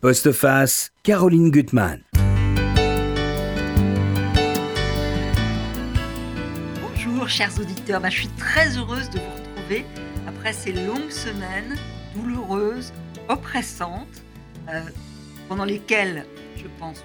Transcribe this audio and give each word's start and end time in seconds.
Postface, 0.00 0.92
Caroline 1.02 1.50
Gutmann. 1.50 2.02
Bonjour 6.80 7.28
chers 7.28 7.60
auditeurs, 7.60 8.00
ben, 8.00 8.08
je 8.08 8.20
suis 8.20 8.28
très 8.28 8.78
heureuse 8.78 9.10
de 9.10 9.18
vous 9.18 9.30
retrouver 9.34 9.84
après 10.26 10.54
ces 10.54 10.72
longues 10.72 11.10
semaines 11.10 11.76
douloureuses, 12.14 12.94
oppressantes, 13.28 14.22
euh, 14.70 14.80
pendant 15.50 15.66
lesquelles, 15.66 16.24
je 16.56 16.64
pense 16.78 17.04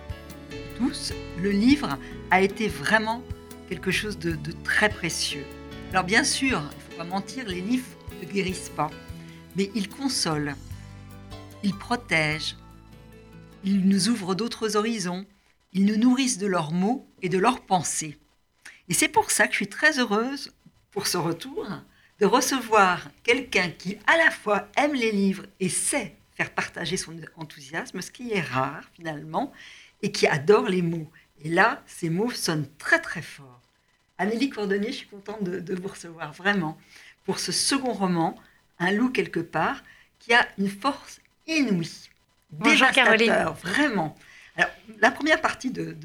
tous, 0.77 1.11
le 1.41 1.51
livre 1.51 1.99
a 2.31 2.39
été 2.39 2.69
vraiment 2.69 3.21
quelque 3.67 3.91
chose 3.91 4.17
de, 4.17 4.31
de 4.31 4.53
très 4.63 4.87
précieux. 4.87 5.43
Alors 5.91 6.05
bien 6.05 6.23
sûr, 6.23 6.61
il 6.61 6.77
ne 6.77 6.81
faut 6.93 6.97
pas 6.97 7.03
mentir, 7.03 7.45
les 7.45 7.59
livres 7.59 7.87
ne 8.21 8.25
guérissent 8.25 8.71
pas, 8.73 8.89
mais 9.57 9.69
ils 9.75 9.89
consolent, 9.89 10.55
ils 11.61 11.75
protègent, 11.75 12.55
ils 13.65 13.87
nous 13.87 14.09
ouvrent 14.09 14.35
d'autres 14.35 14.77
horizons, 14.77 15.25
ils 15.73 15.85
nous 15.85 15.97
nourrissent 15.97 16.37
de 16.37 16.47
leurs 16.47 16.71
mots 16.71 17.07
et 17.21 17.29
de 17.29 17.37
leurs 17.37 17.61
pensées. 17.61 18.17
Et 18.87 18.93
c'est 18.93 19.09
pour 19.09 19.31
ça 19.31 19.47
que 19.47 19.53
je 19.53 19.57
suis 19.57 19.67
très 19.67 19.99
heureuse 19.99 20.53
pour 20.91 21.07
ce 21.07 21.17
retour 21.17 21.67
de 22.19 22.25
recevoir 22.25 23.09
quelqu'un 23.23 23.69
qui 23.69 23.97
à 24.07 24.17
la 24.17 24.31
fois 24.31 24.69
aime 24.77 24.93
les 24.93 25.11
livres 25.11 25.45
et 25.59 25.67
sait 25.67 26.15
faire 26.35 26.51
partager 26.51 26.95
son 26.95 27.15
enthousiasme, 27.35 28.01
ce 28.01 28.11
qui 28.11 28.31
est 28.31 28.41
rare 28.41 28.83
finalement, 28.93 29.51
et 30.01 30.11
qui 30.11 30.27
adore 30.27 30.67
les 30.67 30.81
mots. 30.81 31.09
Et 31.43 31.49
là, 31.49 31.83
ces 31.87 32.09
mots 32.09 32.31
sonnent 32.31 32.69
très 32.77 33.01
très 33.01 33.21
fort. 33.21 33.61
Amélie 34.17 34.49
Cordonnier, 34.49 34.91
je 34.91 34.97
suis 34.97 35.07
contente 35.07 35.43
de, 35.43 35.75
vous 35.75 35.87
recevoir 35.87 36.31
vraiment 36.33 36.77
pour 37.25 37.39
ce 37.39 37.51
second 37.51 37.93
roman, 37.93 38.35
Un 38.79 38.91
loup 38.91 39.09
quelque 39.09 39.39
part, 39.39 39.83
qui 40.19 40.33
a 40.33 40.47
une 40.57 40.69
force 40.69 41.19
inouïe. 41.47 42.09
Bonjour 42.51 42.89
Caroline. 42.91 43.33
Vraiment. 43.61 44.15
Alors, 44.55 44.71
la 44.99 45.11
première 45.11 45.41
partie 45.41 45.71
de, 45.71 45.95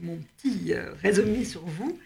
mon 0.00 0.18
petit 0.18 0.72
euh, 0.72 0.92
résumé 0.94 1.44
sur 1.44 1.64
vous, 1.64 1.98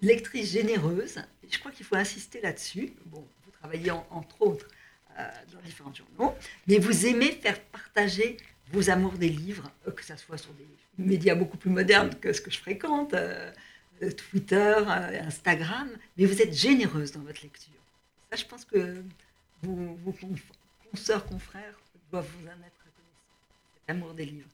lectrice 0.00 0.52
généreuse, 0.52 1.20
je 1.50 1.58
crois 1.58 1.72
qu'il 1.72 1.84
faut 1.84 1.96
insister 1.96 2.40
là-dessus. 2.40 2.92
Bon, 3.06 3.26
vous 3.44 3.50
travaillez 3.52 3.90
entre 3.90 4.42
autres 4.42 4.68
euh, 5.18 5.28
dans 5.52 5.60
différents 5.60 5.92
journaux, 5.92 6.34
mais 6.66 6.78
vous 6.78 7.06
aimez 7.06 7.32
faire 7.32 7.60
partager 7.60 8.36
vos 8.72 8.88
amours 8.88 9.14
des 9.14 9.28
livres, 9.28 9.70
euh, 9.86 9.90
que 9.90 10.04
ce 10.04 10.16
soit 10.16 10.38
sur 10.38 10.52
des 10.54 10.66
médias 10.96 11.34
beaucoup 11.34 11.56
plus 11.56 11.70
modernes 11.70 12.14
que 12.20 12.32
ce 12.32 12.40
que 12.40 12.50
je 12.50 12.58
fréquente, 12.58 13.14
Twitter, 14.16 14.74
Instagram, 15.26 15.88
mais 16.16 16.26
vous 16.26 16.40
êtes 16.40 16.52
généreuse 16.52 17.12
dans 17.12 17.20
votre 17.20 17.42
lecture. 17.42 17.72
Ça, 18.30 18.36
je 18.36 18.44
pense 18.44 18.64
que 18.64 19.02
vos, 19.62 19.98
vos 20.04 20.14
consoeurs, 20.90 21.24
confrères 21.26 21.78
doivent 22.10 22.28
vous 22.40 22.46
en 22.46 22.66
être 22.66 22.83
reconnaissants, 23.84 23.86
cet 23.86 23.90
amour 23.90 24.14
des 24.14 24.26
livres. 24.26 24.48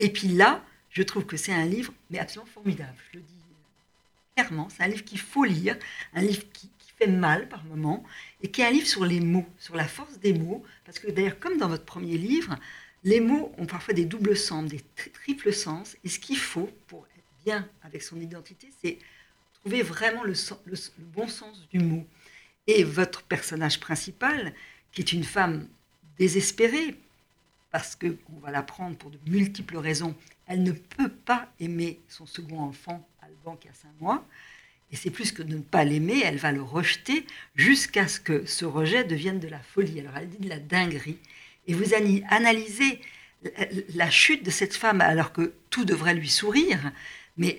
Et 0.00 0.10
puis 0.10 0.28
là, 0.28 0.64
je 0.90 1.02
trouve 1.02 1.24
que 1.24 1.36
c'est 1.36 1.52
un 1.52 1.66
livre, 1.66 1.92
mais 2.10 2.18
absolument 2.18 2.50
formidable. 2.52 2.96
Je 3.12 3.18
le 3.18 3.22
dis 3.22 3.34
clairement, 4.36 4.68
c'est 4.68 4.82
un 4.82 4.88
livre 4.88 5.04
qu'il 5.04 5.20
faut 5.20 5.44
lire, 5.44 5.76
un 6.14 6.22
livre 6.22 6.42
qui, 6.52 6.70
fait 6.96 7.08
mal 7.08 7.48
par 7.48 7.64
moments, 7.64 8.04
et 8.40 8.48
qui 8.48 8.60
est 8.60 8.66
un 8.66 8.70
livre 8.70 8.86
sur 8.86 9.04
les 9.04 9.18
mots, 9.18 9.46
sur 9.58 9.74
la 9.74 9.88
force 9.88 10.20
des 10.20 10.32
mots, 10.32 10.62
parce 10.84 11.00
que 11.00 11.10
d'ailleurs, 11.10 11.40
comme 11.40 11.58
dans 11.58 11.66
votre 11.66 11.84
premier 11.84 12.16
livre, 12.16 12.56
les 13.02 13.18
mots 13.18 13.52
ont 13.58 13.66
parfois 13.66 13.94
des 13.94 14.04
doubles 14.04 14.36
sens, 14.36 14.70
des 14.70 14.80
triples 15.12 15.52
sens, 15.52 15.96
et 16.04 16.08
ce 16.08 16.20
qu'il 16.20 16.38
faut 16.38 16.70
pour 16.86 17.04
être 17.16 17.44
bien 17.44 17.68
avec 17.82 18.00
son 18.00 18.20
identité, 18.20 18.70
c'est 18.80 18.98
trouver 19.54 19.82
vraiment 19.82 20.22
le, 20.22 20.34
bon 20.98 21.26
sens 21.26 21.66
du 21.72 21.80
mot. 21.80 22.06
Et 22.68 22.84
votre 22.84 23.24
personnage 23.24 23.80
principal, 23.80 24.54
qui 24.92 25.00
est 25.00 25.12
une 25.12 25.24
femme 25.24 25.66
désespérée, 26.16 26.94
parce 27.74 27.96
qu'on 27.96 28.38
va 28.40 28.52
l'apprendre 28.52 28.96
pour 28.96 29.10
de 29.10 29.18
multiples 29.26 29.78
raisons, 29.78 30.14
elle 30.46 30.62
ne 30.62 30.70
peut 30.70 31.08
pas 31.08 31.48
aimer 31.58 31.98
son 32.06 32.24
second 32.24 32.60
enfant, 32.60 33.04
Alban, 33.20 33.56
qui 33.56 33.66
a 33.66 33.72
cinq 33.72 33.90
mois, 33.98 34.24
et 34.92 34.96
c'est 34.96 35.10
plus 35.10 35.32
que 35.32 35.42
de 35.42 35.56
ne 35.56 35.60
pas 35.60 35.82
l'aimer, 35.82 36.22
elle 36.24 36.36
va 36.36 36.52
le 36.52 36.62
rejeter 36.62 37.26
jusqu'à 37.56 38.06
ce 38.06 38.20
que 38.20 38.46
ce 38.46 38.64
rejet 38.64 39.02
devienne 39.02 39.40
de 39.40 39.48
la 39.48 39.58
folie. 39.58 39.98
Alors 39.98 40.16
elle 40.16 40.28
dit 40.28 40.38
de 40.38 40.48
la 40.48 40.60
dinguerie. 40.60 41.18
Et 41.66 41.74
vous 41.74 41.94
analysez 42.28 43.00
la 43.96 44.08
chute 44.08 44.44
de 44.44 44.52
cette 44.52 44.76
femme 44.76 45.00
alors 45.00 45.32
que 45.32 45.52
tout 45.70 45.84
devrait 45.84 46.14
lui 46.14 46.30
sourire, 46.30 46.92
mais 47.36 47.58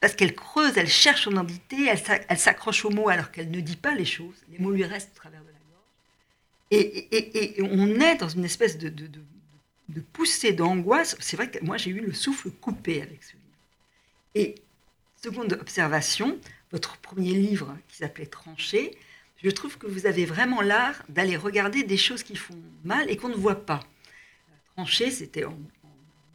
parce 0.00 0.14
qu'elle 0.14 0.34
creuse, 0.34 0.78
elle 0.78 0.88
cherche 0.88 1.24
son 1.24 1.32
identité, 1.32 1.88
elle 2.26 2.38
s'accroche 2.38 2.86
aux 2.86 2.90
mots 2.90 3.10
alors 3.10 3.30
qu'elle 3.32 3.50
ne 3.50 3.60
dit 3.60 3.76
pas 3.76 3.94
les 3.94 4.06
choses. 4.06 4.46
Les 4.50 4.58
mots 4.58 4.70
lui 4.70 4.84
restent 4.84 5.10
au 5.14 5.18
travers 5.18 5.42
de 5.42 5.48
la 5.48 5.59
Et, 6.70 7.56
on 7.62 8.00
est 8.00 8.16
dans 8.16 8.28
une 8.28 8.44
espèce 8.44 8.78
de, 8.78 8.90
poussée 10.12 10.52
d'angoisse. 10.52 11.16
C'est 11.18 11.36
vrai 11.36 11.50
que 11.50 11.64
moi 11.64 11.76
j'ai 11.76 11.90
eu 11.90 12.00
le 12.00 12.12
souffle 12.12 12.50
coupé 12.50 13.02
avec 13.02 13.22
ce 13.22 13.32
livre. 13.32 13.44
Et 14.34 14.54
Seconde 15.22 15.58
observation, 15.60 16.38
votre 16.72 16.96
premier 16.96 17.34
livre 17.34 17.76
qui 17.88 17.98
s'appelait 17.98 18.24
Tranché, 18.24 18.96
je 19.42 19.50
trouve 19.50 19.76
que 19.76 19.86
vous 19.86 20.06
avez 20.06 20.24
vraiment 20.24 20.62
l'art 20.62 21.02
d'aller 21.10 21.36
regarder 21.36 21.82
des 21.82 21.98
choses 21.98 22.22
qui 22.22 22.36
font 22.36 22.56
mal 22.84 23.10
et 23.10 23.18
qu'on 23.18 23.28
ne 23.28 23.34
voit 23.34 23.66
pas. 23.66 23.80
Tranché, 24.74 25.10
c'était 25.10 25.44
en, 25.44 25.58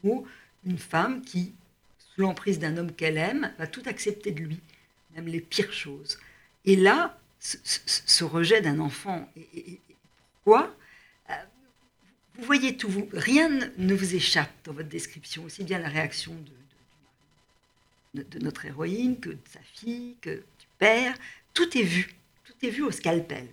gros 0.03 0.27
une 0.65 0.77
femme 0.77 1.23
qui, 1.23 1.55
sous 1.97 2.21
l'emprise 2.21 2.59
d'un 2.59 2.77
homme 2.77 2.91
qu'elle 2.91 3.17
aime, 3.17 3.51
va 3.57 3.65
tout 3.65 3.81
accepter 3.87 4.31
de 4.31 4.41
lui, 4.41 4.59
même 5.15 5.25
les 5.25 5.41
pires 5.41 5.73
choses. 5.73 6.19
Et 6.63 6.75
là, 6.75 7.19
ce, 7.39 8.23
rejet 8.23 8.61
d'un 8.61 8.79
enfant, 8.79 9.27
et, 9.35 9.79
pourquoi 10.45 10.75
euh, 11.31 11.33
Vous 12.37 12.45
voyez 12.45 12.77
tout, 12.77 12.87
vous, 12.87 13.09
rien 13.13 13.49
ne 13.77 13.93
vous 13.95 14.15
échappe 14.15 14.51
dans 14.63 14.73
votre 14.73 14.89
description, 14.89 15.43
aussi 15.43 15.63
bien 15.63 15.79
la 15.79 15.89
réaction 15.89 16.33
de, 18.13 18.23
de, 18.23 18.39
notre 18.39 18.65
héroïne, 18.65 19.19
que 19.19 19.29
de 19.29 19.37
sa 19.51 19.59
fille, 19.73 20.15
que 20.21 20.35
du 20.35 20.67
père. 20.77 21.15
Tout 21.53 21.77
est 21.77 21.83
vu. 21.83 22.13
Tout 22.45 22.53
est 22.65 22.69
vu 22.69 22.83
au 22.83 22.91
scalpel. 22.91 23.47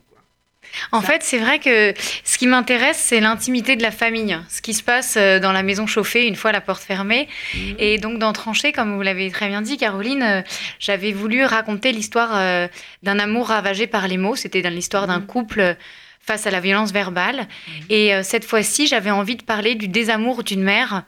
En 0.93 1.01
fait, 1.01 1.23
c'est 1.25 1.39
vrai 1.39 1.59
que 1.59 1.93
ce 2.25 2.39
qui 2.39 2.47
m'intéresse, 2.47 2.99
c'est 2.99 3.21
l'intimité 3.21 3.75
de 3.75 3.83
la 3.83 3.91
famille, 3.91 4.39
ce 4.49 4.63
qui 4.63 4.75
se 4.75 4.83
passe 4.83 5.17
euh, 5.17 5.41
dans 5.41 5.51
la 5.51 5.65
maison 5.65 5.89
chauffée 5.89 6.27
une 6.27 6.37
fois 6.37 6.53
la 6.53 6.61
porte 6.61 6.83
fermée. 6.83 7.27
Mhm. 7.55 7.75
Et 7.79 7.99
donc, 7.99 8.19
dans 8.19 8.33
Tranché, 8.33 8.71
comme 8.71 8.95
vous 8.95 9.03
l'avez 9.03 9.31
très 9.31 9.49
bien 9.49 9.63
dit, 9.63 9.77
Caroline, 9.77 10.23
euh, 10.23 10.43
j'avais 10.79 11.13
voulu 11.13 11.45
raconter 11.45 11.91
l'histoire 11.91 12.69
d'un 13.03 13.19
amour 13.19 13.49
ravagé 13.49 13.87
par 13.87 14.07
les 14.07 14.19
mots. 14.19 14.37
C'était 14.37 14.63
dans 14.63 14.73
l'histoire 14.73 15.07
d'un 15.07 15.21
mhm. 15.21 15.27
couple 15.27 15.77
face 16.23 16.47
à 16.47 16.51
la 16.51 16.61
violence 16.61 16.93
verbale. 16.93 17.49
Mhm. 17.67 17.85
Et 17.91 18.23
cette 18.23 18.45
fois-ci, 18.45 18.87
j'avais 18.87 19.11
envie 19.11 19.37
de 19.37 19.43
parler 19.43 19.75
du 19.75 19.89
désamour 19.89 20.45
d'une 20.45 20.63
mère 20.63 21.03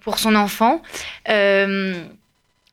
pour 0.00 0.18
son 0.18 0.34
enfant 0.34 0.82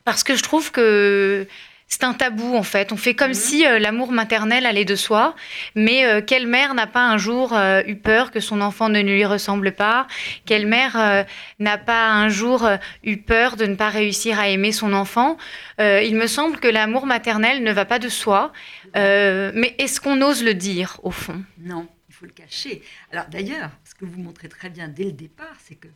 parce 0.03 0.23
que 0.23 0.35
je 0.35 0.43
trouve 0.43 0.71
que 0.71 1.47
c'est 1.91 2.05
un 2.05 2.13
tabou 2.13 2.55
en 2.55 2.63
fait. 2.63 2.93
On 2.93 2.97
fait 2.97 3.13
comme 3.13 3.29
mhm. 3.29 3.33
si 3.33 3.67
euh, 3.67 3.77
l'amour 3.77 4.13
maternel 4.13 4.65
allait 4.65 4.85
de 4.85 4.95
soi, 4.95 5.35
mais 5.75 6.05
euh, 6.05 6.21
quelle 6.25 6.47
mère 6.47 6.73
n'a 6.73 6.87
pas 6.87 7.01
un 7.01 7.17
jour 7.17 7.51
euh, 7.53 7.81
eu 7.85 7.97
peur 7.97 8.31
que 8.31 8.39
son 8.39 8.61
enfant 8.61 8.87
ne 8.87 9.01
lui 9.01 9.25
ressemble 9.25 9.73
pas? 9.73 10.07
Quelle 10.45 10.67
mère 10.67 11.25
n'a 11.59 11.77
pas 11.77 12.07
un 12.07 12.29
jour 12.29 12.67
eu 13.03 13.17
peur 13.17 13.57
de 13.57 13.65
ne 13.65 13.75
pas 13.75 13.89
réussir 13.89 14.39
à 14.39 14.47
aimer 14.47 14.71
son 14.71 14.93
enfant? 14.93 15.37
Il 15.79 16.15
me 16.15 16.27
semble 16.27 16.59
que 16.59 16.67
l'amour 16.67 17.05
maternel 17.05 17.63
ne 17.63 17.71
va 17.73 17.85
pas 17.85 17.99
de 17.99 18.07
soi, 18.07 18.53
mais 18.95 19.75
est-ce 19.77 19.99
qu'on 20.01 20.21
ose 20.21 20.43
le 20.43 20.53
dire 20.53 20.99
au 21.03 21.11
fond? 21.11 21.43
Non, 21.59 21.87
il 22.09 22.15
faut 22.15 22.25
le 22.25 22.31
cacher. 22.31 22.81
Alors 23.11 23.27
d'ailleurs, 23.27 23.71
ce 23.83 23.95
que 23.95 24.05
vous 24.05 24.21
montrez 24.21 24.49
très 24.49 24.69
bien 24.69 24.87
dès 24.87 25.05
le 25.05 25.13
départ, 25.13 25.55
c'est 25.63 25.75
que 25.75 25.87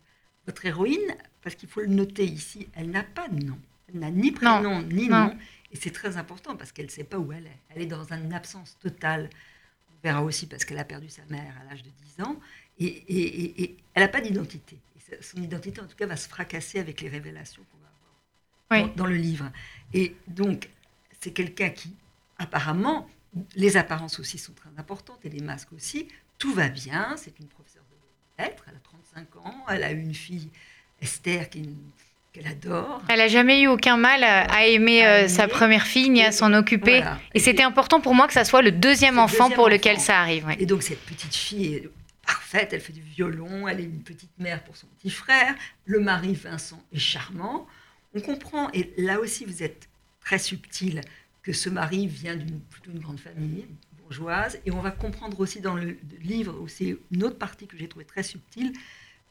votre 0.46 0.66
héroïne, 0.66 1.16
parce 1.42 1.56
qu'il 1.56 1.70
faut 1.70 1.82
le 1.82 1.88
noter 1.88 2.26
ici, 2.26 2.68
elle 2.76 2.90
n'a 2.90 3.04
pas 3.04 3.28
de 3.28 3.44
nom. 3.44 3.60
Elle 3.90 4.00
n'a 4.00 4.12
ni 4.12 4.32
prénom 4.32 4.82
ni 4.82 5.08
nom. 5.08 5.36
Et 5.72 5.76
c'est 5.76 5.92
très 5.92 6.18
important 6.18 6.56
parce 6.56 6.72
qu'elle 6.72 6.86
ne 6.86 6.92
sait 6.92 7.04
pas 7.04 7.18
où 7.18 7.32
elle 7.32 7.48
est. 7.48 7.60
Elle 7.70 7.82
est 7.82 7.88
dans 7.88 8.14
une 8.14 8.34
absence 8.34 8.78
totale. 8.80 9.30
On 9.90 10.02
verra 10.04 10.24
aussi 10.24 10.48
parce 10.48 10.64
qu'elle 10.64 10.78
a 10.78 10.86
perdu 10.86 11.10
sa 11.10 11.24
mère 11.30 11.54
à 11.62 11.70
l'âge 11.70 11.84
de 11.84 11.90
10 12.18 12.24
ans. 12.24 12.40
Et, 12.80 13.76
elle 13.94 14.04
n'a 14.04 14.08
pas 14.08 14.22
d'identité. 14.22 14.78
Son 15.22 15.42
identité, 15.42 15.82
en 15.82 15.86
tout 15.86 15.96
cas, 15.96 16.08
va 16.08 16.16
se 16.16 16.28
fracasser 16.28 16.80
avec 16.80 17.02
les 17.02 17.10
révélations 17.10 17.64
qu'on 17.72 17.78
va 17.78 18.80
avoir 18.84 18.96
dans, 18.96 19.06
le 19.06 19.16
livre. 19.16 19.52
Et 19.94 20.16
donc, 20.28 20.70
c'est 21.22 21.32
quelqu'un 21.32 21.70
qui, 21.70 21.94
apparemment, 22.38 23.08
les 23.56 23.78
apparences 23.78 24.20
aussi 24.20 24.38
sont 24.38 24.54
très 24.54 24.70
importantes 24.78 25.20
et 25.24 25.30
les 25.30 25.42
masques 25.42 25.74
aussi. 25.74 26.08
Tout 26.38 26.54
va 26.54 26.70
bien. 26.70 27.16
C'est 27.18 27.40
une 27.40 27.48
professeure 27.48 27.84
de 27.90 28.44
lettres. 28.44 28.64
Elle 28.68 28.76
a 28.76 28.80
35 28.80 29.36
ans. 29.46 29.66
Elle 29.70 29.84
a 29.84 29.92
une 29.92 30.14
fille, 30.14 30.50
Esther, 31.02 31.50
qu'elle 31.50 32.48
adore. 32.48 33.02
Elle 33.10 33.18
n'a 33.18 33.28
jamais 33.28 33.62
eu 33.62 33.68
aucun 33.68 33.98
mal 33.98 34.24
à, 34.24 34.66
aimer, 34.68 35.06
euh, 35.06 35.28
sa 35.28 35.48
première 35.48 35.86
fille 35.86 36.10
ni 36.10 36.24
à 36.24 36.32
s'en 36.32 36.54
occuper. 36.54 37.04
Et, 37.34 37.40
c'était 37.40 37.64
important 37.64 38.02
pour 38.02 38.14
moi 38.14 38.28
que 38.28 38.34
ça 38.34 38.46
soit 38.46 38.62
le 38.62 38.72
deuxième 38.72 39.20
enfant 39.20 39.50
pour 39.50 39.70
lequel 39.70 40.00
ça 40.00 40.20
arrive. 40.20 40.48
Et 40.60 40.66
donc 40.66 40.84
cette 40.84 41.02
petite 41.02 41.36
fille 41.36 41.76
est 41.76 41.90
parfaite, 42.26 42.74
elle 42.74 42.82
fait 42.82 42.94
du 42.94 43.02
violon, 43.02 43.68
elle 43.68 43.80
est 43.80 43.84
une 43.84 44.04
petite 44.04 44.38
mère 44.40 44.64
pour 44.64 44.76
son 44.76 44.88
petit 45.00 45.12
frère, 45.12 45.54
le 45.86 46.00
mari 46.00 46.34
Vincent 46.34 46.82
est 46.94 47.00
charmant. 47.00 47.68
On 48.16 48.22
comprend, 48.22 48.70
et 48.72 48.94
là 48.98 49.20
aussi 49.20 49.46
vous 49.46 49.62
êtes 49.62 49.88
très 50.22 50.40
subtil, 50.40 51.02
que 51.46 51.54
ce 51.54 51.70
mari 51.70 52.08
vient 52.08 52.36
d'une 52.36 52.60
une 52.88 53.00
grande 53.00 53.20
famille 53.20 53.68
bourgeoise, 54.00 54.60
et 54.66 54.72
on 54.72 54.82
va 54.82 54.90
comprendre 54.90 55.40
aussi 55.40 55.62
dans 55.62 55.76
le 55.76 55.96
livre, 56.20 56.68
c'est 56.68 56.98
une 57.12 57.24
autre 57.24 57.38
partie 57.38 57.68
que 57.68 57.78
j'ai 57.78 57.88
trouvée 57.88 58.06
très 58.06 58.24
subtile, 58.24 58.74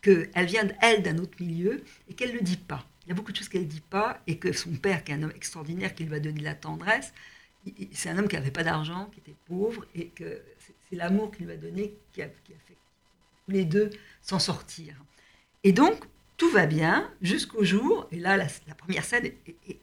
qu'elle 0.01 0.47
vient, 0.47 0.69
elle, 0.81 1.03
d'un 1.03 1.19
autre 1.19 1.37
milieu 1.41 1.83
et 2.09 2.15
qu'elle 2.15 2.31
ne 2.31 2.39
le 2.39 2.43
dit 2.43 2.57
pas. 2.57 2.87
Il 3.05 3.09
y 3.09 3.13
a 3.13 3.15
beaucoup 3.17 3.33
de 3.33 3.37
choses 3.37 3.49
qu'elle 3.49 3.63
ne 3.63 3.67
dit 3.67 3.81
pas 3.81 4.23
et 4.29 4.39
que 4.39 4.53
son 4.53 4.71
père, 4.77 5.03
qui 5.03 5.11
est 5.11 5.17
un 5.17 5.25
homme 5.25 5.33
extraordinaire, 5.35 5.93
qui 5.93 6.05
lui 6.05 6.15
a 6.15 6.21
donné 6.21 6.39
de 6.39 6.45
la 6.45 6.55
tendresse, 6.55 7.13
c'est 7.93 8.11
un 8.11 8.19
homme 8.19 8.29
qui 8.29 8.37
n'avait 8.37 8.53
pas 8.53 8.63
d'argent, 8.63 9.11
qui 9.13 9.19
était 9.19 9.37
pauvre 9.47 9.85
et 9.97 10.09
que 10.09 10.41
c'est 10.89 10.97
l'amour 10.97 11.33
qu'il 11.33 11.47
lui 11.47 11.53
a 11.53 11.57
donné 11.57 11.95
qui 12.13 12.23
a, 12.23 12.29
qui 12.29 12.53
a 12.53 12.59
fait 12.67 12.77
les 13.49 13.65
deux 13.65 13.91
s'en 14.23 14.39
sortir. 14.39 14.95
Et 15.65 15.73
donc, 15.73 16.05
tout 16.37 16.51
va 16.51 16.67
bien 16.67 17.11
jusqu'au 17.23 17.65
jour, 17.65 18.09
et 18.11 18.19
là, 18.19 18.37
la, 18.37 18.47
première 18.77 19.05
scène 19.05 19.31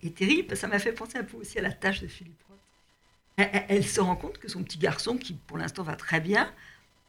est, 0.03 0.15
terrible, 0.15 0.56
ça 0.57 0.68
m'a 0.68 0.80
fait 0.80 0.92
penser 0.92 1.18
un 1.18 1.24
peu 1.24 1.38
aussi 1.38 1.57
à 1.59 1.62
la 1.62 1.71
tâche 1.71 2.01
de 2.01 2.07
Philippe 2.07 2.42
Roth. 2.50 3.48
Elle, 3.69 3.86
se 3.86 4.01
rend 4.01 4.15
compte 4.15 4.38
que 4.38 4.50
son 4.50 4.63
petit 4.63 4.77
garçon, 4.77 5.18
qui 5.18 5.33
pour 5.33 5.57
l'instant 5.57 5.83
va 5.83 5.95
très 5.95 6.19
bien, 6.19 6.51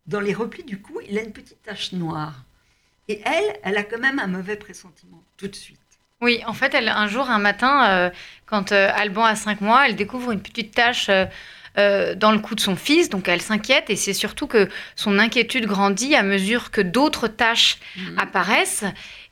dans 0.07 0.21
les 0.21 0.35
replis 0.35 0.65
du 0.65 0.81
cou, 0.81 1.01
il 1.09 1.19
a 1.19 1.23
une 1.23 1.33
petite 1.33 1.63
tache 1.63 1.93
noire. 1.93 2.45
Et 3.09 3.21
elle, 3.25 3.59
elle 3.63 3.77
a 3.77 3.83
quand 3.83 3.99
même 3.99 4.19
un 4.19 4.29
mauvais 4.29 4.57
pressentiment 4.57 5.23
tout 5.37 5.49
de 5.49 5.55
suite. 5.55 5.79
Oui, 6.21 6.41
en 6.47 6.53
fait, 6.53 6.75
un 6.77 7.09
jour, 7.09 7.29
un 7.29 7.41
matin, 7.41 7.91
euh, 7.91 8.11
quand 8.47 8.71
euh, 8.71 8.91
Alban 8.95 9.25
a 9.25 9.35
5 9.35 9.61
mois, 9.61 9.89
elle 9.89 9.97
découvre 9.97 10.31
une 10.31 10.41
petite 10.41 10.73
tache 10.73 11.09
euh, 11.09 11.27
dans 11.77 12.33
le 12.33 12.39
cou 12.39 12.55
de 12.55 12.61
son 12.61 12.77
fils, 12.77 13.09
donc 13.09 13.29
elle 13.29 13.41
s'inquiète 13.41 13.89
et 13.89 13.97
c'est 13.97 14.13
surtout 14.13 14.47
que 14.47 14.69
son 14.97 15.19
inquiétude 15.19 15.67
grandit 15.67 16.15
à 16.15 16.23
mesure 16.23 16.71
que 16.71 16.81
d'autres 16.81 17.29
taches 17.29 17.79
mhm. 17.97 18.19
apparaissent. 18.19 18.85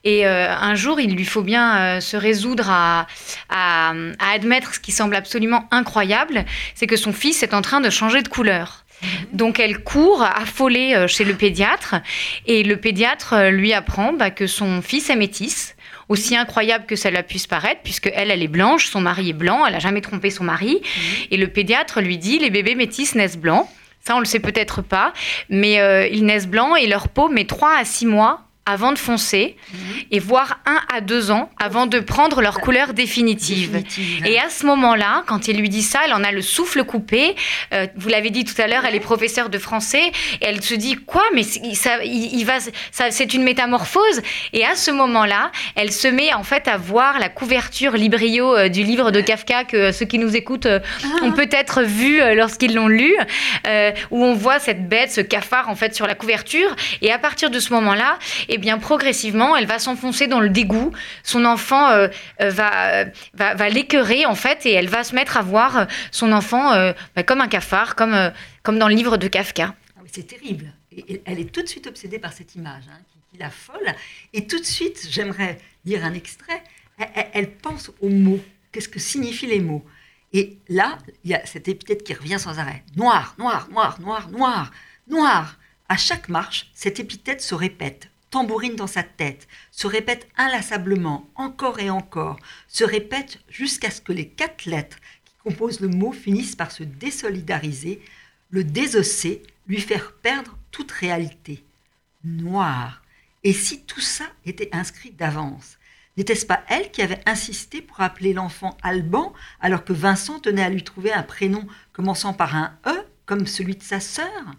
Et 0.03 0.25
un 0.25 0.75
jour, 0.75 0.99
il 0.99 1.15
lui 1.15 1.27
faut 1.27 1.43
bien 1.43 2.01
se 2.01 2.17
résoudre 2.17 2.71
à, 2.71 3.07
à, 3.51 3.93
admettre 4.33 4.75
ce 4.75 4.81
qui 4.81 4.93
semble 4.93 5.15
absolument 5.15 5.69
incroyable, 5.71 6.47
c'est 6.75 6.87
que 6.87 6.97
son 6.97 7.13
fils 7.13 7.43
est 7.43 7.53
en 7.53 7.61
train 7.61 7.83
de 7.83 7.91
changer 7.91 8.23
de 8.23 8.29
couleur. 8.29 8.87
Mhm. 9.03 9.09
Donc 9.35 9.61
elle 9.61 9.83
court 9.83 10.23
affolée 10.23 11.05
chez 11.07 11.25
le 11.25 11.35
pédiatre 11.35 11.97
et 12.47 12.63
le 12.63 12.79
pédiatre 12.79 13.51
lui 13.51 13.75
apprend 13.75 14.15
bah, 14.15 14.31
que 14.31 14.47
son 14.47 14.81
fils 14.81 15.11
est 15.11 15.17
métisse 15.17 15.77
aussi 16.11 16.37
incroyable 16.37 16.87
que 16.87 16.97
cela 16.97 17.23
puisse 17.23 17.47
paraître, 17.47 17.81
puisque 17.85 18.11
elle, 18.13 18.33
elle 18.33 18.43
est 18.43 18.49
blanche, 18.49 18.87
son 18.87 19.01
mari 19.01 19.31
est 19.31 19.33
blanc, 19.33 19.65
elle 19.65 19.75
n'a 19.75 19.79
jamais 19.79 20.01
trompé 20.01 20.31
son 20.31 20.43
mari. 20.43 20.83
Mhm. 20.83 21.27
Et 21.31 21.37
le 21.37 21.47
pédiatre 21.47 22.01
lui 22.01 22.19
dit 22.19 22.39
les 22.39 22.51
bébés 22.51 22.75
métis 22.75 23.15
naissent 23.15 23.39
blancs. 23.39 23.67
Ça, 24.01 24.17
on 24.17 24.19
le 24.19 24.25
sait 24.25 24.41
peut-être 24.41 24.83
pas, 24.83 25.13
mais 25.49 25.79
euh, 25.79 26.07
ils 26.09 26.25
naissent 26.25 26.49
blancs 26.49 26.77
et 26.81 26.87
leur 26.87 27.09
peau 27.09 27.29
met 27.29 27.45
3 27.45 27.77
à 27.77 27.85
6 27.85 28.07
mois 28.07 28.43
avant 28.67 28.93
de 28.93 28.99
foncer 28.99 29.57
mhm. 29.73 29.79
et 30.11 30.19
voire 30.19 30.61
un 30.67 30.79
à 30.95 31.01
deux 31.01 31.31
ans 31.31 31.51
avant 31.59 31.87
de 31.87 31.99
prendre 31.99 32.41
leur 32.41 32.61
couleur 32.61 32.93
définitive. 32.93 33.83
Et 34.25 34.39
à 34.39 34.49
ce 34.51 34.67
moment-là, 34.67 35.25
quand 35.27 35.49
il 35.49 35.59
lui 35.59 35.69
dit 35.69 35.83
ça, 35.83 36.01
elle 36.05 36.13
en 36.13 36.23
a 36.23 36.31
le 36.31 36.43
souffle 36.43 36.85
coupé. 36.85 37.35
Euh, 37.73 37.87
vous 37.97 38.09
l'avez 38.09 38.31
dit 38.31 38.45
tout 38.45 38.61
à 38.61 38.67
l'heure, 38.67 38.85
elle 38.85 38.95
est 38.95 39.01
professeure 39.01 39.49
de 39.49 39.59
français 39.59 40.13
et 40.41 40.45
elle 40.45 40.63
se 40.63 40.75
dit 40.75 40.97
quoi 40.97 41.23
Mais 41.35 41.43
ça, 41.43 42.05
il, 42.05 42.45
va, 42.45 42.61
ça, 42.93 43.11
c'est 43.11 43.35
une 43.35 43.43
métamorphose. 43.43 44.21
Et 44.53 44.65
à 44.65 44.77
ce 44.77 44.91
moment-là, 44.91 45.51
elle 45.75 45.91
se 45.91 46.07
met 46.07 46.33
en 46.35 46.45
fait 46.45 46.69
à 46.69 46.77
voir 46.77 47.19
la 47.19 47.29
couverture 47.29 47.93
librio 47.93 48.57
euh, 48.57 48.69
du 48.69 48.85
livre 48.85 49.11
de 49.11 49.21
Kafka 49.21 49.65
que 49.65 49.91
ceux 49.91 50.07
qui 50.07 50.19
nous 50.19 50.37
écoutent 50.37 50.67
euh, 50.67 50.81
ah. 51.03 51.25
ont 51.25 51.33
peut-être 51.33 51.83
vu 51.83 52.21
lorsqu'ils 52.35 52.75
l'ont 52.75 52.89
lu, 52.89 53.17
où 54.11 54.25
on 54.25 54.35
voit 54.35 54.59
cette 54.59 54.89
bête, 54.89 55.11
ce 55.11 55.21
cafard 55.21 55.69
en 55.69 55.75
fait 55.75 55.95
sur 55.95 56.07
la 56.07 56.15
couverture. 56.15 56.75
Et 57.03 57.11
à 57.11 57.19
partir 57.19 57.51
de 57.51 57.59
ce 57.59 57.73
moment-là, 57.73 58.19
eh 58.51 58.59
bien 58.59 58.79
progressivement, 58.79 59.57
elle 59.57 59.67
va 59.67 59.79
s'enfoncer 59.79 60.27
dans 60.27 60.41
le 60.41 60.51
dégoût. 60.51 60.93
Son 61.23 61.45
enfant 61.45 61.89
euh, 61.89 62.09
euh, 62.41 62.51
va, 62.51 63.05
va, 63.35 63.55
va 63.55 63.69
l'écœurer 63.69 64.27
en 64.27 64.35
fait 64.35 64.67
et 64.67 64.73
elle 64.73 64.89
va 64.89 65.05
se 65.05 65.15
mettre 65.15 65.37
à 65.37 65.43
voir 65.43 65.87
son 66.11 66.33
enfant 66.33 66.73
euh, 66.73 66.93
bah, 67.15 67.23
comme 67.23 67.41
un 67.41 67.49
cafard, 67.49 67.95
comme, 67.95 68.33
comme 68.63 68.79
dans 68.79 68.89
le 68.89 68.95
livre 68.95 69.17
de 69.17 69.29
Kafka. 69.29 69.75
Ah 69.97 70.01
c'est 70.11 70.27
terrible. 70.27 70.73
Elle 71.25 71.39
est 71.39 71.53
tout 71.53 71.63
de 71.63 71.69
suite 71.69 71.87
obsédée 71.87 72.19
par 72.19 72.33
cette 72.33 72.57
image 72.57 72.83
hein, 72.91 72.99
qui, 73.31 73.39
la 73.39 73.51
folle. 73.51 73.95
Et 74.33 74.47
tout 74.47 74.59
de 74.59 74.65
suite, 74.65 75.07
j'aimerais 75.09 75.59
lire 75.85 76.05
un 76.05 76.15
extrait. 76.15 76.63
Elle, 76.99 77.27
elle 77.33 77.51
pense 77.51 77.91
aux 78.01 78.09
mots. 78.09 78.41
Qu'est-ce 78.73 78.89
que 78.89 78.99
signifient 78.99 79.47
les 79.47 79.61
mots? 79.61 79.85
Et 80.33 80.59
là, 80.69 80.99
il 81.25 81.31
y 81.31 81.35
a 81.35 81.45
cette 81.47 81.69
épithète 81.69 82.03
qui 82.03 82.15
revient 82.15 82.39
sans 82.39 82.59
arrêt. 82.59 82.83
Noir, 82.97 83.35
noir, 83.39 83.69
noir, 83.71 84.01
noir, 84.01 84.29
noir, 84.31 84.73
noir. 85.09 85.57
À 85.89 85.97
chaque 85.97 86.29
marche, 86.29 86.71
cette 86.75 87.01
épithète 87.01 87.41
se 87.41 87.55
répète 87.55 88.10
tambourine 88.31 88.77
dans 88.77 88.87
sa 88.87 89.03
tête, 89.03 89.49
se 89.71 89.87
répète 89.87 90.29
inlassablement, 90.37 91.29
encore 91.35 91.81
et 91.81 91.91
encore, 91.91 92.39
se 92.69 92.85
répète 92.85 93.41
jusqu'à 93.49 93.91
ce 93.91 94.01
que 94.01 94.13
les 94.13 94.29
quatre 94.29 94.67
lettres 94.67 94.99
qui 95.25 95.35
composent 95.43 95.81
le 95.81 95.89
mot 95.89 96.13
finissent 96.13 96.57
par 96.57 96.71
se 96.71 96.83
désolidariser, 96.83 98.01
le 98.51 98.65
désosser, 98.65 99.43
lui 99.67 99.81
faire 99.81 100.13
perdre 100.13 100.57
toute 100.71 100.93
réalité. 100.93 101.65
Noir. 102.25 103.03
Et 103.45 103.53
si 103.53 103.83
tout 103.85 104.01
ça 104.01 104.27
était 104.45 104.71
inscrit 104.73 105.11
d'avance 105.11 105.79
N'était-ce 106.17 106.45
pas 106.45 106.63
elle 106.69 106.91
qui 106.91 107.03
avait 107.03 107.23
insisté 107.27 107.81
pour 107.81 108.01
appeler 108.01 108.33
l'enfant 108.33 108.77
Alban 108.83 109.33
alors 109.61 109.85
que 109.85 109.93
Vincent 109.93 110.41
tenait 110.41 110.63
à 110.63 110.69
lui 110.69 110.85
trouver 110.85 111.13
un 111.13 111.23
prénom 111.23 111.67
commençant 111.93 112.35
par 112.35 112.57
un 112.57 112.77
E 112.87 113.07
comme 113.27 113.47
celui 113.47 113.77
de 113.77 113.83
sa 113.83 114.01
sœur? 114.01 114.55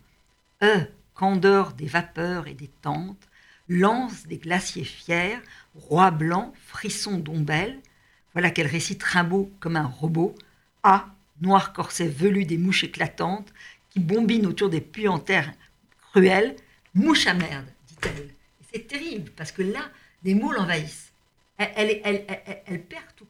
E, 0.64 0.88
candeur 1.14 1.74
des 1.74 1.86
vapeurs 1.86 2.48
et 2.48 2.54
des 2.54 2.70
tentes, 2.82 3.28
lance 3.68 4.28
des 4.28 4.38
glaciers 4.38 4.84
fiers, 4.84 5.40
roi 5.76 6.12
blanc, 6.12 6.54
frisson 6.66 7.18
d'ombelle. 7.18 7.80
Voilà 8.34 8.50
qu'elle 8.52 8.68
récite 8.68 9.04
Rimbaud 9.04 9.52
comme 9.60 9.76
un 9.76 9.86
robot. 9.86 10.36
A, 10.84 11.08
noir 11.42 11.74
corset 11.74 12.08
velu 12.08 12.46
des 12.46 12.58
mouches 12.58 12.84
éclatantes 12.84 13.54
qui 13.90 14.00
bombinent 14.00 14.48
autour 14.48 14.70
des 14.70 14.82
puits 14.82 15.08
en 15.08 15.20
terre 15.20 15.52
cruels. 16.12 16.56
Mouche 16.94 17.28
à 17.28 17.34
merde, 17.34 17.68
dit-elle. 17.88 18.30
C'est 18.74 18.88
terrible 18.88 19.32
parce 19.32 19.52
que 19.52 19.62
là, 19.62 19.90
des 20.24 20.36
mots 20.36 20.52
l'envahissent. 20.52 21.12
Elle, 21.58 22.84
perd 22.84 23.06
tout 23.16 23.28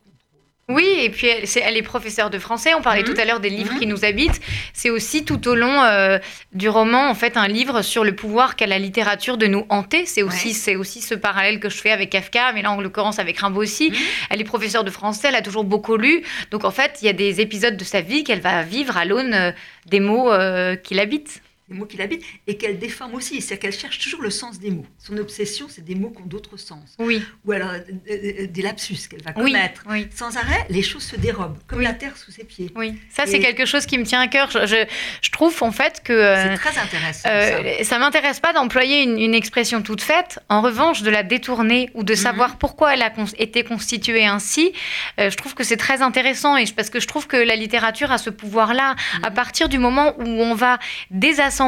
oui, 0.73 0.85
et 0.99 1.09
puis 1.09 1.27
elle, 1.27 1.43
est, 1.43 1.57
elle 1.57 1.77
est 1.77 1.81
professeure 1.81 2.29
de 2.29 2.39
français. 2.39 2.73
On 2.73 2.81
parlait 2.81 3.03
mhm. 3.03 3.13
tout 3.13 3.21
à 3.21 3.25
l'heure 3.25 3.39
des 3.39 3.49
livres 3.49 3.77
qui 3.79 3.85
mhm. 3.85 3.93
nous 3.93 4.05
habitent. 4.05 4.41
C'est 4.73 4.89
aussi 4.89 5.25
tout 5.25 5.47
au 5.47 5.55
long 5.55 5.83
euh, 5.83 6.19
du 6.53 6.69
roman, 6.69 7.09
en 7.09 7.15
fait, 7.15 7.37
un 7.37 7.47
livre 7.47 7.81
sur 7.81 8.03
le 8.03 8.15
pouvoir 8.15 8.55
qu'a 8.55 8.67
la 8.67 8.79
littérature 8.79 9.37
de 9.37 9.47
nous 9.47 9.65
hanter. 9.69 10.05
C'est 10.05 10.23
aussi, 10.23 10.53
c'est 10.53 10.75
aussi 10.75 11.01
ce 11.01 11.15
parallèle 11.15 11.59
que 11.59 11.69
je 11.69 11.77
fais 11.77 11.91
avec 11.91 12.09
Kafka, 12.09 12.51
mais 12.53 12.61
là, 12.61 12.71
en 12.71 12.81
l'occurrence, 12.81 13.19
avec 13.19 13.39
Rimbaud 13.39 13.61
aussi. 13.61 13.91
Mhm. 13.91 13.97
Elle 14.29 14.41
est 14.41 14.45
professeure 14.45 14.83
de 14.83 14.91
français, 14.91 15.27
elle 15.29 15.35
a 15.35 15.41
toujours 15.41 15.63
beaucoup 15.63 15.97
lu. 15.97 16.23
Donc, 16.51 16.63
en 16.63 16.71
fait, 16.71 16.99
il 17.01 17.05
y 17.05 17.09
a 17.09 17.13
des 17.13 17.41
épisodes 17.41 17.77
de 17.77 17.83
sa 17.83 18.01
vie 18.01 18.23
qu'elle 18.23 18.41
va 18.41 18.63
vivre 18.63 18.97
à 18.97 19.05
l'aune 19.05 19.33
euh, 19.33 19.51
des 19.87 19.99
mots 19.99 20.31
euh, 20.31 20.75
qui 20.75 20.93
l'habitent 20.93 21.41
les 21.71 21.77
mots 21.77 21.85
qui 21.85 21.97
l'habitent, 21.97 22.23
et 22.47 22.57
qu'elle 22.57 22.79
déforme 22.79 23.15
aussi. 23.15 23.41
C'est-à-dire 23.41 23.59
qu'elle 23.59 23.79
cherche 23.79 23.99
toujours 23.99 24.21
le 24.21 24.29
sens 24.29 24.59
des 24.59 24.71
mots. 24.71 24.85
Son 24.97 25.17
obsession, 25.17 25.67
c'est 25.69 25.83
des 25.83 25.95
mots 25.95 26.09
qui 26.09 26.21
ont 26.21 26.25
d'autres 26.25 26.57
sens. 26.57 26.95
Oui. 26.99 27.23
Ou 27.45 27.51
alors 27.51 27.71
euh, 27.71 27.79
euh, 28.09 28.47
des 28.47 28.61
lapsus 28.61 29.07
qu'elle 29.09 29.23
va 29.23 29.33
commettre. 29.33 29.83
Oui, 29.89 30.07
Sans 30.15 30.37
arrêt, 30.37 30.65
les 30.69 30.83
choses 30.83 31.03
se 31.03 31.15
dérobent, 31.15 31.57
comme 31.67 31.81
la 31.81 31.93
terre 31.93 32.17
sous 32.17 32.31
ses 32.31 32.43
pieds. 32.43 32.71
Oui, 32.75 32.95
ça, 33.09 33.25
c'est 33.25 33.39
quelque 33.39 33.65
chose 33.65 33.85
qui 33.85 33.97
me 33.97 34.03
tient 34.03 34.21
à 34.21 34.27
cœur. 34.27 34.49
Je, 34.51 34.85
je, 35.21 35.31
trouve, 35.31 35.55
en 35.63 35.71
fait, 35.71 36.01
que... 36.03 36.13
Euh, 36.13 36.55
c'est 36.55 36.69
très 36.69 36.79
intéressant. 36.79 37.29
ça, 37.29 37.83
ça 37.83 37.99
m'intéresse 37.99 38.39
pas 38.39 38.53
d'employer 38.53 39.03
une, 39.03 39.31
expression 39.31 39.81
toute 39.81 40.01
faite. 40.01 40.39
En 40.49 40.61
revanche, 40.61 41.03
de 41.03 41.09
la 41.09 41.23
détourner 41.23 41.89
ou 41.93 42.03
de 42.03 42.13
mhm. 42.13 42.19
savoir 42.19 42.57
pourquoi 42.57 42.93
elle 42.93 43.01
a 43.01 43.11
été 43.37 43.63
constituée 43.63 44.25
ainsi, 44.25 44.73
je 45.17 45.35
trouve 45.35 45.53
que 45.53 45.63
c'est 45.63 45.77
très 45.77 46.01
intéressant. 46.01 46.57
Et 46.57 46.65
parce 46.75 46.89
que 46.89 46.99
je 46.99 47.07
trouve 47.07 47.27
que 47.27 47.37
la 47.37 47.55
littérature 47.55 48.11
a 48.11 48.17
ce 48.17 48.29
pouvoir-là. 48.29 48.95
À 49.23 49.29
mhm. 49.29 49.35
partir 49.35 49.69
du 49.69 49.77
moment 49.77 50.13
où 50.19 50.25
on 50.25 50.53
va 50.53 50.79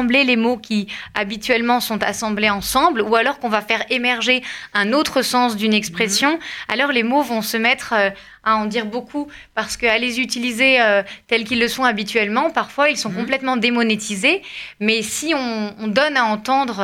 les 0.02 0.36
mots 0.36 0.56
qui 0.56 0.88
habituellement 1.14 1.80
sont 1.80 2.02
assemblés 2.02 2.50
ensemble, 2.50 3.00
ou 3.02 3.14
alors 3.14 3.38
qu'on 3.38 3.48
va 3.48 3.62
faire 3.62 3.84
émerger 3.90 4.42
un 4.72 4.92
autre 4.92 5.22
sens 5.22 5.56
d'une 5.56 5.74
expression, 5.74 6.32
mhm. 6.32 6.40
alors 6.68 6.92
les 6.92 7.02
mots 7.02 7.22
vont 7.22 7.42
se 7.42 7.56
mettre 7.56 7.92
euh, 7.92 8.10
à 8.42 8.56
en 8.56 8.66
dire 8.66 8.86
beaucoup, 8.86 9.28
parce 9.54 9.76
qu'à 9.76 9.98
les 9.98 10.20
utiliser 10.20 10.80
euh, 10.80 11.02
tels 11.26 11.44
qu'ils 11.44 11.60
le 11.60 11.68
sont 11.68 11.84
habituellement, 11.84 12.50
parfois 12.50 12.90
ils 12.90 12.96
sont 12.96 13.10
mhm. 13.10 13.16
complètement 13.16 13.56
démonétisés, 13.56 14.42
mais 14.80 15.02
si 15.02 15.34
on, 15.34 15.86
donne 15.88 16.16
à 16.16 16.24
entendre 16.24 16.80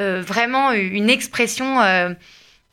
euh, 0.00 0.22
vraiment 0.22 0.72
une 0.72 1.08
expression 1.10 1.76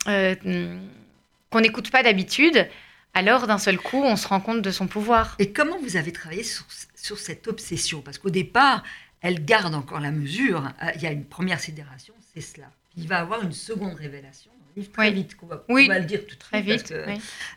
qu'on 0.04 1.60
n'écoute 1.60 1.90
pas 1.90 2.02
d'habitude, 2.02 2.66
alors 3.14 3.46
d'un 3.46 3.58
seul 3.58 3.78
coup, 3.78 4.02
on 4.02 4.16
se 4.16 4.26
rend 4.26 4.40
compte 4.40 4.62
de 4.62 4.70
son 4.70 4.86
pouvoir. 4.86 5.36
Et 5.38 5.52
comment 5.52 5.78
vous 5.82 5.96
avez 5.96 6.12
travaillé 6.12 6.42
sur, 6.42 6.64
sur 6.96 7.18
cette 7.18 7.46
obsession? 7.46 8.00
Parce 8.00 8.18
qu'au 8.18 8.30
départ, 8.30 8.82
elle 9.22 9.44
garde 9.44 9.74
encore 9.74 10.00
la 10.00 10.10
mesure. 10.10 10.66
Euh, 10.82 10.90
il 10.96 11.02
y 11.02 11.06
a 11.06 11.12
une 11.12 11.24
première 11.24 11.60
sidération, 11.60 12.12
c'est 12.34 12.40
cela. 12.40 12.70
il 12.96 13.08
va 13.08 13.20
avoir 13.20 13.42
une 13.42 13.52
seconde 13.52 13.94
révélation 13.94 14.50
dans 14.50 14.66
le 14.74 14.82
livre 14.82 14.92
très 14.92 15.12
vite, 15.12 15.36
qu'on 15.36 15.46
va, 15.46 15.64
oui. 15.68 15.86
va, 15.88 16.00
le 16.00 16.04
dire 16.04 16.26
tout 16.26 16.36
très 16.36 16.60
vite. 16.60 16.92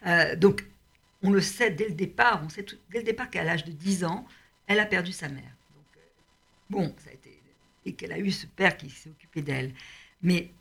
Euh, 0.06 0.36
donc, 0.36 0.66
on 1.24 1.32
le 1.32 1.42
sait 1.42 1.72
dès 1.72 1.90
le 1.90 1.96
départ, 1.96 2.42
on 2.46 2.50
sait 2.50 2.66
dès 2.92 3.00
le 3.00 3.04
départ 3.04 3.30
qu'à 3.30 3.44
l'âge 3.44 3.66
de 3.66 3.72
10 3.72 4.06
ans, 4.06 4.26
elle 4.68 4.80
a 4.80 4.86
perdu 4.86 5.12
sa 5.12 5.28
mère. 5.28 5.42
Donc, 5.44 5.98
euh, 5.98 6.00
bon, 6.70 6.96
ça 7.04 7.10
a 7.10 7.14
été, 7.14 7.42
et 7.86 7.94
qu'elle 7.94 8.12
a 8.12 8.20
eu 8.20 8.32
ce 8.32 8.46
père 8.46 8.78
qui 8.78 8.90
s'est 8.90 9.10
occupé 9.10 9.42
d'elle. 9.42 9.74
Mais 10.22 10.52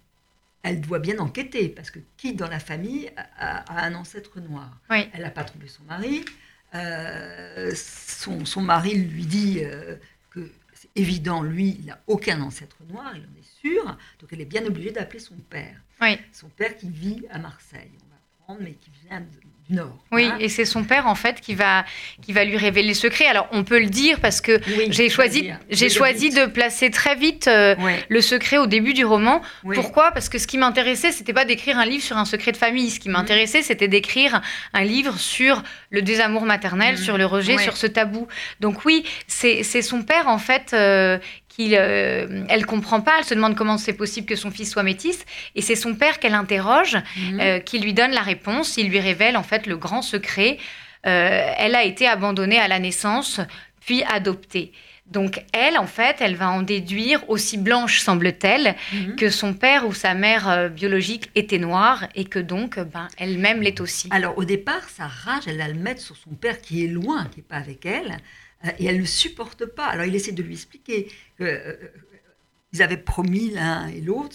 elle 0.62 0.80
doit 0.80 0.98
bien 0.98 1.18
enquêter, 1.18 1.68
parce 1.68 1.90
que 1.90 1.98
qui 2.16 2.32
dans 2.32 2.48
la 2.48 2.58
famille 2.60 3.10
a, 3.36 3.84
un 3.84 3.94
ancêtre 3.94 4.40
noir? 4.40 4.78
Elle 4.88 5.20
n'a 5.20 5.30
pas 5.30 5.44
trompé 5.44 5.68
son 5.68 5.82
mari. 5.84 6.24
son, 7.74 8.44
son, 8.44 8.62
mari 8.62 8.94
lui 8.94 9.26
dit 9.26 9.62
évident, 10.96 11.42
lui, 11.42 11.76
il 11.78 11.86
n'a 11.86 12.00
aucun 12.06 12.40
ancêtre 12.40 12.76
noir, 12.88 13.12
il 13.16 13.22
en 13.22 13.38
est 13.38 13.60
sûr, 13.60 13.84
donc 14.20 14.32
elle 14.32 14.40
est 14.40 14.46
bien 14.46 14.64
obligée 14.64 14.92
d'appeler 14.92 15.18
son 15.18 15.36
père. 15.36 15.80
Oui. 16.00 16.18
Son 16.32 16.48
père 16.48 16.76
qui 16.76 16.88
vit 16.88 17.26
à 17.30 17.38
Marseille, 17.38 17.92
on 18.08 18.13
mais 18.60 18.72
qui 18.72 18.90
vient 19.08 19.20
de, 19.20 19.26
du 19.68 19.74
Nord. 19.76 19.96
Oui, 20.12 20.24
hein. 20.26 20.36
et 20.40 20.50
c'est 20.50 20.66
son 20.66 20.84
père 20.84 21.06
en 21.06 21.14
fait 21.14 21.40
qui 21.40 21.54
va, 21.54 21.86
qui 22.20 22.32
va 22.34 22.44
lui 22.44 22.58
révéler 22.58 22.88
le 22.88 22.94
secret. 22.94 23.24
Alors 23.26 23.48
on 23.50 23.64
peut 23.64 23.80
le 23.80 23.86
dire 23.86 24.20
parce 24.20 24.42
que 24.42 24.60
Oui, 24.76 24.88
j'ai 24.90 25.08
choisi, 25.08 25.50
j'ai 25.70 25.88
choisi 25.88 26.28
de 26.30 26.44
placer 26.44 26.90
très 26.90 27.14
vite 27.16 27.48
euh, 27.48 27.74
le 28.10 28.20
secret 28.20 28.58
au 28.58 28.66
début 28.66 28.92
du 28.92 29.06
roman. 29.06 29.40
oui. 29.64 29.74
Pourquoi? 29.74 30.10
Parce 30.12 30.28
que 30.28 30.38
ce 30.38 30.46
qui 30.46 30.58
m'intéressait, 30.58 31.12
c'était 31.12 31.32
pas 31.32 31.46
d'écrire 31.46 31.78
un 31.78 31.86
livre 31.86 32.04
sur 32.04 32.18
un 32.18 32.26
secret 32.26 32.52
de 32.52 32.58
famille. 32.58 32.90
Ce 32.90 33.00
qui 33.00 33.08
Mhm. 33.08 33.14
m'intéressait, 33.14 33.62
c'était 33.62 33.88
d'écrire 33.88 34.42
un 34.74 34.84
livre 34.84 35.18
sur 35.18 35.62
le 35.88 36.02
désamour 36.02 36.42
maternel, 36.42 36.96
Mhm. 36.96 37.00
sur 37.02 37.16
le 37.16 37.24
rejet, 37.24 37.56
sur 37.58 37.78
ce 37.78 37.86
tabou. 37.86 38.28
Donc 38.60 38.84
oui, 38.84 39.04
c'est 39.26 39.62
c'est 39.62 39.82
son 39.82 40.02
père 40.02 40.28
en 40.28 40.38
fait. 40.38 40.72
euh, 40.74 41.18
qu'il, 41.54 41.76
euh, 41.78 42.44
elle 42.48 42.66
comprend 42.66 43.00
pas, 43.00 43.12
elle 43.18 43.24
se 43.24 43.34
demande 43.34 43.54
comment 43.54 43.78
c'est 43.78 43.92
possible 43.92 44.26
que 44.26 44.36
son 44.36 44.50
fils 44.50 44.70
soit 44.72 44.82
métis, 44.82 45.24
et 45.54 45.62
c'est 45.62 45.76
son 45.76 45.94
père 45.94 46.18
qu'elle 46.18 46.34
interroge, 46.34 46.96
Mhm. 47.16 47.40
euh, 47.40 47.58
qui 47.60 47.78
lui 47.78 47.92
donne 47.92 48.10
la 48.12 48.22
réponse, 48.22 48.76
il 48.76 48.88
lui 48.88 48.98
révèle 49.00 49.36
en 49.36 49.42
fait 49.42 49.66
le 49.66 49.76
grand 49.76 50.02
secret. 50.02 50.58
Euh, 51.06 51.52
elle 51.58 51.74
a 51.74 51.84
été 51.84 52.08
abandonnée 52.08 52.58
à 52.58 52.66
la 52.66 52.78
naissance, 52.78 53.40
puis 53.84 54.02
adoptée. 54.04 54.72
Donc 55.06 55.42
elle, 55.52 55.76
en 55.76 55.86
fait, 55.86 56.16
elle 56.20 56.34
va 56.34 56.48
en 56.50 56.62
déduire, 56.62 57.20
aussi 57.28 57.58
blanche 57.58 58.00
semble-t-elle, 58.00 58.74
Mhm. 58.92 59.16
que 59.16 59.28
son 59.28 59.52
père 59.52 59.86
ou 59.86 59.92
sa 59.92 60.14
mère 60.14 60.48
euh, 60.48 60.68
biologique 60.70 61.30
était 61.34 61.58
noire 61.58 62.06
et 62.14 62.24
que 62.24 62.38
donc 62.38 62.78
ben, 62.80 63.06
elle-même 63.18 63.60
l'est 63.60 63.80
aussi. 63.82 64.08
Alors 64.10 64.38
au 64.38 64.44
départ, 64.44 64.88
sa 64.88 65.06
rage, 65.06 65.42
elle 65.46 65.58
va 65.58 65.68
le 65.68 65.74
mettre 65.74 66.00
sur 66.00 66.16
son 66.16 66.30
père 66.30 66.58
qui 66.60 66.84
est 66.84 66.88
loin, 66.88 67.26
qui 67.30 67.40
n'est 67.40 67.42
pas 67.46 67.56
avec 67.56 67.84
elle, 67.84 68.16
et 68.78 68.86
elle 68.86 69.00
ne 69.00 69.04
supporte 69.04 69.66
pas. 69.66 69.86
Alors 69.86 70.06
il 70.06 70.14
essaie 70.14 70.32
de 70.32 70.42
lui 70.42 70.54
expliquer 70.54 71.10
qu'ils 71.36 72.82
avaient 72.82 72.96
promis 72.96 73.50
l'un 73.50 73.88
et 73.88 74.00
l'autre, 74.00 74.34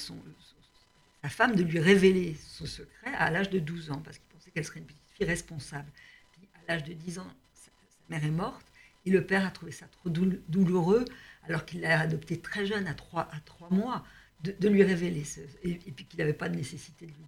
sa 1.22 1.30
femme, 1.30 1.56
de 1.56 1.64
lui 1.64 1.80
révéler 1.80 2.36
son 2.48 2.66
secret 2.66 3.14
à 3.18 3.30
l'âge 3.32 3.50
de 3.50 3.60
12 3.60 3.92
ans, 3.92 4.02
parce 4.04 4.18
qu'il 4.18 4.28
pensait 4.28 4.52
qu'elle 4.52 4.64
serait 4.66 4.80
une 4.80 4.86
petite 4.86 5.02
fille 5.16 5.28
responsable. 5.28 5.92
Puis 6.32 6.48
à 6.68 6.72
l'âge 6.72 6.84
de 6.86 6.94
10 6.94 7.20
ans, 7.20 7.28
sa, 7.54 7.72
mère 8.10 8.24
est 8.24 8.32
morte, 8.32 8.66
et 9.06 9.10
le 9.10 9.26
père 9.26 9.46
a 9.46 9.52
trouvé 9.52 9.72
ça 9.72 9.86
trop 9.88 10.10
doul- 10.10 10.42
douloureux, 10.48 11.04
alors 11.44 11.66
qu'il 11.66 11.82
l'a 11.82 12.00
adoptée 12.00 12.40
très 12.40 12.66
jeune, 12.66 12.88
à 12.88 12.94
3, 12.94 13.28
à 13.34 13.40
trois 13.42 13.70
mois, 13.70 14.06
de, 14.44 14.70
lui 14.70 14.84
révéler, 14.84 15.26
ce- 15.26 15.42
et, 15.64 15.72
et 15.86 15.92
puis 15.92 16.06
qu'il 16.06 16.20
n'avait 16.20 16.32
pas 16.34 16.48
de 16.48 16.56
nécessité 16.56 17.06
de 17.06 17.12
lui 17.12 17.18
dire 17.18 17.26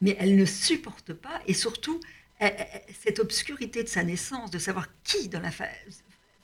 mais 0.00 0.14
elle 0.20 0.36
ne 0.36 0.44
supporte 0.44 1.12
pas, 1.12 1.40
et 1.48 1.54
surtout, 1.54 1.98
cette 3.02 3.18
obscurité 3.18 3.82
de 3.82 3.88
sa 3.88 4.04
naissance, 4.04 4.52
de 4.52 4.60
savoir 4.60 4.86
qui 5.02 5.28
dans 5.28 5.40
la 5.40 5.50
fa- 5.50 5.64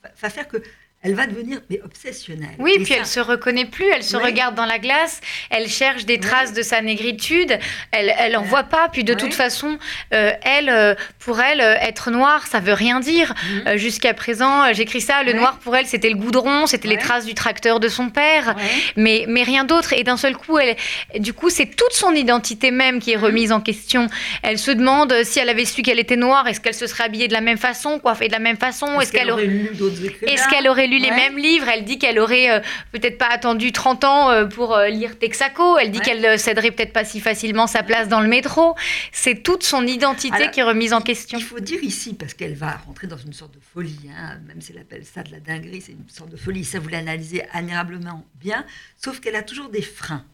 va- 0.05 0.11
faire 0.31 0.49
que 0.49 0.59
elle 1.05 1.15
va 1.15 1.27
devenir 1.27 1.61
mais 1.71 1.81
obsessionnelle. 1.85 2.51
Oui, 2.59 2.73
Et 2.75 2.79
puis 2.79 2.87
ça- 2.87 2.95
elle 2.99 3.07
se 3.07 3.21
reconnaît 3.21 3.67
plus, 3.67 3.87
elle 3.95 4.03
se 4.03 4.17
Ouais. 4.17 4.25
regarde 4.25 4.55
dans 4.55 4.65
la 4.67 4.79
glace, 4.79 5.21
elle 5.51 5.69
cherche 5.69 6.05
des 6.07 6.15
Ouais. 6.15 6.21
traces 6.21 6.53
de 6.53 6.63
sa 6.63 6.81
négritude, 6.81 7.59
elle, 7.93 8.13
elle 8.19 8.37
en 8.37 8.41
Ouais. 8.43 8.49
voit 8.49 8.63
pas, 8.65 8.89
puis 8.91 9.05
de 9.05 9.15
toute 9.15 9.35
façon, 9.35 9.79
euh, 10.13 10.33
elle, 10.43 10.69
euh, 10.71 10.95
pour 11.19 11.41
elle, 11.41 11.61
euh, 11.61 11.75
être 11.81 12.11
noire, 12.11 12.47
ça 12.47 12.59
veut 12.61 12.73
rien 12.73 13.01
dire. 13.01 13.35
Mhm. 13.35 13.63
Euh, 13.69 13.77
Jusqu'à 13.77 14.15
présent, 14.15 14.73
j'écris 14.73 15.01
ça, 15.03 15.23
le 15.23 15.35
noir 15.35 15.59
pour 15.59 15.77
elle, 15.77 15.87
c'était 15.87 16.09
le 16.09 16.17
goudron, 16.17 16.67
c'était 16.67 16.89
les 16.89 16.97
traces 16.97 17.27
du 17.27 17.35
tracteur 17.35 17.81
de 17.81 17.89
son 17.89 18.09
père. 18.09 18.55
Mais, 18.97 19.25
mais 19.29 19.43
rien 19.43 19.65
d'autre. 19.65 19.93
Et 19.93 20.05
d'un 20.05 20.17
seul 20.17 20.37
coup, 20.37 20.59
elle, 20.59 20.77
du 21.21 21.33
coup, 21.35 21.51
c'est 21.51 21.67
toute 21.67 21.93
son 21.93 22.13
identité 22.13 22.71
même 22.71 22.99
qui 23.01 23.13
est 23.13 23.17
Mhm. 23.19 23.25
remise 23.25 23.53
en 23.53 23.61
question. 23.61 24.09
Elle 24.43 24.59
se 24.59 24.71
demande 24.71 25.13
si 25.25 25.39
elle 25.39 25.49
avait 25.51 25.65
su 25.67 25.83
qu'elle 25.83 25.99
était 25.99 26.17
noire, 26.17 26.47
est-ce 26.49 26.61
qu'elle 26.61 26.73
se 26.75 26.87
serait 26.87 27.05
habillée 27.05 27.29
de 27.29 27.35
la 27.35 27.41
même 27.43 27.59
façon, 27.59 27.99
coiffée 27.99 28.29
de 28.29 28.33
la 28.33 28.39
même 28.39 28.57
façon, 28.57 29.01
est-ce 29.01 29.13
qu'elle 29.13 29.31
aurait... 29.31 29.45
lu 29.47 29.71
d'autres 29.75 29.97
Est-ce 30.27 30.49
qu'elle 30.49 30.67
aurait 30.69 30.87
lu 30.87 30.94
les 30.99 31.11
Ouais. 31.11 31.17
mêmes 31.17 31.39
livres 31.39 31.69
Elle 31.69 31.85
dit 31.85 31.99
qu'elle 31.99 32.19
aurait 32.19 32.51
euh, 32.51 32.61
peut-être 32.93 33.19
pas 33.19 33.29
attendu 33.31 33.73
30 33.73 34.05
ans 34.05 34.31
euh, 34.31 34.45
pour 34.47 34.75
euh, 34.75 34.89
lire 34.89 35.19
Texaco. 35.19 35.79
Elle 35.79 35.91
dit 35.91 35.99
Ouais. 35.99 36.05
qu'elle 36.05 36.25
euh, 36.27 36.37
céderait 36.37 36.71
peut-être 36.71 36.93
pas 36.93 37.05
si 37.05 37.21
facilement 37.21 37.67
sa 37.67 37.83
place 37.83 38.09
dans 38.09 38.21
le 38.21 38.29
métro. 38.29 38.75
C'est 39.13 39.43
toute 39.43 39.63
son 39.63 39.87
identité 39.87 40.35
Alors, 40.37 40.51
qui 40.51 40.61
est 40.61 40.65
remise 40.65 40.93
en 40.93 41.01
question. 41.01 41.39
Il 41.39 41.45
faut 41.45 41.61
dire 41.61 41.83
ici, 41.83 42.15
parce 42.15 42.35
qu'elle 42.35 42.55
va 42.55 42.79
rentrer 42.87 43.07
dans 43.07 43.17
une 43.19 43.33
sorte 43.33 43.55
de 43.55 43.61
folie, 43.73 43.99
hein, 44.17 44.39
même 44.47 44.61
si 44.61 44.73
elle 44.73 44.81
appelle 44.81 45.05
ça 45.05 45.23
de 45.23 45.31
la 45.33 45.41
dinguerie, 45.41 45.81
c'est 45.81 45.93
une 45.93 46.09
sorte 46.09 46.31
de 46.31 46.37
folie, 46.37 46.65
ça 46.65 46.79
vous 46.79 46.89
l'analysez 46.89 47.45
admirablement 47.53 48.25
bien, 48.41 48.65
sauf 49.03 49.21
qu'elle 49.21 49.37
a 49.37 49.43
toujours 49.43 49.69
des 49.69 49.83
freins. 49.83 50.25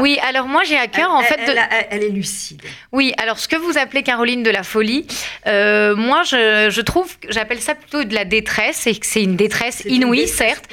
Oui, 0.00 0.18
alors 0.26 0.46
moi 0.46 0.62
j'ai 0.64 0.76
à 0.78 0.84
Elle, 0.84 0.90
cœur 0.90 1.10
en 1.10 1.20
fait 1.20 1.34
elle- 1.38 1.46
de... 1.46 1.50
elle 1.52 1.58
a- 1.58 1.68
elle- 1.72 1.86
elle 1.90 2.02
est 2.04 2.08
lucide. 2.08 2.62
Oui, 2.92 3.12
alors 3.18 3.38
ce 3.38 3.46
que 3.48 3.56
vous 3.56 3.76
appelez 3.76 4.02
Caroline 4.02 4.42
de 4.42 4.48
la 4.48 4.62
folie, 4.62 5.06
euh, 5.46 5.94
moi 5.96 6.22
je, 6.22 6.68
je 6.70 6.80
trouve, 6.80 7.14
j'appelle 7.28 7.60
ça 7.60 7.74
plutôt 7.74 8.04
de 8.04 8.14
la 8.14 8.24
détresse, 8.24 8.86
et 8.86 8.94
que 8.96 9.04
c'est 9.06 9.22
une 9.22 9.36
détresse 9.36 9.83
inouïe 9.86 10.28
certes, 10.28 10.64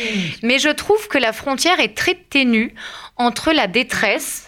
mais 0.43 0.59
je 0.59 0.69
trouve 0.69 1.07
que 1.07 1.17
la 1.17 1.33
frontière 1.33 1.79
est 1.79 1.95
très 1.95 2.15
ténue 2.15 2.73
entre 3.17 3.51
la 3.51 3.67
détresse 3.67 4.47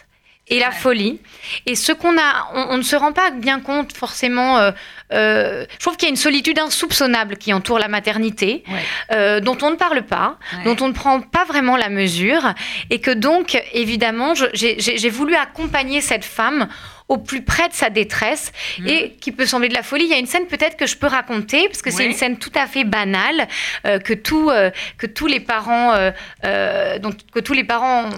et 0.49 0.59
la 0.59 0.71
folie. 0.71 1.19
Et 1.65 1.75
ce 1.75 1.93
qu'on 1.93 2.17
a, 2.17 2.49
on, 2.53 2.73
on 2.73 2.77
ne 2.77 2.83
se 2.83 2.97
rend 2.97 3.13
pas 3.13 3.31
bien 3.31 3.59
compte 3.61 3.95
forcément. 3.95 4.57
euh, 4.59 4.71
euh, 5.13 5.65
je 5.71 5.77
trouve 5.77 5.95
qu'il 5.95 6.07
y 6.07 6.09
a 6.09 6.09
une 6.09 6.15
solitude 6.17 6.59
insoupçonnable 6.59 7.37
qui 7.37 7.53
entoure 7.53 7.79
la 7.79 7.87
maternité, 7.87 8.63
Ouais. 8.67 8.79
euh, 9.13 9.39
dont 9.39 9.57
on 9.61 9.71
ne 9.71 9.75
parle 9.75 10.01
pas, 10.03 10.37
Ouais. 10.57 10.63
dont 10.65 10.83
on 10.83 10.89
ne 10.89 10.93
prend 10.93 11.21
pas 11.21 11.45
vraiment 11.45 11.77
la 11.77 11.89
mesure, 11.89 12.53
et 12.89 12.99
que 12.99 13.11
donc, 13.11 13.61
évidemment, 13.73 14.33
j'ai 14.53 15.09
voulu 15.09 15.35
accompagner 15.35 16.01
cette 16.01 16.25
femme 16.25 16.67
au 17.09 17.17
plus 17.17 17.41
près 17.43 17.67
de 17.69 17.73
sa 17.73 17.89
détresse 17.89 18.51
Mhm. 18.79 18.87
et 18.87 19.11
qui 19.19 19.31
peut 19.31 19.45
sembler 19.45 19.69
de 19.69 19.73
la 19.73 19.83
folie. 19.83 20.05
Il 20.05 20.09
y 20.09 20.13
a 20.13 20.17
une 20.17 20.25
scène 20.25 20.47
peut-être 20.47 20.77
que 20.77 20.87
je 20.87 20.95
peux 20.97 21.07
raconter 21.07 21.67
parce 21.67 21.81
que 21.81 21.91
c'est 21.91 22.05
une 22.05 22.13
scène 22.13 22.37
tout 22.37 22.51
à 22.55 22.65
fait 22.67 22.83
banale 22.85 23.47
euh, 23.85 23.99
que 23.99 24.13
tout, 24.13 24.49
euh, 24.49 24.71
que 24.97 25.05
tous 25.07 25.27
les 25.27 25.39
parents 25.39 25.93
euh, 25.93 26.11
euh, 26.45 26.99
dont 26.99 27.11
que 27.33 27.39
tous 27.39 27.53
les 27.53 27.63
parents 27.63 28.09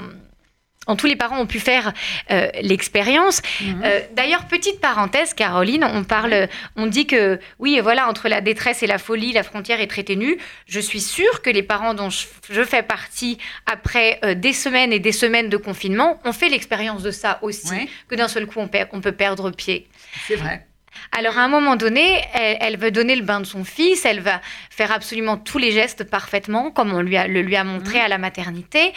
dont 0.87 0.95
tous 0.95 1.07
les 1.07 1.15
parents 1.15 1.39
ont 1.39 1.47
pu 1.47 1.59
faire 1.59 1.93
euh, 2.31 2.47
l'expérience. 2.61 3.41
Mhm. 3.61 3.81
Euh, 3.83 3.99
D'ailleurs, 4.13 4.45
petite 4.45 4.79
parenthèse, 4.79 5.33
Caroline, 5.33 5.83
on 5.83 6.03
parle, 6.03 6.47
on 6.75 6.85
dit 6.87 7.07
que 7.07 7.39
oui, 7.59 7.79
voilà, 7.81 8.07
entre 8.07 8.27
la 8.29 8.41
détresse 8.41 8.83
et 8.83 8.87
la 8.87 8.97
folie, 8.97 9.31
la 9.33 9.43
frontière 9.43 9.81
est 9.81 9.87
très 9.87 10.03
ténue. 10.03 10.37
Je 10.67 10.79
suis 10.79 11.01
sûre 11.01 11.41
que 11.41 11.49
les 11.49 11.63
parents 11.63 11.93
dont 11.93 12.09
je, 12.09 12.25
je 12.49 12.63
fais 12.63 12.83
partie, 12.83 13.37
après 13.65 14.19
euh, 14.23 14.33
des 14.35 14.53
semaines 14.53 14.93
et 14.93 14.99
des 14.99 15.11
semaines 15.11 15.49
de 15.49 15.57
confinement, 15.57 16.19
ont 16.25 16.33
fait 16.33 16.49
l'expérience 16.49 17.03
de 17.03 17.11
ça 17.11 17.39
aussi, 17.41 17.89
que 18.07 18.15
d'un 18.15 18.27
seul 18.27 18.45
coup 18.45 18.59
on, 18.59 18.67
perd- 18.67 18.89
on 18.93 19.01
peut 19.01 19.11
perdre 19.11 19.51
pied. 19.51 19.87
C'est 20.27 20.35
vrai. 20.35 20.65
Alors 21.11 21.37
à 21.37 21.41
un 21.41 21.47
moment 21.49 21.75
donné, 21.75 22.21
elle, 22.33 22.57
elle 22.61 22.77
veut 22.77 22.91
donner 22.91 23.15
le 23.15 23.21
bain 23.23 23.41
de 23.41 23.45
son 23.45 23.63
fils, 23.65 24.05
elle 24.05 24.21
va 24.21 24.39
faire 24.69 24.91
absolument 24.93 25.35
tous 25.37 25.57
les 25.57 25.71
gestes 25.71 26.05
parfaitement, 26.05 26.71
comme 26.71 26.93
on 26.93 27.01
lui 27.01 27.17
a, 27.17 27.27
le 27.27 27.41
lui 27.41 27.55
a 27.57 27.63
montré 27.65 27.97
Mhm. 27.99 28.05
à 28.05 28.07
la 28.07 28.17
maternité. 28.17 28.93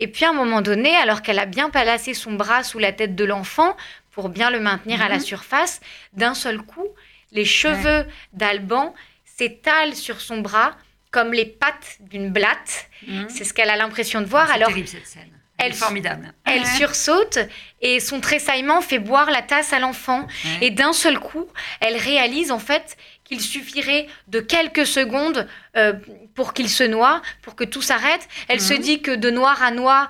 Et 0.00 0.08
puis 0.08 0.24
à 0.24 0.30
un 0.30 0.32
moment 0.32 0.62
donné, 0.62 0.94
alors 0.96 1.22
qu'elle 1.22 1.38
a 1.38 1.46
bien 1.46 1.70
placé 1.70 2.14
son 2.14 2.32
bras 2.32 2.62
sous 2.64 2.78
la 2.78 2.92
tête 2.92 3.14
de 3.14 3.24
l'enfant 3.24 3.76
pour 4.10 4.28
bien 4.28 4.50
le 4.50 4.58
maintenir 4.60 5.00
à 5.02 5.08
la 5.08 5.16
Mhm. 5.16 5.20
surface, 5.20 5.80
d'un 6.14 6.34
seul 6.34 6.58
coup, 6.62 6.88
les 7.32 7.44
cheveux 7.44 8.06
d'Alban 8.32 8.94
s'étalent 9.24 9.94
sur 9.94 10.20
son 10.20 10.38
bras 10.40 10.72
comme 11.10 11.32
les 11.32 11.44
pattes 11.46 11.98
d'une 12.00 12.30
blatte. 12.30 12.88
Mhm. 13.06 13.28
C'est 13.28 13.44
ce 13.44 13.52
qu'elle 13.54 13.70
a 13.70 13.76
l'impression 13.76 14.20
de 14.20 14.26
voir. 14.26 14.50
Alors 14.50 14.68
terrible 14.68 14.88
cette 14.88 15.06
scène. 15.06 15.28
Elle, 15.58 15.66
elle- 15.66 15.72
est 15.72 15.76
formidable. 15.76 16.32
elle 16.46 16.60
Ouais. 16.62 16.66
sursaute 16.76 17.38
et 17.82 18.00
son 18.00 18.20
tressaillement 18.20 18.80
fait 18.80 18.98
boire 18.98 19.30
la 19.30 19.42
tasse 19.42 19.72
à 19.74 19.78
l'enfant. 19.78 20.22
Ouais. 20.22 20.66
Et 20.66 20.70
d'un 20.70 20.92
seul 20.94 21.18
coup, 21.18 21.46
elle 21.80 21.96
réalise 21.96 22.50
en 22.50 22.58
fait 22.58 22.96
qu'il 23.30 23.40
suffirait 23.40 24.08
de 24.26 24.40
quelques 24.40 24.84
secondes 24.86 25.46
euh, 25.76 25.92
pour 26.34 26.52
qu'il 26.52 26.68
se 26.68 26.82
noie, 26.82 27.22
pour 27.42 27.54
que 27.54 27.62
tout 27.62 27.80
s'arrête. 27.80 28.26
Elle 28.48 28.60
se 28.60 28.74
Mhm. 28.74 28.80
dit 28.80 29.02
que 29.02 29.12
de 29.12 29.30
noir 29.30 29.62
à 29.62 29.70
noir, 29.70 30.08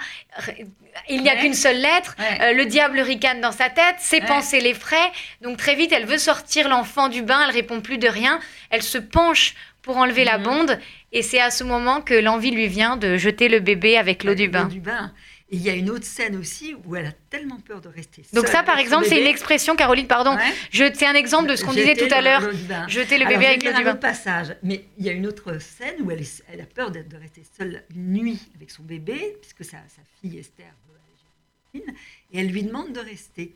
il 1.11 1.23
n'y 1.23 1.29
a 1.29 1.35
Ouais. 1.35 1.41
qu'une 1.41 1.53
seule 1.53 1.77
lettre. 1.77 2.17
Ouais. 2.19 2.39
Euh, 2.41 2.53
le 2.55 2.65
diable 2.65 2.99
ricane 3.01 3.43
dans 3.43 3.53
sa 3.53 3.69
tête, 3.69 3.97
ses 3.99 4.21
Ouais. 4.21 4.27
pensées 4.27 4.61
l'effraient. 4.61 5.11
Donc 5.43 5.59
très 5.59 5.75
vite, 5.75 5.93
elle 5.93 6.07
veut 6.07 6.17
sortir 6.17 6.67
l'enfant 6.71 7.09
du 7.09 7.21
bain, 7.21 7.43
elle 7.47 7.53
répond 7.55 7.83
plus 7.83 7.99
de 7.99 8.09
rien. 8.09 8.41
Elle 8.71 8.83
se 8.83 8.97
penche 8.97 9.55
pour 9.83 9.99
enlever 9.99 10.25
la 10.25 10.39
Mhm. 10.39 10.45
bonde. 10.45 10.79
Et 11.13 11.21
c'est 11.23 11.41
à 11.41 11.51
ce 11.51 11.63
moment 11.63 12.01
que 12.01 12.15
l'envie 12.15 12.53
lui 12.53 12.69
vient 12.69 12.97
de 12.97 13.19
jeter 13.19 13.49
le 13.51 13.61
bébé 13.61 13.99
avec 13.99 14.25
l'eau 14.25 14.35
du 14.35 14.45
Avec 14.45 14.53
bain. 14.53 14.65
du 14.65 14.81
bain. 14.81 15.13
Et 15.53 15.57
il 15.57 15.63
y 15.63 15.69
a 15.71 15.75
une 15.75 15.91
autre 15.91 16.05
scène 16.05 16.37
aussi 16.37 16.77
où 16.85 16.95
elle 16.95 17.07
a 17.07 17.13
tellement 17.29 17.59
peur 17.59 17.81
de 17.81 17.89
rester 17.89 18.23
Donc 18.33 18.47
seule 18.47 18.55
ça, 18.57 18.63
par 18.63 18.79
exemple, 18.79 19.07
c'est 19.09 19.21
une 19.21 19.27
expression, 19.27 19.75
Caroline, 19.75 20.07
pardon. 20.07 20.37
Ouais. 20.37 20.93
C'est 20.95 21.07
un 21.07 21.15
exemple 21.15 21.51
de 21.51 21.57
ce 21.57 21.65
qu'on 21.65 21.73
disait 21.73 21.97
tout 21.97 22.13
à 22.15 22.21
l'heure. 22.21 22.49
bain. 22.69 22.87
Jeter 22.87 23.19
le 23.19 23.27
Alors, 23.27 23.39
bébé 23.39 23.41
vais 23.41 23.47
avec 23.47 23.63
l'eau 23.65 23.73
du 23.73 23.83
bain. 23.85 23.97
passage, 23.97 24.55
mais 24.63 24.85
il 24.97 25.05
y 25.05 25.09
a 25.09 25.13
une 25.13 25.27
autre 25.27 25.61
scène 25.61 25.97
où 26.03 26.11
elle, 26.13 26.21
est- 26.21 26.45
elle 26.53 26.61
a 26.61 26.67
peur 26.67 26.93
de 26.93 27.03
rester 27.17 27.43
seule 27.59 27.83
une 27.95 28.13
nuit 28.13 28.39
avec 28.55 28.71
son 28.71 28.85
bébé, 28.85 29.37
puisque 29.41 29.65
sa, 29.65 29.79
sa 29.89 30.03
fille 30.21 30.39
Esther 30.39 30.73
veut 30.89 31.83
aller 31.83 31.95
et 32.33 32.39
elle 32.39 32.49
lui 32.51 32.63
demande 32.63 32.93
de 32.93 33.01
rester. 33.01 33.53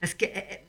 Parce 0.00 0.14
qu'elle 0.14 0.32
elle, 0.34 0.60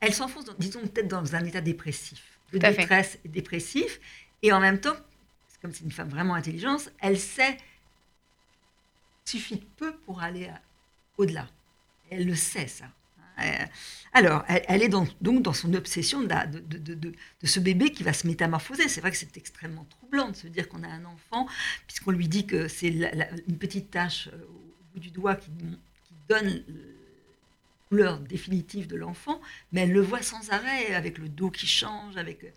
elle 0.00 0.14
s'enfonce, 0.14 0.44
disons, 0.58 0.80
peut-être 0.86 1.08
dans 1.08 1.34
un 1.34 1.44
état 1.44 1.60
dépressif, 1.60 2.38
de 2.52 2.58
Tout 2.58 2.66
détresse 2.66 3.18
et 3.24 3.28
dépressif, 3.28 4.00
et 4.42 4.52
en 4.52 4.60
même 4.60 4.78
temps, 4.78 4.96
comme 5.62 5.72
c'est 5.72 5.82
une 5.84 5.90
femme 5.90 6.08
vraiment 6.10 6.34
intelligente, 6.34 6.90
elle 7.00 7.18
sait 7.18 7.56
suffit 9.26 9.56
peu 9.76 9.94
pour 10.06 10.22
aller 10.22 10.50
au-delà. 11.18 11.48
Elle 12.10 12.26
le 12.26 12.34
sait, 12.34 12.68
ça. 12.68 12.86
hein. 13.38 13.66
Alors, 14.12 14.44
elle, 14.48 14.82
est 14.82 14.88
donc 14.88 15.10
dans 15.20 15.52
son 15.52 15.74
obsession 15.74 16.22
de, 16.22 17.12
ce 17.44 17.60
bébé 17.60 17.90
qui 17.90 18.02
va 18.02 18.12
se 18.12 18.26
métamorphoser. 18.26 18.88
C'est 18.88 19.00
vrai 19.00 19.10
que 19.10 19.16
c'est 19.16 19.36
extrêmement 19.36 19.84
troublant 19.84 20.30
de 20.30 20.36
se 20.36 20.46
dire 20.46 20.68
qu'on 20.68 20.82
a 20.82 20.88
un 20.88 21.04
enfant, 21.04 21.46
puisqu'on 21.86 22.12
lui 22.12 22.28
dit 22.28 22.46
que 22.46 22.68
c'est 22.68 22.88
une 22.88 23.58
petite 23.58 23.90
tache 23.90 24.28
euh, 24.28 24.44
au 24.44 24.94
bout 24.94 25.00
du 25.00 25.10
doigt 25.10 25.36
qui, 25.36 25.50
donne 26.28 26.48
la 26.48 26.74
couleur 27.88 28.18
définitive 28.18 28.88
de 28.88 28.96
l'enfant, 28.96 29.40
mais 29.70 29.82
elle 29.82 29.92
le 29.92 30.00
voit 30.00 30.22
sans 30.22 30.50
arrêt, 30.50 30.92
avec 30.92 31.18
le 31.18 31.28
dos 31.28 31.50
qui 31.50 31.68
change, 31.68 32.16
avec... 32.16 32.52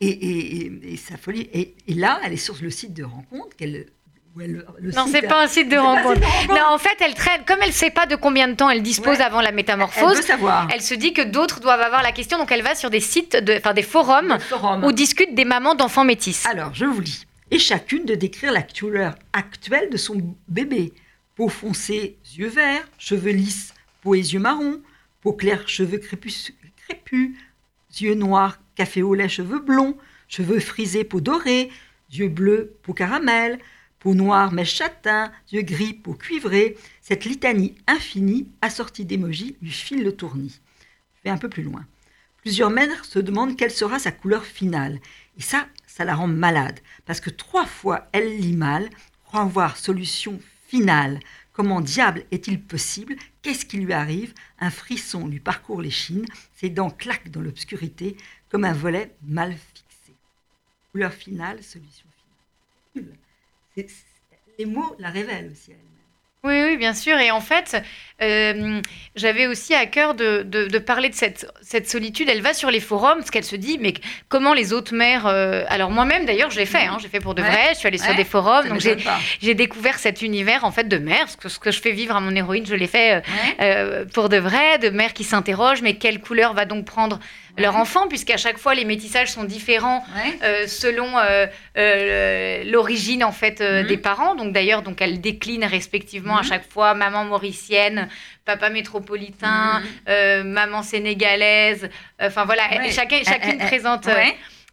Et, 0.00 0.96
sa 0.98 1.16
folie. 1.16 1.48
Et, 1.54 1.74
et, 1.86 1.94
là, 1.94 2.20
elle 2.22 2.34
est 2.34 2.36
sur 2.36 2.60
le 2.60 2.68
site 2.68 2.92
de 2.92 3.04
rencontre 3.04 3.56
qu'elle 3.56 3.86
non, 4.36 5.06
c'est 5.10 5.22
pas 5.22 5.44
un 5.44 5.46
site 5.46 5.68
de 5.68 5.76
rencontre. 5.76 6.20
Non, 6.48 6.72
en 6.74 6.78
fait, 6.78 6.96
elle 7.00 7.14
traîne. 7.14 7.42
Comme 7.46 7.58
elle 7.62 7.68
ne 7.68 7.74
sait 7.74 7.90
pas 7.90 8.06
de 8.06 8.16
combien 8.16 8.48
de 8.48 8.54
temps 8.54 8.68
elle 8.68 8.82
dispose 8.82 9.20
avant 9.20 9.40
la 9.40 9.52
métamorphose, 9.52 10.18
elle, 10.18 10.24
savoir. 10.24 10.68
elle 10.72 10.82
se 10.82 10.94
dit 10.94 11.12
que 11.12 11.22
d'autres 11.22 11.60
doivent 11.60 11.80
avoir 11.80 12.02
la 12.02 12.12
question. 12.12 12.38
Donc, 12.38 12.50
elle 12.50 12.62
va 12.62 12.74
sur 12.74 12.90
des 12.90 13.00
sites, 13.00 13.36
de, 13.36 13.56
enfin 13.56 13.74
des 13.74 13.82
forums, 13.82 14.38
où 14.82 14.92
discutent 14.92 15.34
des 15.34 15.44
mamans 15.44 15.74
d'enfants 15.74 16.04
métis. 16.04 16.44
Alors, 16.46 16.74
je 16.74 16.84
vous 16.84 17.00
lis. 17.00 17.26
Et 17.50 17.58
chacune 17.58 18.04
de 18.04 18.14
décrire 18.14 18.52
la 18.52 18.62
couleur 18.62 19.14
actuelle 19.32 19.90
de 19.90 19.96
son 19.96 20.16
bébé. 20.48 20.92
Peau 21.36 21.48
foncée, 21.48 22.16
yeux 22.36 22.48
verts, 22.48 22.84
cheveux 22.98 23.32
lisses, 23.32 23.74
peau 24.02 24.14
et 24.14 24.20
yeux 24.20 24.38
marrons, 24.38 24.80
peau 25.20 25.32
claire, 25.32 25.68
cheveux 25.68 25.98
crépus, 25.98 26.52
crépus 26.86 27.32
yeux 28.00 28.14
noirs, 28.14 28.58
café 28.74 29.02
au 29.02 29.14
lait, 29.14 29.28
cheveux 29.28 29.60
blonds, 29.60 29.96
cheveux 30.28 30.60
frisés, 30.60 31.04
peau 31.04 31.20
dorée, 31.20 31.70
yeux 32.10 32.28
bleus, 32.28 32.74
peau 32.82 32.92
caramel, 32.92 33.58
peau 34.04 34.14
noire 34.14 34.52
mais 34.52 34.66
châtain, 34.66 35.32
yeux 35.50 35.62
gris, 35.62 35.94
peau 35.94 36.12
cuivrée, 36.12 36.76
cette 37.00 37.24
litanie 37.24 37.74
infinie, 37.86 38.50
assortie 38.60 39.06
d'émojis, 39.06 39.56
lui 39.62 39.70
file 39.70 40.04
le 40.04 40.14
tournis. 40.14 40.60
Je 41.16 41.22
vais 41.24 41.30
un 41.30 41.38
peu 41.38 41.48
plus 41.48 41.62
loin. 41.62 41.86
Plusieurs 42.42 42.68
mères 42.68 43.06
se 43.06 43.18
demandent 43.18 43.56
quelle 43.56 43.70
sera 43.70 43.98
sa 43.98 44.12
couleur 44.12 44.44
finale. 44.44 45.00
Et 45.38 45.40
ça, 45.40 45.68
ça 45.86 46.04
la 46.04 46.14
rend 46.14 46.26
malade, 46.26 46.80
parce 47.06 47.18
que 47.18 47.30
trois 47.30 47.64
fois 47.64 48.06
elle 48.12 48.38
lit 48.38 48.54
mal, 48.54 48.90
croit 49.24 49.46
voir 49.46 49.78
solution 49.78 50.38
finale. 50.66 51.18
Comment 51.54 51.80
diable 51.80 52.26
est-il 52.30 52.60
possible? 52.60 53.16
Qu'est-ce 53.40 53.64
qui 53.64 53.78
lui 53.78 53.94
arrive? 53.94 54.34
Un 54.60 54.70
frisson 54.70 55.26
lui 55.26 55.40
parcourt 55.40 55.80
les 55.80 55.90
chines, 55.90 56.26
ses 56.54 56.68
dents 56.68 56.90
claquent 56.90 57.30
dans 57.30 57.40
l'obscurité, 57.40 58.18
comme 58.50 58.66
un 58.66 58.74
volet 58.74 59.16
mal 59.22 59.54
fixé. 59.54 60.12
Couleur 60.92 61.14
finale, 61.14 61.62
solution 61.62 62.06
finale 62.92 63.16
les 63.76 64.66
mots 64.66 64.94
la 64.98 65.10
révèlent 65.10 65.50
aussi 65.50 65.72
elle-même. 65.72 65.94
Oui, 66.44 66.60
oui, 66.62 66.76
bien 66.76 66.92
sûr. 66.92 67.18
Et 67.18 67.30
en 67.30 67.40
fait, 67.40 67.82
euh, 68.22 68.82
j'avais 69.16 69.46
aussi 69.46 69.72
à 69.74 69.86
cœur 69.86 70.14
de, 70.14 70.42
de, 70.42 70.78
parler 70.78 71.08
de 71.08 71.14
cette, 71.14 71.50
cette, 71.62 71.88
solitude. 71.88 72.28
Elle 72.28 72.42
va 72.42 72.52
sur 72.52 72.70
les 72.70 72.80
forums 72.80 73.16
parce 73.18 73.30
qu'elle 73.30 73.44
se 73.44 73.56
dit, 73.56 73.78
mais 73.80 73.94
comment 74.28 74.52
les 74.52 74.74
autres 74.74 74.94
mères... 74.94 75.26
Euh, 75.26 75.64
alors 75.68 75.90
moi-même, 75.90 76.26
d'ailleurs, 76.26 76.50
je 76.50 76.58
l'ai 76.58 76.66
fait. 76.66 76.84
Hein, 76.84 76.98
j'ai 77.00 77.08
fait 77.08 77.20
pour 77.20 77.34
de 77.34 77.40
vrai. 77.40 77.70
Je 77.72 77.78
suis 77.78 77.88
allée 77.88 77.96
sur 77.96 78.14
des 78.14 78.24
forums. 78.24 78.68
Donc 78.68 78.80
j'ai 79.40 79.54
découvert 79.54 79.98
cet 79.98 80.20
univers 80.20 80.64
en 80.64 80.70
fait 80.70 80.84
de 80.84 80.98
mères. 80.98 81.30
Ce 81.30 81.38
que, 81.38 81.48
ce 81.48 81.58
que 81.58 81.70
je 81.70 81.80
fais 81.80 81.92
vivre 81.92 82.14
à 82.14 82.20
mon 82.20 82.36
héroïne, 82.36 82.66
je 82.66 82.74
l'ai 82.74 82.88
fait 82.88 83.22
euh, 83.62 84.04
pour 84.12 84.28
de 84.28 84.36
vrai. 84.36 84.76
De 84.78 84.90
mères 84.90 85.14
qui 85.14 85.24
s'interrogent, 85.24 85.80
mais 85.80 85.94
quelle 85.94 86.20
couleur 86.20 86.52
va 86.52 86.66
donc 86.66 86.84
prendre 86.84 87.20
leur 87.56 87.76
enfant, 87.76 88.08
puisqu'à 88.08 88.36
chaque 88.36 88.58
fois 88.58 88.74
les 88.74 88.84
métissages 88.84 89.30
sont 89.30 89.44
différents 89.44 90.04
euh, 90.42 90.66
selon 90.66 91.18
euh, 91.18 91.46
euh, 91.76 92.64
l'origine 92.64 93.22
en 93.22 93.32
fait 93.32 93.60
mhm. 93.60 93.86
des 93.86 93.96
parents. 93.96 94.34
Donc 94.34 94.52
d'ailleurs, 94.52 94.82
donc 94.82 95.00
elles 95.00 95.20
déclinent 95.20 95.64
respectivement 95.64 96.36
à 96.36 96.42
mhm. 96.42 96.48
chaque 96.48 96.70
fois 96.70 96.94
maman 96.94 97.24
mauricienne, 97.24 98.08
papa 98.44 98.70
métropolitain, 98.70 99.82
mhm. 100.08 100.48
maman 100.48 100.82
sénégalaise. 100.82 101.88
Enfin 102.20 102.44
voilà, 102.44 102.64
chacun, 102.90 103.22
chacune 103.24 103.58
présente. 103.58 104.08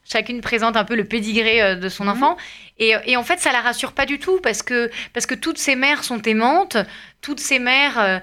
Chacune 0.04 0.42
présente 0.42 0.76
un 0.76 0.84
peu 0.84 0.96
le 0.96 1.06
pédigré 1.06 1.76
de 1.76 1.88
son 1.88 2.08
enfant. 2.08 2.36
Et, 2.80 2.96
et, 3.06 3.16
en 3.16 3.24
fait, 3.24 3.40
ça 3.40 3.52
la 3.52 3.62
rassure 3.62 3.94
pas 3.94 4.08
du 4.08 4.18
tout 4.18 4.40
parce 4.42 4.64
que, 4.64 4.90
parce 5.14 5.28
que 5.28 5.36
toutes 5.36 5.60
ces 5.60 5.76
mères 5.76 6.04
sont 6.04 6.22
aimantes, 6.24 6.76
toutes 7.22 7.40
ces 7.40 7.60
mères 7.60 8.20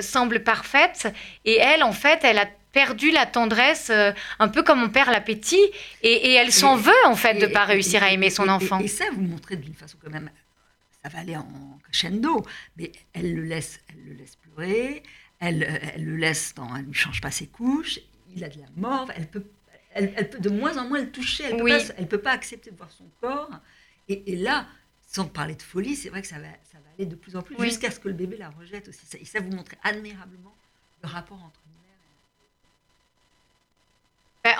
semblent 0.00 0.44
parfaites. 0.44 1.12
Et 1.46 1.56
elle, 1.56 1.82
en 1.82 1.92
fait, 1.92 2.20
elle 2.22 2.38
a 2.38 2.46
perdu 2.74 3.10
la 3.12 3.24
tendresse, 3.24 3.88
euh, 3.90 4.12
un 4.38 4.48
peu 4.48 4.62
comme 4.62 4.82
on 4.82 4.90
perd 4.90 5.10
l'appétit, 5.10 5.64
et, 6.02 6.34
elle 6.34 6.52
s'en 6.52 6.76
veut 6.76 6.92
en 7.06 7.14
fait 7.14 7.34
de 7.34 7.46
ne 7.46 7.52
pas 7.52 7.64
réussir 7.64 8.02
à 8.02 8.10
aimer 8.10 8.28
son 8.30 8.48
enfant. 8.48 8.80
Et, 8.80 8.88
ça, 8.88 9.04
vous 9.14 9.22
montrez 9.22 9.56
d'une 9.56 9.74
façon 9.74 9.96
quand 10.02 10.10
même, 10.10 10.30
ça 11.02 11.08
va 11.08 11.20
aller 11.20 11.36
en 11.36 11.78
crescendo, 11.84 12.44
mais 12.76 12.92
elle 13.14 13.34
le 13.34 13.44
laisse, 13.44 13.80
elle 13.88 14.04
le 14.04 14.14
laisse 14.14 14.36
pleurer, 14.36 15.02
elle, 15.38 15.62
elle 15.94 16.04
le 16.04 16.16
laisse 16.16 16.54
dans, 16.54 16.74
elle 16.76 16.84
lui 16.84 16.94
change 16.94 17.20
pas 17.20 17.30
ses 17.30 17.46
couches, 17.46 18.00
il 18.34 18.42
a 18.44 18.48
de 18.48 18.58
la 18.58 18.66
mort, 18.76 19.10
elle 19.16 19.28
peut, 19.28 19.44
elle, 19.92 20.28
peut 20.28 20.40
de 20.40 20.50
moins 20.50 20.76
en 20.76 20.88
moins 20.88 21.00
le 21.00 21.10
toucher, 21.10 21.44
elle 21.44 21.56
peut, 21.56 21.68
pas, 21.68 21.94
elle 21.96 22.08
peut 22.08 22.18
pas 22.18 22.32
accepter 22.32 22.70
de 22.72 22.76
voir 22.76 22.90
son 22.90 23.04
corps, 23.20 23.50
et, 24.08 24.36
là, 24.36 24.66
sans 25.06 25.26
parler 25.26 25.54
de 25.54 25.62
folie, 25.62 25.94
c'est 25.94 26.08
vrai 26.08 26.20
que 26.20 26.28
ça 26.28 26.38
va, 26.38 26.48
ça 26.64 26.78
va 26.78 26.90
aller 26.98 27.06
de 27.06 27.14
plus 27.14 27.36
en 27.36 27.42
plus 27.42 27.56
jusqu'à 27.62 27.90
ce 27.90 28.00
que 28.00 28.08
le 28.08 28.14
bébé 28.14 28.36
la 28.36 28.50
rejette 28.50 28.88
aussi. 28.88 29.06
Et 29.18 29.24
ça, 29.24 29.40
vous 29.40 29.50
montrez 29.50 29.78
admirablement 29.82 30.54
le 31.02 31.08
rapport 31.08 31.42
entre 31.42 31.60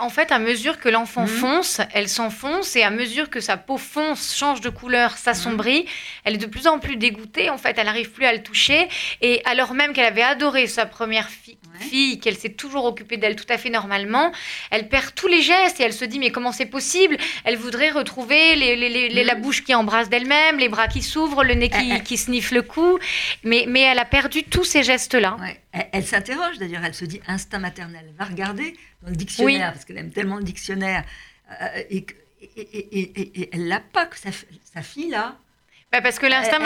en 0.00 0.08
fait, 0.08 0.32
à 0.32 0.38
mesure 0.38 0.78
que 0.78 0.88
l'enfant 0.88 1.24
mmh. 1.24 1.28
fonce, 1.28 1.80
elle 1.92 2.08
s'enfonce 2.08 2.74
et 2.74 2.82
à 2.82 2.90
mesure 2.90 3.28
que 3.28 3.40
sa 3.40 3.58
peau 3.58 3.76
fonce, 3.76 4.34
change 4.34 4.62
de 4.62 4.70
couleur, 4.70 5.18
s'assombrit, 5.18 5.82
mmh. 5.82 5.88
elle 6.24 6.34
est 6.34 6.38
de 6.38 6.46
plus 6.46 6.66
en 6.66 6.78
plus 6.78 6.96
dégoûtée. 6.96 7.50
En 7.50 7.58
fait, 7.58 7.76
elle 7.76 7.84
n'arrive 7.84 8.10
plus 8.10 8.24
à 8.24 8.32
le 8.32 8.42
toucher. 8.42 8.88
Et 9.20 9.42
alors 9.44 9.74
même 9.74 9.92
qu'elle 9.92 10.06
avait 10.06 10.22
adoré 10.22 10.68
sa 10.68 10.86
première 10.86 11.28
fille, 11.28 11.58
fille 11.80 12.18
qu'elle 12.18 12.36
s'est 12.36 12.52
toujours 12.52 12.86
occupée 12.86 13.18
d'elle 13.18 13.36
tout 13.36 13.44
à 13.50 13.58
fait 13.58 13.68
normalement, 13.68 14.32
elle 14.70 14.88
perd 14.88 15.14
tous 15.14 15.26
les 15.26 15.42
gestes 15.42 15.80
et 15.80 15.82
elle 15.82 15.92
se 15.92 16.06
dit 16.06 16.18
mais 16.18 16.30
comment 16.30 16.52
c'est 16.52 16.66
possible? 16.66 17.18
Elle 17.44 17.56
voudrait 17.56 17.90
retrouver 17.90 18.56
les, 18.56 19.24
la 19.24 19.34
mmh. 19.34 19.40
bouche 19.42 19.64
qui 19.64 19.74
embrasse 19.74 20.08
d'elle-même, 20.08 20.58
les 20.58 20.70
bras 20.70 20.88
qui 20.88 21.02
s'ouvrent, 21.02 21.44
le 21.44 21.54
nez 21.54 21.68
qui, 21.68 21.90
eh, 21.90 21.96
eh. 21.96 22.02
qui 22.02 22.16
sniffe 22.16 22.52
le 22.52 22.62
cou. 22.62 22.98
Mais, 23.42 23.66
mais 23.68 23.80
elle 23.80 23.98
a 23.98 24.06
perdu 24.06 24.44
tous 24.44 24.64
ces 24.64 24.82
gestes-là. 24.82 25.36
Elle, 25.92 26.06
s'interroge 26.06 26.58
d'ailleurs, 26.58 26.84
elle 26.84 26.94
se 26.94 27.04
dit 27.04 27.20
instinct 27.26 27.58
maternel. 27.58 28.12
Va 28.16 28.26
regarder 28.26 28.76
dans 29.02 29.10
le 29.10 29.16
dictionnaire, 29.16 29.72
parce 29.72 29.84
qu'elle 29.84 29.98
aime 29.98 30.12
tellement 30.12 30.37
le 30.37 30.44
dictionnaire, 30.44 31.04
euh, 31.50 31.82
et, 31.90 32.06
et, 32.56 33.50
elle 33.52 33.66
l'a 33.66 33.80
pas, 33.80 34.06
que 34.06 34.16
sa, 34.16 34.82
fille 34.82 35.10
là. 35.10 35.37
Bah 35.90 36.00
parce 36.00 36.18
que 36.18 36.26
l'instinct 36.26 36.60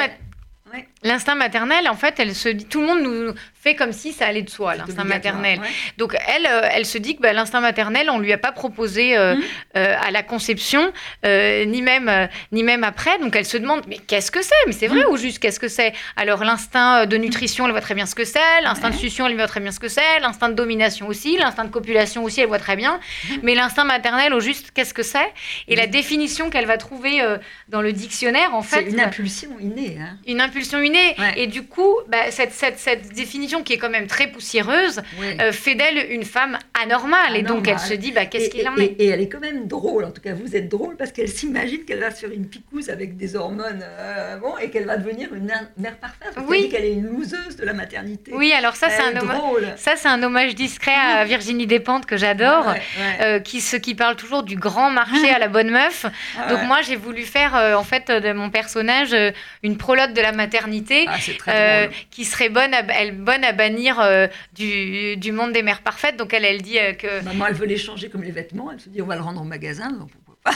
L'instinct 1.02 1.34
maternel, 1.34 1.88
en 1.88 1.94
fait, 1.94 2.18
elle 2.18 2.34
se 2.34 2.48
dit, 2.48 2.64
tout 2.64 2.80
le 2.80 2.86
monde 2.86 3.02
nous 3.02 3.34
fait 3.60 3.74
comme 3.74 3.92
si 3.92 4.12
ça 4.12 4.26
allait 4.26 4.42
de 4.42 4.50
soi, 4.50 4.76
l'instinct 4.76 5.04
maternel. 5.04 5.60
Donc 5.96 6.16
elle, 6.26 6.46
euh, 6.46 6.68
elle 6.72 6.86
se 6.86 6.98
dit 6.98 7.16
que 7.16 7.22
bah, 7.22 7.32
l'instinct 7.32 7.60
maternel, 7.60 8.08
on 8.10 8.18
lui 8.18 8.32
a 8.32 8.38
pas 8.38 8.52
proposé 8.52 9.16
euh, 9.16 9.34
mmh. 9.34 9.42
euh, 9.76 9.96
à 10.00 10.10
la 10.10 10.22
conception, 10.22 10.92
ni 11.24 11.82
même, 11.82 12.28
ni 12.52 12.62
même 12.62 12.84
après. 12.84 13.18
Donc 13.18 13.34
elle 13.36 13.44
se 13.44 13.56
demande, 13.56 13.82
mais 13.88 13.98
qu'est-ce 13.98 14.30
que 14.30 14.42
c'est? 14.42 14.54
Mais 14.66 14.72
c'est 14.72 14.86
vrai 14.86 15.04
mmh. 15.04 15.12
ou 15.12 15.16
juste 15.16 15.38
qu'est-ce 15.38 15.60
que 15.60 15.68
c'est? 15.68 15.92
Alors 16.16 16.44
l'instinct 16.44 17.06
de 17.06 17.16
nutrition, 17.16 17.66
elle 17.66 17.72
voit 17.72 17.80
très 17.80 17.94
bien 17.94 18.06
ce 18.06 18.14
que 18.14 18.24
c'est. 18.24 18.60
L'instinct 18.62 18.90
de 18.90 18.96
succion, 18.96 19.26
elle 19.26 19.34
voit 19.34 19.46
très 19.46 19.60
bien 19.60 19.72
ce 19.72 19.80
que 19.80 19.88
c'est. 19.88 20.20
L'instinct 20.20 20.48
de 20.48 20.54
domination 20.54 21.08
aussi. 21.08 21.36
L'instinct 21.36 21.64
de 21.64 21.70
copulation 21.70 22.24
aussi, 22.24 22.40
elle 22.40 22.48
voit 22.48 22.58
très 22.58 22.76
bien. 22.76 22.98
Mmh. 22.98 23.34
Mais 23.42 23.54
l'instinct 23.54 23.84
maternel, 23.84 24.34
au 24.34 24.40
juste, 24.40 24.70
qu'est-ce 24.72 24.94
que 24.94 25.02
c'est? 25.02 25.32
Et 25.66 25.76
la 25.76 25.86
définition 25.86 26.50
qu'elle 26.50 26.66
va 26.66 26.76
trouver 26.76 27.22
dans 27.68 27.82
le 27.82 27.92
dictionnaire, 27.92 28.54
en 28.54 28.62
fait, 28.62 28.84
c'est 28.84 28.90
une 28.90 29.00
impulsion 29.00 29.50
innée. 29.60 29.98
Hein. 30.00 30.18
Une 30.26 30.40
impulsion 30.40 30.57
impulsion 30.58 30.82
innée. 30.82 31.16
Et 31.36 31.46
du 31.46 31.62
coup, 31.62 31.94
bah, 32.08 32.30
cette, 32.30 32.52
cette, 32.52 32.78
cette, 32.78 33.12
définition 33.12 33.62
qui 33.62 33.72
est 33.72 33.78
quand 33.78 33.90
même 33.90 34.06
très 34.06 34.26
poussiéreuse 34.26 35.00
euh, 35.40 35.52
fait 35.52 35.74
d'elle 35.74 36.10
une 36.10 36.24
femme 36.24 36.58
anormale. 36.82 37.36
Et 37.36 37.42
donc, 37.42 37.68
elle 37.68 37.78
se 37.78 37.94
dit, 37.94 38.12
bah, 38.12 38.26
qu'est-ce 38.26 38.50
qu'il 38.50 38.68
en 38.68 38.76
est? 38.76 38.96
et, 38.98 39.06
elle 39.06 39.20
est 39.20 39.28
quand 39.28 39.40
même 39.40 39.66
drôle, 39.66 40.04
en 40.04 40.10
tout 40.10 40.20
cas, 40.20 40.34
vous 40.34 40.56
êtes 40.56 40.68
drôle 40.68 40.96
parce 40.96 41.12
qu'elle 41.12 41.28
s'imagine 41.28 41.84
qu'elle 41.84 42.00
va 42.00 42.10
sur 42.10 42.30
une 42.30 42.46
picouse 42.46 42.90
avec 42.90 43.16
des 43.16 43.36
hormones 43.36 43.84
euh, 43.84 44.36
bon, 44.36 44.56
et 44.60 44.70
qu'elle 44.70 44.86
va 44.86 44.96
devenir 44.96 45.32
une 45.34 45.52
mère 45.76 45.96
parfaite. 45.96 46.34
Oui. 46.46 46.62
Elle 46.64 46.70
qu'elle 46.70 46.84
est 46.84 46.92
une 46.92 47.06
loseuse 47.06 47.56
de 47.56 47.64
la 47.64 47.72
maternité. 47.72 48.32
Oui, 48.34 48.52
alors 48.52 48.76
ça, 48.76 48.88
c'est 48.90 49.02
un, 49.02 49.20
hommage, 49.20 49.38
ça, 49.76 49.92
c'est 49.96 50.08
un 50.08 50.22
hommage 50.22 50.54
discret 50.54 50.94
à 50.94 51.24
Virginie 51.24 51.66
Despentes 51.66 52.06
que 52.06 52.16
j'adore, 52.16 52.74
euh, 53.20 53.40
qui, 53.40 53.60
ce, 53.60 53.76
qui 53.76 53.94
parle 53.94 54.16
toujours 54.16 54.42
du 54.42 54.56
grand 54.56 54.90
marché 54.90 55.30
à 55.30 55.38
la 55.38 55.48
bonne 55.48 55.70
meuf. 55.70 56.06
Ah 56.38 56.48
donc, 56.48 56.64
moi, 56.64 56.78
j'ai 56.82 56.96
voulu 56.96 57.22
faire, 57.22 57.54
en 57.78 57.84
fait, 57.84 58.10
de 58.10 58.32
mon 58.32 58.50
personnage, 58.50 59.14
une 59.62 59.76
prologue 59.76 60.12
de 60.12 60.20
la 60.20 60.32
maternité 60.32 60.47
maternité 60.48 61.04
ah, 61.06 61.18
euh, 61.48 61.88
qui 62.10 62.24
serait 62.24 62.48
bonne 62.48 62.72
à, 62.74 62.82
elle, 62.98 63.12
bonne 63.12 63.44
à 63.44 63.52
bannir 63.52 64.00
euh, 64.00 64.26
du, 64.54 65.16
du, 65.16 65.32
monde 65.32 65.52
des 65.52 65.62
mères 65.62 65.82
parfaites. 65.82 66.16
Donc 66.16 66.32
elle, 66.32 66.44
elle 66.44 66.62
dit 66.62 66.78
euh, 66.78 66.92
que... 66.92 67.22
Maman, 67.24 67.46
elle 67.46 67.54
veut 67.54 67.66
les 67.66 67.76
changer 67.76 68.08
comme 68.08 68.22
les 68.22 68.30
vêtements. 68.30 68.72
Elle 68.72 68.80
se 68.80 68.88
dit, 68.88 69.02
on 69.02 69.06
va 69.06 69.16
le 69.16 69.22
rendre 69.22 69.40
au 69.40 69.44
magasin. 69.44 69.90
Donc. 69.90 70.10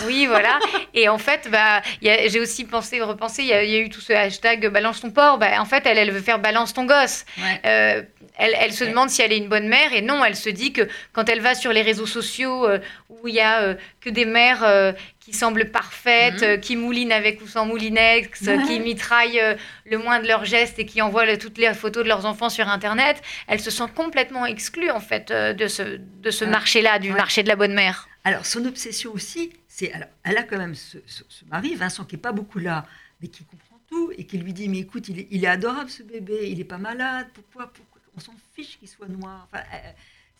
Oui, 0.06 0.26
voilà. 0.26 0.58
Et 0.94 1.08
en 1.08 1.18
fait, 1.18 1.48
bah, 1.50 1.82
j'ai 2.02 2.40
aussi 2.40 2.64
pensé, 2.64 3.00
repensé, 3.00 3.42
il 3.42 3.48
y, 3.48 3.52
a, 3.52 3.78
eu 3.78 3.88
tout 3.88 4.00
ce 4.00 4.12
hashtag 4.12 4.68
balance 4.68 5.00
ton 5.00 5.10
porc. 5.10 5.38
Bah, 5.38 5.60
en 5.60 5.64
fait, 5.64 5.84
elle, 5.86 5.98
elle 5.98 6.10
veut 6.10 6.20
faire 6.20 6.38
balance 6.38 6.74
ton 6.74 6.84
gosse. 6.84 7.24
Euh, 7.64 8.02
elle, 8.38 8.56
elle, 8.58 8.72
se 8.72 8.84
demande 8.84 9.10
si 9.10 9.22
elle 9.22 9.32
est 9.32 9.38
une 9.38 9.48
bonne 9.48 9.68
mère 9.68 9.92
et 9.92 10.00
non, 10.00 10.24
elle 10.24 10.36
se 10.36 10.48
dit 10.48 10.72
que 10.72 10.88
quand 11.12 11.28
elle 11.28 11.40
va 11.40 11.54
sur 11.54 11.72
les 11.72 11.82
réseaux 11.82 12.06
sociaux 12.06 12.66
euh, 12.66 12.78
où 13.10 13.28
il 13.28 13.34
y 13.34 13.40
a 13.40 13.60
euh, 13.60 13.74
que 14.00 14.08
des 14.08 14.24
mères 14.24 14.94
qui 15.20 15.32
semblent 15.32 15.70
parfaites, 15.70 16.42
mhm. 16.42 16.60
qui 16.60 16.76
moulinent 16.76 17.12
avec 17.12 17.40
ou 17.42 17.46
sans 17.46 17.66
moulinex, 17.66 18.40
qui 18.66 18.80
mitraillent 18.80 19.56
le 19.84 19.98
moins 19.98 20.18
de 20.18 20.26
leurs 20.26 20.44
gestes 20.44 20.78
et 20.78 20.86
qui 20.86 21.00
envoient 21.02 21.36
toutes 21.36 21.58
les 21.58 21.72
photos 21.74 22.02
de 22.02 22.08
leurs 22.08 22.26
enfants 22.26 22.48
sur 22.48 22.68
Internet, 22.68 23.22
elle 23.46 23.60
se 23.60 23.70
sent 23.70 23.84
complètement 23.94 24.46
exclue 24.46 24.90
en 24.90 25.00
fait 25.00 25.30
de 25.30 25.66
ce, 25.68 25.82
de 25.82 26.30
ce 26.30 26.44
marché-là, 26.44 26.98
du 26.98 27.12
marché 27.12 27.42
de 27.42 27.48
la 27.48 27.56
bonne 27.56 27.74
mère. 27.74 28.08
Alors, 28.24 28.46
son 28.46 28.64
obsession 28.66 29.12
aussi, 29.12 29.52
c'est. 29.82 29.92
Elle 30.22 30.36
a 30.36 30.42
quand 30.42 30.58
même 30.58 30.74
ce, 30.74 30.98
mari, 31.46 31.74
Vincent, 31.74 32.04
qui 32.04 32.16
n'est 32.16 32.22
pas 32.22 32.32
beaucoup 32.32 32.58
là, 32.58 32.86
mais 33.20 33.28
qui 33.28 33.44
comprend 33.44 33.80
tout 33.88 34.12
et 34.16 34.26
qui 34.26 34.38
lui 34.38 34.52
dit 34.52 34.68
Mais 34.68 34.78
écoute, 34.78 35.08
il 35.08 35.44
est, 35.44 35.46
adorable 35.46 35.90
ce 35.90 36.02
bébé, 36.02 36.50
il 36.50 36.58
n'est 36.58 36.64
pas 36.64 36.78
malade, 36.78 37.28
pourquoi, 37.34 37.72
On 38.16 38.20
s'en 38.20 38.34
fiche 38.54 38.78
qu'il 38.78 38.88
soit 38.88 39.08
noir. 39.08 39.48
Enfin, 39.50 39.64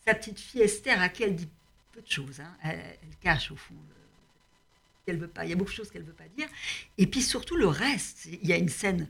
sa 0.05 0.15
petite 0.15 0.39
fille 0.39 0.63
Esther, 0.63 1.01
à 1.01 1.09
qui 1.09 1.23
elle 1.23 1.37
dit 1.37 1.49
peu 1.93 2.01
de 2.01 2.11
choses, 2.11 2.41
hein, 2.41 2.57
elle, 2.63 2.99
cache 3.21 3.51
au 3.51 3.57
fond. 3.57 3.75
qu'elle 5.05 5.19
veut 5.19 5.29
pas. 5.29 5.45
Il 5.45 5.51
y 5.51 5.53
a 5.53 5.57
beaucoup 5.57 5.71
de 5.71 5.77
choses 5.77 5.91
qu'elle 5.91 6.03
ne 6.03 6.07
veut 6.07 6.13
pas 6.13 6.29
dire. 6.37 6.49
Et 6.99 7.07
puis 7.07 7.23
surtout 7.23 7.57
le 7.57 7.67
reste. 7.67 8.27
Il 8.27 8.47
y 8.47 8.53
a 8.53 8.57
une 8.57 8.69
scène, 8.69 9.07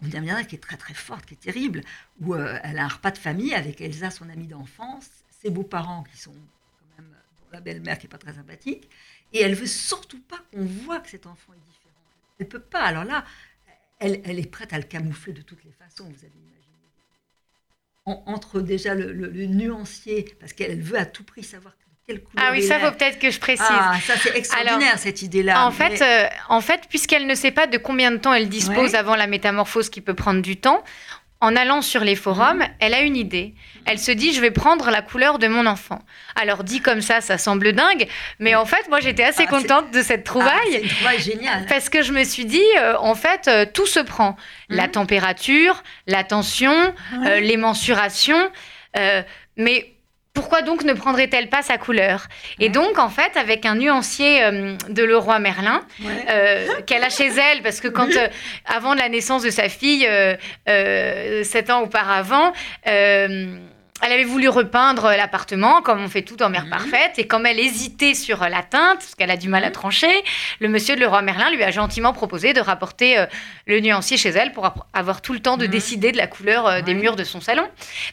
on 0.00 0.06
y 0.06 0.16
reviendra, 0.16 0.44
qui 0.44 0.56
est 0.56 0.60
très 0.60 0.76
très 0.76 0.94
forte, 0.94 1.26
qui 1.26 1.34
est 1.34 1.38
terrible, 1.38 1.82
où 2.20 2.34
euh, 2.34 2.58
elle 2.62 2.78
a 2.78 2.84
un 2.84 2.88
repas 2.88 3.10
de 3.10 3.18
famille 3.18 3.54
avec 3.54 3.80
Elsa, 3.80 4.10
son 4.10 4.28
amie 4.28 4.46
d'enfance, 4.46 5.08
ses 5.30 5.50
beaux-parents 5.50 6.04
qui 6.04 6.16
sont 6.18 6.34
la 7.52 7.60
belle-mère 7.60 7.98
qui 7.98 8.06
n'est 8.06 8.10
pas 8.10 8.18
très 8.18 8.34
sympathique, 8.34 8.88
et 9.32 9.40
elle 9.40 9.54
veut 9.54 9.66
surtout 9.66 10.20
pas 10.20 10.38
qu'on 10.52 10.64
voit 10.64 11.00
que 11.00 11.10
cet 11.10 11.26
enfant 11.26 11.52
est 11.52 11.70
différent. 11.70 11.94
Elle 12.38 12.48
peut 12.48 12.60
pas. 12.60 12.82
Alors 12.82 13.04
là, 13.04 13.24
elle, 13.98 14.20
elle 14.24 14.38
est 14.38 14.50
prête 14.50 14.72
à 14.72 14.78
le 14.78 14.84
camoufler 14.84 15.32
de 15.32 15.42
toutes 15.42 15.64
les 15.64 15.72
façons, 15.72 16.04
vous 16.04 16.24
avez 16.24 16.32
imaginé. 16.34 18.22
entre 18.26 18.60
déjà 18.60 18.94
le, 18.94 19.46
nuancier, 19.46 20.34
parce 20.40 20.52
qu'elle 20.52 20.80
veut 20.80 20.98
à 20.98 21.06
tout 21.06 21.24
prix 21.24 21.44
savoir 21.44 21.74
ah 22.36 22.50
oui, 22.52 22.62
ça 22.62 22.78
vaut 22.78 22.90
peut-être 22.90 23.18
que 23.18 23.30
je 23.30 23.38
précise. 23.38 23.64
Ah, 23.68 23.96
ça 24.04 24.14
c'est 24.16 24.36
extraordinaire 24.36 24.98
cette 24.98 25.22
idée-là. 25.22 25.66
En 25.66 25.70
fait, 25.70 26.02
euh, 26.02 26.28
en 26.48 26.60
fait, 26.60 26.82
puisqu'elle 26.88 27.26
ne 27.26 27.34
sait 27.34 27.52
pas 27.52 27.66
de 27.66 27.78
combien 27.78 28.10
de 28.10 28.16
temps 28.16 28.34
elle 28.34 28.48
dispose 28.48 28.94
avant 28.94 29.14
la 29.14 29.26
métamorphose, 29.26 29.88
qui 29.88 30.00
peut 30.00 30.14
prendre 30.14 30.42
du 30.42 30.56
temps, 30.56 30.82
en 31.42 31.56
allant 31.56 31.82
sur 31.82 32.04
les 32.04 32.14
forums, 32.14 32.58
mhm. 32.58 32.68
elle 32.78 32.94
a 32.94 33.00
une 33.00 33.16
idée. 33.16 33.54
Elle 33.84 33.98
se 33.98 34.12
dit, 34.12 34.32
je 34.32 34.40
vais 34.40 34.52
prendre 34.52 34.90
la 34.90 35.02
couleur 35.02 35.40
de 35.40 35.48
mon 35.48 35.66
enfant. 35.66 35.98
Alors, 36.36 36.62
dit 36.62 36.80
comme 36.80 37.00
ça, 37.00 37.20
ça 37.20 37.36
semble 37.36 37.72
dingue, 37.72 38.06
mais 38.38 38.54
en 38.54 38.64
fait, 38.64 38.88
moi, 38.88 39.00
j'étais 39.00 39.24
assez 39.24 39.42
ah, 39.48 39.50
contente 39.50 39.90
de 39.90 40.02
cette 40.02 40.22
trouvaille. 40.22 40.52
Ah, 40.54 40.70
c'est 40.70 40.82
une 40.82 40.88
trouvaille 40.88 41.20
géniale. 41.20 41.66
Parce 41.68 41.88
que 41.88 42.02
je 42.02 42.12
me 42.12 42.22
suis 42.22 42.44
dit, 42.44 42.62
euh, 42.78 42.94
en 42.98 43.16
fait, 43.16 43.48
euh, 43.48 43.66
tout 43.66 43.86
se 43.86 43.98
prend. 43.98 44.36
La 44.68 44.84
mhm. 44.84 44.92
température, 44.92 45.82
la 46.06 46.22
tension, 46.22 46.94
euh, 47.26 47.40
les 47.40 47.56
mensurations. 47.56 48.50
mais 49.56 49.91
pourquoi 50.34 50.62
donc 50.62 50.84
ne 50.84 50.94
prendrait-elle 50.94 51.48
pas 51.48 51.62
sa 51.62 51.76
couleur? 51.78 52.26
Et 52.58 52.68
donc, 52.68 52.98
en 52.98 53.10
fait, 53.10 53.36
avec 53.36 53.66
un 53.66 53.74
nuancier 53.74 54.42
euh, 54.42 54.76
de 54.88 55.02
Leroy 55.02 55.38
Merlin, 55.38 55.82
euh, 56.30 56.66
qu'elle 56.86 57.04
a 57.04 57.10
chez 57.10 57.28
elle, 57.28 57.62
parce 57.62 57.80
que 57.80 57.88
quand, 57.88 58.08
euh, 58.16 58.28
avant 58.64 58.94
la 58.94 59.08
naissance 59.08 59.42
de 59.42 59.50
sa 59.50 59.68
fille, 59.68 60.08
sept 60.66 61.70
ans 61.70 61.82
auparavant, 61.82 62.52
elle 64.02 64.12
avait 64.12 64.24
voulu 64.24 64.48
repeindre 64.48 65.04
l'appartement, 65.04 65.80
comme 65.80 66.02
on 66.02 66.08
fait 66.08 66.22
tout 66.22 66.42
en 66.42 66.50
mère 66.50 66.64
mhm. 66.64 66.70
parfaite, 66.70 67.18
et 67.18 67.26
comme 67.26 67.46
elle 67.46 67.60
hésitait 67.60 68.14
sur 68.14 68.40
la 68.40 68.62
teinte, 68.62 68.98
parce 68.98 69.14
qu'elle 69.14 69.30
a 69.30 69.36
du 69.36 69.48
mal 69.48 69.64
à 69.64 69.68
mhm. 69.68 69.72
trancher, 69.72 70.24
le 70.60 70.68
monsieur 70.68 70.96
de 70.96 71.00
Leroy 71.00 71.22
Merlin 71.22 71.50
lui 71.50 71.62
a 71.62 71.70
gentiment 71.70 72.12
proposé 72.12 72.52
de 72.52 72.60
rapporter 72.60 73.18
euh, 73.18 73.26
le 73.66 73.80
nuancier 73.80 74.16
chez 74.16 74.30
elle 74.30 74.52
pour 74.52 74.72
avoir 74.92 75.22
tout 75.22 75.32
le 75.32 75.40
temps 75.40 75.56
de 75.56 75.66
mhm. 75.66 75.70
décider 75.70 76.12
de 76.12 76.16
la 76.16 76.26
couleur 76.26 76.66
euh, 76.66 76.80
des 76.80 76.94
murs 76.94 77.16
de 77.16 77.24
son 77.24 77.40
salon. 77.40 77.66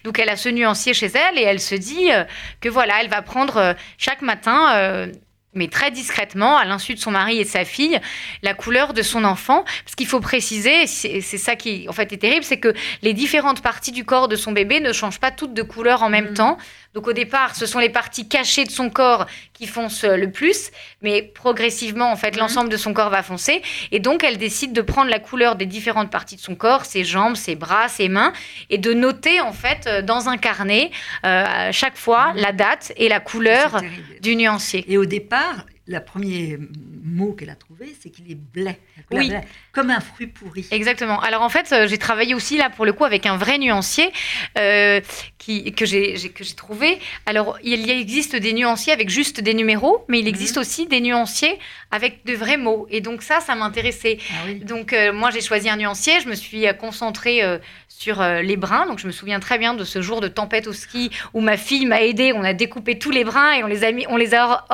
Donc 0.03 0.19
elle 0.19 0.29
a 0.29 0.37
ce 0.37 0.49
nuancier 0.49 0.93
chez 0.93 1.07
elle 1.07 1.39
et 1.39 1.43
elle 1.43 1.59
se 1.59 1.75
dit 1.75 2.11
euh, 2.11 2.23
que 2.61 2.69
voilà, 2.69 3.01
elle 3.01 3.09
va 3.09 3.21
prendre 3.21 3.75
chaque 3.97 4.21
matin 4.21 5.09
mais 5.53 5.67
très 5.67 5.91
discrètement, 5.91 6.57
à 6.57 6.65
l'insu 6.65 6.93
de 6.93 6.99
son 6.99 7.11
mari 7.11 7.39
et 7.39 7.43
de 7.43 7.49
sa 7.49 7.65
fille, 7.65 7.99
la 8.43 8.53
couleur 8.53 8.93
de 8.93 9.01
son 9.01 9.23
enfant. 9.23 9.63
Parce 9.83 9.95
qu'il 9.95 10.07
faut 10.07 10.19
préciser, 10.19 10.85
c'est 10.85 11.21
ça 11.21 11.55
qui 11.55 11.87
en 11.89 11.93
fait 11.93 12.13
est 12.13 12.17
terrible, 12.17 12.43
c'est 12.43 12.59
que 12.59 12.73
les 13.01 13.13
différentes 13.13 13.61
parties 13.61 13.91
du 13.91 14.05
corps 14.05 14.27
de 14.27 14.35
son 14.35 14.51
bébé 14.51 14.79
ne 14.79 14.93
changent 14.93 15.19
pas 15.19 15.31
toutes 15.31 15.53
de 15.53 15.63
couleur 15.63 16.03
en 16.03 16.09
même 16.09 16.31
mm. 16.31 16.33
temps. 16.35 16.57
Donc 16.93 17.07
au 17.07 17.13
départ, 17.13 17.55
ce 17.55 17.65
sont 17.65 17.79
les 17.79 17.89
parties 17.89 18.27
cachées 18.27 18.65
de 18.65 18.71
son 18.71 18.89
corps 18.89 19.27
qui 19.53 19.67
foncent 19.67 20.03
le 20.03 20.31
plus, 20.31 20.71
mais 21.01 21.21
progressivement, 21.21 22.11
en 22.11 22.15
fait, 22.15 22.31
mhm. 22.31 22.39
l'ensemble 22.39 22.69
de 22.69 22.77
son 22.77 22.93
corps 22.93 23.09
va 23.09 23.23
foncer. 23.23 23.61
Et 23.91 23.99
donc, 23.99 24.23
elle 24.23 24.37
décide 24.37 24.73
de 24.73 24.81
prendre 24.81 25.09
la 25.09 25.19
couleur 25.19 25.55
des 25.55 25.65
différentes 25.65 26.09
parties 26.09 26.35
de 26.35 26.41
son 26.41 26.55
corps, 26.55 26.85
ses 26.85 27.03
jambes, 27.03 27.35
ses 27.35 27.55
bras, 27.55 27.87
ses 27.89 28.09
mains, 28.09 28.33
et 28.69 28.77
de 28.77 28.93
noter, 28.93 29.39
en 29.41 29.53
fait, 29.53 29.85
euh, 29.87 30.01
dans 30.01 30.29
un 30.29 30.37
carnet, 30.37 30.91
euh, 31.25 31.69
chaque 31.71 31.97
fois, 31.97 32.33
mhm. 32.33 32.41
la 32.41 32.51
date 32.51 32.93
et 32.97 33.09
la 33.09 33.19
couleur 33.19 33.81
du 34.21 34.35
nuancier. 34.35 34.85
Et 34.87 34.97
au 34.97 35.05
départ, 35.05 35.65
le 35.89 35.99
premier 35.99 36.59
mot 37.03 37.33
qu'elle 37.33 37.49
a 37.49 37.55
trouvé, 37.55 37.95
c'est 37.99 38.11
qu'il 38.11 38.31
est 38.31 38.35
blé. 38.35 38.77
Oui. 39.11 39.31
Comme 39.71 39.89
un 39.89 39.99
fruit 39.99 40.27
pourri. 40.27 40.67
Exactement. 40.69 41.19
Alors 41.19 41.41
en 41.41 41.49
fait, 41.49 41.71
euh, 41.71 41.87
j'ai 41.87 41.97
travaillé 41.97 42.35
aussi 42.35 42.57
là 42.57 42.69
pour 42.69 42.85
le 42.85 42.93
coup 42.93 43.05
avec 43.05 43.25
un 43.25 43.37
vrai 43.37 43.57
nuancier 43.57 44.11
euh, 44.59 45.01
qui, 45.39 45.73
que 45.73 45.87
j'ai 45.87 46.15
trouvé. 46.55 46.99
Alors 47.25 47.57
il 47.63 47.89
existe 47.89 48.35
des 48.35 48.53
nuanciers 48.53 48.93
avec 48.93 49.09
juste 49.09 49.41
des 49.41 49.55
numéros, 49.55 50.05
mais 50.07 50.19
il 50.19 50.25
mhm. 50.25 50.29
existe 50.29 50.57
aussi 50.57 50.85
des 50.85 51.01
nuanciers 51.01 51.57
avec 51.89 52.23
de 52.23 52.33
vrais 52.33 52.57
mots. 52.57 52.85
Et 52.91 53.01
donc 53.01 53.23
ça, 53.23 53.39
ça 53.39 53.55
m'intéressait. 53.55 54.19
Ah 54.31 54.53
donc 54.61 54.93
euh, 54.93 55.11
moi, 55.11 55.31
j'ai 55.31 55.41
choisi 55.41 55.69
un 55.69 55.77
nuancier. 55.77 56.19
Je 56.21 56.29
me 56.29 56.35
suis 56.35 56.65
concentrée 56.79 57.41
sur 57.87 58.21
les 58.21 58.57
brins. 58.57 58.85
Donc 58.85 58.99
je 58.99 59.07
me 59.07 59.11
souviens 59.11 59.39
très 59.39 59.57
bien 59.57 59.73
de 59.73 59.83
ce 59.83 60.03
jour 60.03 60.21
de 60.21 60.27
tempête 60.27 60.67
au 60.67 60.73
ski 60.73 61.09
où 61.33 61.41
ma 61.41 61.57
fille 61.57 61.87
m'a 61.87 62.03
aidée. 62.03 62.31
On 62.31 62.43
a 62.43 62.53
découpé 62.53 62.99
tous 62.99 63.09
les 63.09 63.23
brins 63.23 63.53
et 63.53 63.63
on 63.63 63.67
les 63.67 63.83
a 63.83 63.91
mis, 63.91 64.05
on 64.07 64.17
les 64.17 64.35
a 64.35 64.65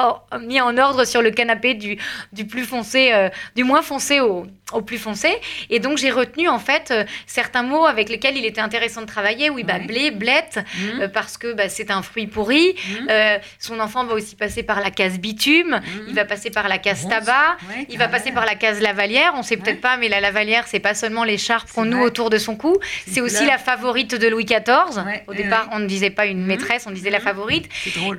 mis 0.41 0.59
en 0.59 0.77
ordre 0.77 1.04
sur 1.05 1.21
le 1.21 1.31
canapé 1.31 1.73
du, 1.73 1.97
du 2.33 2.45
plus 2.45 2.65
foncé, 2.65 3.11
du 3.55 3.63
moins 3.63 3.81
foncé 3.81 4.19
au, 4.19 4.45
au 4.73 4.81
plus 4.81 4.97
foncé. 4.97 5.29
Et 5.69 5.79
donc, 5.79 5.97
j'ai 5.97 6.09
retenu, 6.09 6.47
en 6.47 6.59
fait, 6.59 6.89
euh, 6.89 7.03
certains 7.27 7.61
mots 7.61 7.85
avec 7.85 8.09
lesquels 8.09 8.35
il 8.35 8.45
était 8.45 8.61
intéressant 8.61 9.01
de 9.01 9.05
travailler. 9.05 9.49
Oui, 9.49 9.63
bah, 9.63 9.77
blé, 9.79 10.09
blette, 10.09 10.57
mmh. 10.57 11.01
euh, 11.01 11.07
parce 11.07 11.37
que 11.37 11.53
bah, 11.53 11.69
c'est 11.69 11.91
un 11.91 12.01
fruit 12.01 12.25
pourri. 12.25 12.73
Mmh. 12.75 13.07
Euh, 13.09 13.37
son 13.59 13.79
enfant 13.79 14.05
va 14.05 14.15
aussi 14.15 14.35
passer 14.35 14.63
par 14.63 14.81
la 14.81 14.89
case 14.89 15.19
bitume. 15.19 15.75
Mmh. 15.75 15.99
Il 16.07 16.15
va 16.15 16.25
passer 16.25 16.49
par 16.49 16.67
la 16.67 16.79
case 16.79 17.07
tabac. 17.07 17.57
il 17.89 17.97
va 17.97 18.07
passer 18.07 18.31
par 18.31 18.45
la 18.45 18.55
case 18.55 18.81
lavalière. 18.81 19.33
On 19.35 19.43
sait 19.43 19.57
peut-être 19.57 19.81
pas, 19.81 19.97
mais 19.97 20.09
la 20.09 20.19
lavalière, 20.19 20.65
c'est 20.67 20.79
pas 20.79 20.95
seulement 20.95 21.23
l'écharpe 21.23 21.71
qu'on 21.71 21.85
noue 21.85 22.01
autour 22.01 22.29
de 22.29 22.37
son 22.37 22.55
cou. 22.55 22.77
C'est 23.07 23.21
aussi 23.21 23.45
la 23.45 23.57
favorite 23.57 24.15
de 24.15 24.27
Louis 24.27 24.45
XIV. 24.45 25.03
Au 25.27 25.33
départ, 25.33 25.69
on 25.71 25.79
ne 25.79 25.87
disait 25.87 26.09
pas 26.09 26.25
une 26.25 26.45
maîtresse, 26.45 26.85
on 26.87 26.91
disait 26.91 27.11
la 27.11 27.19
favorite. 27.19 27.69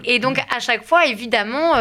Et 0.05 0.19
donc, 0.21 0.39
à 0.55 0.61
chaque 0.61 0.85
fois, 0.85 1.07
évidemment, 1.07 1.75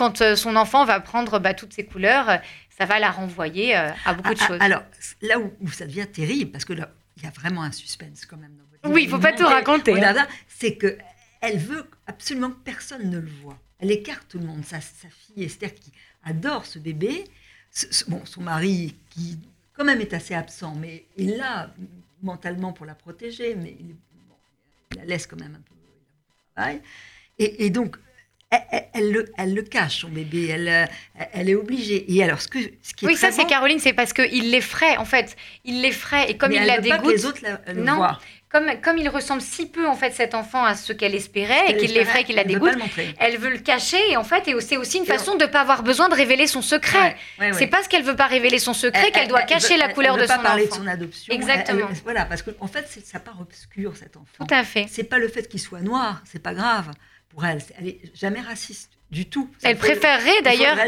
quand 0.00 0.34
son 0.34 0.56
enfant 0.56 0.86
va 0.86 0.98
prendre 0.98 1.38
bah, 1.38 1.52
toutes 1.52 1.74
ces 1.74 1.84
couleurs, 1.84 2.40
ça 2.70 2.86
va 2.86 2.98
la 2.98 3.10
renvoyer 3.10 3.76
euh, 3.76 3.90
à 4.06 4.14
beaucoup 4.14 4.32
de 4.32 4.40
ah, 4.40 4.44
ah, 4.44 4.46
choses. 4.46 4.58
Alors, 4.60 4.82
là 5.20 5.38
où, 5.38 5.52
ça 5.70 5.84
devient 5.84 6.06
terrible, 6.10 6.50
parce 6.50 6.64
que 6.64 6.72
là, 6.72 6.90
il 7.18 7.24
y 7.24 7.26
a 7.26 7.30
vraiment 7.30 7.62
un 7.62 7.70
suspense 7.70 8.24
quand 8.24 8.38
même. 8.38 8.56
Dans 8.82 8.90
oui, 8.90 9.02
il 9.02 9.06
ne 9.08 9.10
faut 9.10 9.18
pas 9.18 9.34
tout 9.34 9.44
raconter. 9.44 10.02
Hein. 10.02 10.26
C'est 10.48 10.76
que 10.76 10.96
elle 11.42 11.58
veut 11.58 11.84
absolument 12.06 12.48
que 12.48 12.60
personne 12.64 13.10
ne 13.10 13.18
le 13.18 13.30
voit. 13.42 13.58
Elle 13.78 13.90
écarte 13.90 14.26
tout 14.26 14.38
le 14.38 14.46
monde. 14.46 14.64
Sa, 14.64 14.80
sa 14.80 15.08
fille 15.10 15.44
Esther, 15.44 15.74
qui 15.74 15.92
adore 16.24 16.64
ce 16.64 16.78
bébé, 16.78 17.24
bon, 18.08 18.22
son 18.24 18.40
mari, 18.40 18.96
qui 19.10 19.38
quand 19.74 19.84
même 19.84 20.00
est 20.00 20.14
assez 20.14 20.32
absent, 20.32 20.74
mais 20.76 21.04
est 21.18 21.36
là 21.36 21.74
mentalement 22.22 22.72
pour 22.72 22.86
la 22.86 22.94
protéger, 22.94 23.54
mais 23.54 23.76
il, 23.78 23.94
la 24.96 25.04
laisse 25.04 25.26
quand 25.26 25.38
même 25.38 25.56
un 25.56 25.60
peu 25.60 25.74
et 27.42 27.70
donc, 27.70 27.96
elle, 28.94 29.12
le, 29.12 29.32
elle, 29.38 29.54
le, 29.54 29.62
cache, 29.62 30.00
son 30.00 30.08
bébé, 30.08 30.48
elle, 30.48 30.68
euh, 30.68 31.26
elle 31.32 31.48
est 31.48 31.54
obligée. 31.54 32.12
Et 32.12 32.22
alors, 32.22 32.40
ce, 32.40 32.48
que, 32.48 32.58
ce 32.58 32.94
qui 32.94 33.04
est 33.04 33.08
Oui, 33.08 33.16
ça, 33.16 33.30
c'est 33.30 33.44
Caroline, 33.44 33.78
c'est 33.78 33.92
parce 33.92 34.12
qu'il 34.12 34.50
l'effraie, 34.50 34.96
en 34.96 35.04
fait. 35.04 35.36
Il 35.64 35.82
l'effraie, 35.82 36.30
et 36.30 36.36
comme 36.36 36.52
il 36.52 36.64
la 36.64 36.78
dégoûte... 36.78 36.98
Pas 36.98 37.04
que 37.04 37.12
les 37.12 37.26
autres 37.26 37.40
la, 37.42 37.60
le 37.72 37.84
non, 37.84 38.02
Comme, 38.48 38.68
comme 38.82 38.98
il 38.98 39.08
ressemble 39.08 39.40
si 39.40 39.66
peu, 39.66 39.86
en 39.86 39.94
fait, 39.94 40.10
cet 40.10 40.34
enfant 40.34 40.64
à 40.64 40.74
ce 40.74 40.92
qu'elle 40.92 41.14
espérait, 41.14 41.70
et 41.70 41.76
qu'il 41.76 41.92
l'effraie, 41.92 42.24
qu'il 42.24 42.34
la 42.34 42.42
dégoûte, 42.42 42.74
elle 43.20 43.38
veut 43.38 43.50
le 43.50 43.58
cacher, 43.58 44.00
et 44.10 44.16
en 44.16 44.24
fait, 44.24 44.48
et 44.48 44.60
c'est 44.60 44.76
aussi 44.76 44.98
une 44.98 45.06
façon 45.06 45.36
de 45.36 45.44
ne 45.44 45.48
pas 45.48 45.60
avoir 45.60 45.84
besoin 45.84 46.08
de 46.08 46.14
révéler 46.14 46.48
son 46.48 46.62
secret. 46.62 47.16
c'est 47.52 47.68
parce 47.68 47.86
qu'elle 47.86 48.02
veut 48.02 48.16
pas 48.16 48.26
révéler 48.26 48.58
son 48.58 48.74
secret 48.74 49.12
qu'elle 49.12 49.28
doit 49.28 49.42
cacher 49.42 49.76
la 49.76 49.92
couleur 49.92 50.16
de 50.16 50.26
son 50.26 50.32
enfant. 50.32 50.40
Elle 50.40 50.42
parler 50.42 50.66
de 50.66 50.72
son 50.72 50.86
adoption. 50.88 51.32
Exactement. 51.32 51.86
voilà, 52.02 52.24
parce 52.24 52.42
qu'en 52.42 52.50
en 52.58 52.66
fait, 52.66 52.86
ça 53.04 53.20
part 53.20 53.40
obscur, 53.40 53.96
cet 53.96 54.16
enfant. 54.16 54.44
Tout 54.44 54.54
à 54.54 54.64
fait. 54.64 54.86
C'est 54.90 55.04
pas 55.04 55.18
le 55.18 55.28
fait 55.28 55.48
qu'il 55.48 55.60
soit 55.60 55.80
noir, 55.80 56.20
c'est 56.24 56.42
pas 56.42 56.54
grave 56.54 56.90
pour 57.30 57.44
elle. 57.44 57.62
Elle 57.78 57.88
est 57.88 58.00
jamais 58.14 58.40
raciste 58.40 58.90
du 59.10 59.26
tout. 59.26 59.50
elle 59.62 59.76
préférerait 59.76 60.42
d'ailleurs. 60.42 60.78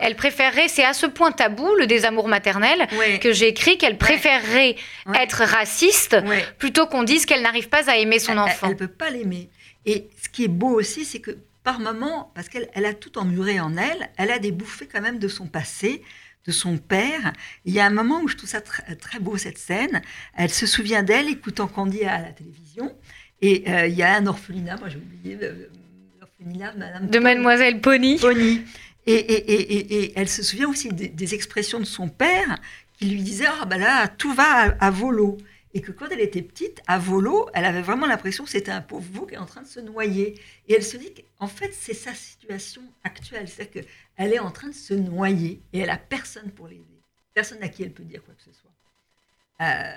Elle 0.00 0.14
préférerait, 0.14 0.68
c'est 0.68 0.84
à 0.84 0.92
ce 0.92 1.06
point 1.06 1.32
tabou 1.32 1.74
le 1.76 1.86
désamour 1.86 2.28
maternel 2.28 2.86
que 3.20 3.32
j'ai 3.32 3.48
écrit 3.48 3.78
qu'elle 3.78 3.98
préférerait 3.98 4.76
être 5.14 5.44
raciste 5.44 6.16
plutôt 6.58 6.86
qu'on 6.86 7.02
dise 7.02 7.26
qu'elle 7.26 7.42
n'arrive 7.42 7.68
pas 7.68 7.90
à 7.90 7.96
aimer 7.96 8.18
son 8.18 8.38
enfant. 8.38 8.66
Elle 8.68 8.74
ne 8.74 8.78
peut 8.78 8.88
pas 8.88 9.10
l'aimer. 9.10 9.50
Et 9.86 10.08
ce 10.22 10.28
qui 10.28 10.44
est 10.44 10.48
beau 10.48 10.78
aussi, 10.78 11.04
c'est 11.04 11.20
que 11.20 11.36
par 11.62 11.80
moments, 11.80 12.30
parce 12.34 12.48
qu'elle 12.48 12.68
elle 12.74 12.84
a 12.84 12.94
tout 12.94 13.18
emmuré 13.18 13.58
en 13.58 13.76
elle, 13.76 14.10
elle 14.16 14.30
a 14.30 14.38
des 14.38 14.52
bouffées 14.52 14.86
quand 14.86 15.00
même 15.00 15.18
de 15.18 15.28
son 15.28 15.46
passé, 15.46 16.02
de 16.46 16.52
son 16.52 16.76
père. 16.76 17.32
Il 17.64 17.72
y 17.72 17.80
a 17.80 17.86
un 17.86 17.90
moment 17.90 18.20
où 18.20 18.28
je 18.28 18.36
trouve 18.36 18.48
ça 18.48 18.60
très, 18.60 18.94
très 18.96 19.18
beau, 19.18 19.36
cette 19.38 19.58
scène. 19.58 20.02
Elle 20.36 20.50
se 20.50 20.66
souvient 20.66 21.02
d'elle 21.02 21.28
écoutant 21.28 21.66
Candy 21.66 22.04
à 22.04 22.20
la 22.20 22.32
télévision. 22.32 22.94
Et 23.40 23.64
euh, 23.68 23.86
il 23.86 23.94
y 23.94 24.02
a 24.02 24.14
un 24.14 24.26
orphelinat, 24.26 24.76
moi 24.76 24.88
j'ai 24.88 24.96
oublié 24.96 25.38
euh, 25.42 25.68
Madame 26.44 27.08
de 27.08 27.18
Mademoiselle 27.18 27.80
Pony. 27.80 28.18
Pony. 28.18 28.62
Et, 29.06 29.14
et, 29.14 30.04
et, 30.04 30.12
elle 30.16 30.28
se 30.28 30.42
souvient 30.42 30.68
aussi 30.68 30.88
des, 30.88 31.34
expressions 31.34 31.78
de 31.78 31.84
son 31.84 32.08
père 32.08 32.58
qui 32.98 33.06
lui 33.06 33.22
disait 33.22 33.46
Ah, 33.46 33.66
ben 33.66 33.78
là, 33.78 34.08
tout 34.08 34.32
va 34.32 34.74
à, 34.80 34.90
volo. 34.90 35.36
Et 35.74 35.80
que 35.80 35.90
quand 35.90 36.06
elle 36.10 36.20
était 36.20 36.42
petite, 36.42 36.80
à 36.86 36.98
volo, 36.98 37.48
elle 37.52 37.64
avait 37.64 37.82
vraiment 37.82 38.06
l'impression 38.06 38.44
que 38.44 38.50
c'était 38.50 38.70
un 38.70 38.80
pauvre 38.80 39.06
veau 39.12 39.26
qui 39.26 39.34
est 39.34 39.38
en 39.38 39.46
train 39.46 39.62
de 39.62 39.66
se 39.66 39.80
noyer. 39.80 40.40
Et 40.68 40.74
elle 40.74 40.84
se 40.84 40.96
dit 40.96 41.12
qu'en 41.12 41.48
fait, 41.48 41.72
c'est 41.74 41.94
sa 41.94 42.14
situation 42.14 42.82
actuelle. 43.02 43.48
C'est-à-dire 43.48 43.82
qu'elle 43.82 44.32
est 44.32 44.38
en 44.38 44.52
train 44.52 44.68
de 44.68 44.74
se 44.74 44.94
noyer 44.94 45.60
et 45.72 45.80
elle 45.80 45.90
a 45.90 45.96
personne 45.98 46.50
pour 46.52 46.68
l'aider. 46.68 46.84
Personne 47.34 47.62
à 47.62 47.68
qui 47.68 47.82
elle 47.82 47.92
peut 47.92 48.04
dire 48.04 48.22
quoi 48.24 48.34
que 48.34 48.42
ce 48.42 48.52
soit. 48.52 48.70
Euh, 49.66 49.96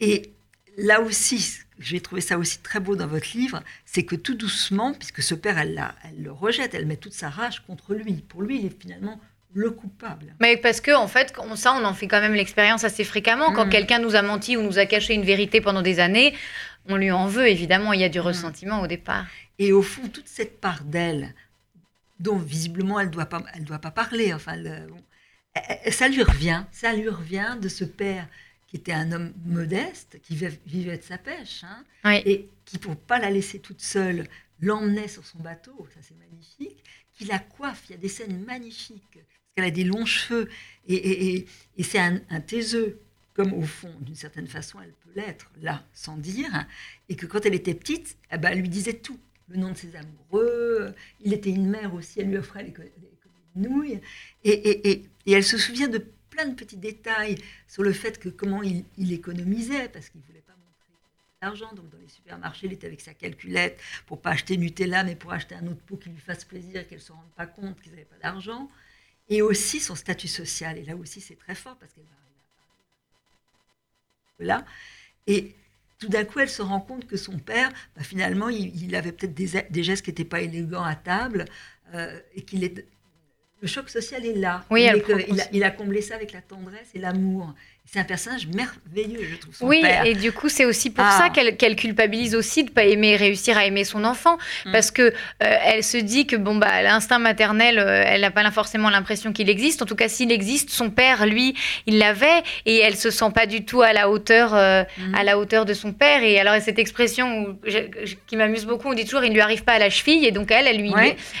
et 0.00 0.32
là 0.76 1.00
aussi, 1.00 1.58
j'ai 1.78 2.00
trouvé 2.00 2.20
ça 2.20 2.38
aussi 2.38 2.58
très 2.58 2.80
beau 2.80 2.96
dans 2.96 3.06
votre 3.06 3.36
livre, 3.36 3.62
c'est 3.84 4.04
que 4.04 4.16
tout 4.16 4.34
doucement, 4.34 4.94
puisque 4.94 5.22
ce 5.22 5.34
père, 5.34 5.58
elle, 5.58 5.82
elle 6.04 6.22
le 6.22 6.32
rejette, 6.32 6.74
elle 6.74 6.86
met 6.86 6.96
toute 6.96 7.12
sa 7.12 7.30
rage 7.30 7.60
contre 7.66 7.94
lui. 7.94 8.14
Pour 8.14 8.42
lui, 8.42 8.60
il 8.60 8.66
est 8.66 8.80
finalement 8.80 9.20
le 9.52 9.70
coupable. 9.70 10.34
Mais 10.40 10.56
parce 10.56 10.80
que 10.80 10.94
en 10.94 11.08
fait, 11.08 11.34
ça, 11.54 11.72
on 11.74 11.84
en 11.84 11.94
fait 11.94 12.08
quand 12.08 12.20
même 12.20 12.34
l'expérience 12.34 12.84
assez 12.84 13.04
fréquemment. 13.04 13.52
Quand 13.52 13.66
mm. 13.66 13.70
quelqu'un 13.70 13.98
nous 13.98 14.14
a 14.14 14.22
menti 14.22 14.56
ou 14.56 14.62
nous 14.62 14.78
a 14.78 14.86
caché 14.86 15.14
une 15.14 15.24
vérité 15.24 15.60
pendant 15.60 15.82
des 15.82 15.98
années, 15.98 16.34
on 16.88 16.96
lui 16.96 17.10
en 17.10 17.26
veut 17.26 17.48
évidemment. 17.48 17.92
Il 17.92 18.00
y 18.00 18.04
a 18.04 18.08
du 18.10 18.18
mm. 18.18 18.22
ressentiment 18.22 18.80
au 18.82 18.86
départ. 18.86 19.26
Et 19.58 19.72
au 19.72 19.82
fond, 19.82 20.08
toute 20.08 20.28
cette 20.28 20.60
part 20.60 20.84
d'elle, 20.84 21.34
dont 22.20 22.36
visiblement 22.36 23.00
elle 23.00 23.10
doit 23.10 23.26
pas, 23.26 23.42
elle 23.54 23.64
doit 23.64 23.78
pas 23.78 23.90
parler. 23.90 24.34
Enfin, 24.34 24.56
ça 25.90 26.08
lui 26.08 26.22
revient, 26.22 26.64
ça 26.70 26.92
lui 26.92 27.08
revient 27.08 27.56
de 27.60 27.68
ce 27.68 27.84
père 27.84 28.26
qui 28.66 28.76
était 28.76 28.92
un 28.92 29.12
homme 29.12 29.32
modeste, 29.44 30.18
qui 30.22 30.34
vivait 30.34 30.98
de 30.98 31.02
sa 31.02 31.18
pêche, 31.18 31.64
hein, 31.64 31.84
et 32.24 32.48
qui, 32.64 32.78
pour 32.78 32.96
pas 32.96 33.18
la 33.18 33.30
laisser 33.30 33.60
toute 33.60 33.80
seule, 33.80 34.26
l'emmenait 34.60 35.08
sur 35.08 35.24
son 35.24 35.38
bateau, 35.38 35.86
ça 35.94 36.00
c'est 36.02 36.18
magnifique, 36.18 36.82
qui 37.12 37.24
la 37.24 37.38
coiffe, 37.38 37.84
il 37.88 37.92
y 37.92 37.94
a 37.94 37.98
des 37.98 38.08
scènes 38.08 38.44
magnifiques, 38.44 39.02
parce 39.12 39.40
qu'elle 39.54 39.64
a 39.64 39.70
des 39.70 39.84
longs 39.84 40.04
cheveux, 40.04 40.48
et, 40.88 41.46
c'est 41.82 41.98
un, 41.98 42.18
taiseux, 42.40 43.00
comme 43.34 43.52
au 43.52 43.62
fond, 43.62 43.94
d'une 44.00 44.14
certaine 44.14 44.48
façon, 44.48 44.80
elle 44.82 44.92
peut 44.92 45.10
l'être, 45.14 45.50
là, 45.62 45.84
sans 45.92 46.16
dire, 46.16 46.66
et 47.08 47.16
que 47.16 47.26
quand 47.26 47.46
elle 47.46 47.54
était 47.54 47.74
petite, 47.74 48.16
eh 48.32 48.38
ben, 48.38 48.50
elle 48.50 48.60
lui 48.60 48.68
disait 48.68 48.94
tout, 48.94 49.18
le 49.48 49.58
nom 49.58 49.70
de 49.70 49.76
ses 49.76 49.94
amoureux, 49.94 50.92
il 51.20 51.32
était 51.32 51.50
une 51.50 51.68
mère 51.68 51.94
aussi, 51.94 52.20
elle 52.20 52.30
lui 52.30 52.38
offrait 52.38 52.64
les, 52.64 52.74
nouilles, 53.54 54.00
et, 54.44 55.04
elle 55.26 55.44
se 55.44 55.56
souvient 55.56 55.88
de 55.88 56.04
plein 56.36 56.46
de 56.46 56.54
petits 56.54 56.76
détails 56.76 57.38
sur 57.66 57.82
le 57.82 57.92
fait 57.92 58.18
que 58.18 58.28
comment 58.28 58.62
il, 58.62 58.84
économisait, 59.12 59.88
parce 59.88 60.10
qu'il 60.10 60.20
voulait 60.20 60.40
pas 60.40 60.52
montrer 60.52 60.92
l'argent. 61.40 61.72
Donc 61.74 61.88
dans 61.88 61.98
les 61.98 62.08
supermarchés, 62.08 62.66
il 62.66 62.74
était 62.74 62.86
avec 62.86 63.00
sa 63.00 63.14
calculette 63.14 63.80
pour 64.06 64.20
pas 64.20 64.30
acheter 64.30 64.58
Nutella, 64.58 65.02
mais 65.02 65.16
pour 65.16 65.32
acheter 65.32 65.54
un 65.54 65.66
autre 65.66 65.80
pot 65.80 65.96
qui 65.96 66.10
lui 66.10 66.20
fasse 66.20 66.44
plaisir, 66.44 66.86
qu'elle 66.86 67.00
se 67.00 67.12
rende 67.12 67.30
pas 67.36 67.46
compte 67.46 67.80
qu'ils 67.80 67.92
n'avaient 67.92 68.04
pas 68.04 68.18
d'argent. 68.18 68.70
Et 69.28 69.42
aussi 69.42 69.80
son 69.80 69.94
statut 69.94 70.28
social. 70.28 70.76
Et 70.78 70.84
là 70.84 70.94
aussi, 70.94 71.20
c'est 71.20 71.38
très 71.38 71.54
fort 71.54 71.76
parce 71.76 71.92
qu'elle 71.92 72.04
va 72.04 72.10
arriver 72.10 72.26
à 74.40 74.44
Là. 74.44 74.66
Et 75.26 75.56
tout 75.98 76.08
d'un 76.08 76.24
coup, 76.24 76.38
elle 76.40 76.50
se 76.50 76.62
rend 76.62 76.80
compte 76.80 77.06
que 77.06 77.16
son 77.16 77.38
père, 77.38 77.72
bah, 77.96 78.02
finalement, 78.04 78.50
il, 78.50 78.94
avait 78.94 79.12
peut-être 79.12 79.34
des, 79.34 79.82
gestes 79.82 80.04
qui 80.04 80.10
n'étaient 80.10 80.24
pas 80.24 80.42
élégants 80.42 80.84
à 80.84 80.94
table 80.94 81.46
euh, 81.94 82.20
et 82.34 82.42
qu'il 82.42 82.62
est 82.62 82.86
le 83.66 83.68
choc 83.68 83.90
social 83.90 84.24
est 84.24 84.34
là. 84.34 84.64
Oui, 84.70 84.88
il, 85.52 85.64
a, 85.64 85.70
comblé 85.70 86.00
ça 86.00 86.14
avec 86.14 86.32
la 86.32 86.40
tendresse 86.40 86.88
et 86.94 87.00
l'amour. 87.00 87.52
C'est 87.88 88.00
un 88.00 88.04
personnage 88.04 88.48
merveilleux, 88.48 89.24
je 89.30 89.36
trouve. 89.36 89.54
Son 89.54 89.66
oui, 89.66 89.80
et 90.04 90.14
du 90.14 90.32
coup, 90.32 90.48
c'est 90.48 90.64
aussi 90.64 90.90
pour 90.90 91.04
ça 91.04 91.26
ah. 91.26 91.30
qu'elle 91.30 91.76
culpabilise 91.76 92.34
aussi 92.34 92.64
de 92.64 92.70
pas 92.70 92.84
aimer, 92.84 93.14
réussir 93.14 93.56
à 93.56 93.64
aimer 93.64 93.84
son 93.84 94.02
enfant, 94.02 94.38
mm. 94.64 94.72
parce 94.72 94.90
que 94.90 95.02
euh, 95.02 95.12
elle 95.40 95.84
se 95.84 95.96
dit 95.96 96.26
que 96.26 96.34
bon 96.34 96.56
bah 96.56 96.82
l'instinct 96.82 97.20
maternel, 97.20 97.78
euh, 97.78 98.02
elle 98.04 98.22
n'a 98.22 98.32
pas 98.32 98.50
forcément 98.50 98.90
l'impression 98.90 99.32
qu'il 99.32 99.48
existe. 99.48 99.82
En 99.82 99.86
tout 99.86 99.94
cas, 99.94 100.08
s'il 100.08 100.32
existe, 100.32 100.70
son 100.70 100.90
père, 100.90 101.26
lui, 101.26 101.54
il 101.86 101.98
l'avait, 101.98 102.42
et 102.64 102.78
elle 102.78 102.96
se 102.96 103.10
sent 103.10 103.30
pas 103.32 103.46
du 103.46 103.64
tout 103.64 103.82
à 103.82 103.92
la 103.92 104.10
hauteur, 104.10 104.52
euh, 104.54 104.82
mm. 104.98 105.14
à 105.14 105.22
la 105.22 105.38
hauteur 105.38 105.64
de 105.64 105.72
son 105.72 105.92
père. 105.92 106.24
Et 106.24 106.40
alors 106.40 106.60
cette 106.60 106.80
expression 106.80 107.56
qui 108.26 108.36
m'amuse 108.36 108.66
beaucoup, 108.66 108.88
on 108.88 108.94
dit 108.94 109.04
toujours, 109.04 109.22
il 109.22 109.32
lui 109.32 109.40
arrive 109.40 109.62
pas 109.62 109.74
à 109.74 109.78
la 109.78 109.90
cheville, 109.90 110.26
et 110.26 110.32
donc 110.32 110.50
elle, 110.50 110.66
elle 110.66 110.78
lui, 110.78 110.92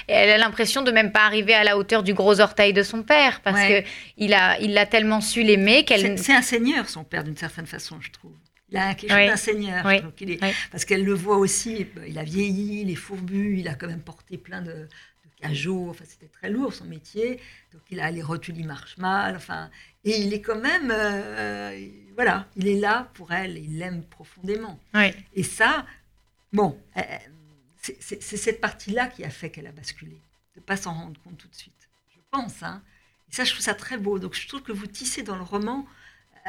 elle 0.06 0.30
a 0.30 0.38
l'impression 0.38 0.82
de 0.82 0.92
même 0.92 1.10
pas 1.10 1.24
arriver 1.24 1.54
à 1.54 1.64
la 1.64 1.76
hauteur 1.76 2.04
du 2.04 2.14
gros 2.14 2.40
orteil 2.40 2.72
de 2.72 2.84
son 2.84 3.02
père, 3.02 3.40
parce 3.42 3.60
que 3.62 3.82
il 4.16 4.32
a, 4.32 4.60
il 4.60 4.74
l'a 4.74 4.86
tellement 4.86 5.20
su 5.20 5.42
l'aimer 5.42 5.84
qu'elle 5.84 6.16
un 6.36 6.42
seigneur, 6.42 6.88
son 6.88 7.04
père, 7.04 7.24
d'une 7.24 7.36
certaine 7.36 7.66
façon, 7.66 8.00
je 8.00 8.10
trouve. 8.10 8.34
Il 8.68 8.76
a 8.76 8.94
quelque 8.94 9.10
chose 9.10 9.28
d'un 9.28 9.36
seigneur. 9.36 9.84
Parce 10.70 10.84
qu'elle 10.84 11.04
le 11.04 11.14
voit 11.14 11.36
aussi, 11.36 11.84
bah, 11.84 12.06
il 12.06 12.18
a 12.18 12.24
vieilli, 12.24 12.82
il 12.82 12.90
est 12.90 12.96
fourbu, 12.96 13.58
il 13.58 13.68
a 13.68 13.74
quand 13.74 13.86
même 13.86 14.02
porté 14.02 14.38
plein 14.38 14.60
de, 14.60 14.72
de 14.72 14.88
cajots. 15.40 15.90
Enfin, 15.90 16.04
c'était 16.06 16.26
très 16.26 16.50
lourd 16.50 16.72
son 16.72 16.84
métier. 16.84 17.40
Donc, 17.72 17.82
il 17.90 18.00
a 18.00 18.10
les 18.10 18.22
rotules, 18.22 18.58
il 18.58 18.66
marche 18.66 18.96
mal. 18.98 19.36
Enfin, 19.36 19.70
et 20.04 20.20
il 20.20 20.34
est 20.34 20.40
quand 20.40 20.60
même, 20.60 20.90
euh, 20.90 21.88
voilà, 22.14 22.48
il 22.56 22.66
est 22.66 22.80
là 22.80 23.08
pour 23.14 23.32
elle. 23.32 23.56
Il 23.56 23.78
l'aime 23.78 24.02
profondément. 24.02 24.80
Et 25.34 25.44
ça, 25.44 25.86
bon, 26.52 26.76
euh, 26.96 27.02
c'est 27.80 28.20
cette 28.20 28.60
partie-là 28.60 29.06
qui 29.06 29.24
a 29.24 29.30
fait 29.30 29.50
qu'elle 29.50 29.68
a 29.68 29.72
basculé. 29.72 30.20
De 30.56 30.60
pas 30.60 30.76
s'en 30.76 30.92
rendre 30.94 31.20
compte 31.22 31.38
tout 31.38 31.48
de 31.48 31.54
suite. 31.54 31.88
Je 32.10 32.20
pense. 32.30 32.62
Hein. 32.62 32.82
Et 33.30 33.34
ça, 33.34 33.44
je 33.44 33.52
trouve 33.52 33.62
ça 33.62 33.74
très 33.74 33.96
beau. 33.96 34.18
Donc, 34.18 34.34
je 34.34 34.48
trouve 34.48 34.62
que 34.62 34.72
vous 34.72 34.86
tissez 34.86 35.22
dans 35.22 35.36
le 35.36 35.42
roman 35.42 35.86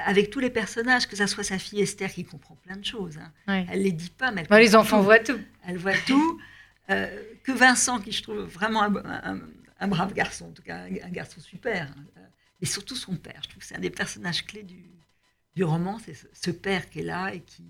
avec 0.05 0.29
tous 0.29 0.39
les 0.39 0.49
personnages, 0.49 1.07
que 1.07 1.15
ça 1.15 1.27
soit 1.27 1.43
sa 1.43 1.57
fille 1.57 1.81
Esther 1.81 2.11
qui 2.11 2.23
comprend 2.23 2.55
plein 2.55 2.75
de 2.75 2.85
choses. 2.85 3.17
Hein. 3.17 3.65
Elle 3.69 3.81
les 3.81 3.91
dit 3.91 4.11
pas, 4.11 4.31
mais 4.31 4.43
elle 4.49 4.61
les 4.61 4.75
enfants 4.75 5.01
voient 5.01 5.19
tout. 5.19 5.39
Elle 5.65 5.77
voit 5.77 5.97
tout. 6.05 6.39
Euh, 6.89 7.23
que 7.43 7.51
Vincent, 7.51 7.99
qui 7.99 8.11
je 8.11 8.21
trouve 8.23 8.41
vraiment 8.41 8.83
un, 8.83 9.87
brave 9.87 10.13
garçon, 10.13 10.45
en 10.45 10.51
tout 10.51 10.61
cas 10.61 10.83
un, 10.83 11.09
garçon 11.09 11.41
super, 11.41 11.91
hein. 11.97 12.21
et 12.61 12.65
surtout 12.65 12.95
son 12.95 13.15
père. 13.15 13.39
Je 13.43 13.49
trouve 13.49 13.61
que 13.61 13.65
c'est 13.65 13.75
un 13.75 13.79
des 13.79 13.89
personnages 13.89 14.45
clés 14.45 14.63
du, 14.63 14.85
du 15.55 15.63
roman, 15.63 15.99
c'est 16.05 16.15
ce, 16.31 16.51
père 16.51 16.89
qui 16.89 16.99
est 16.99 17.03
là 17.03 17.33
et 17.33 17.41
qui. 17.41 17.63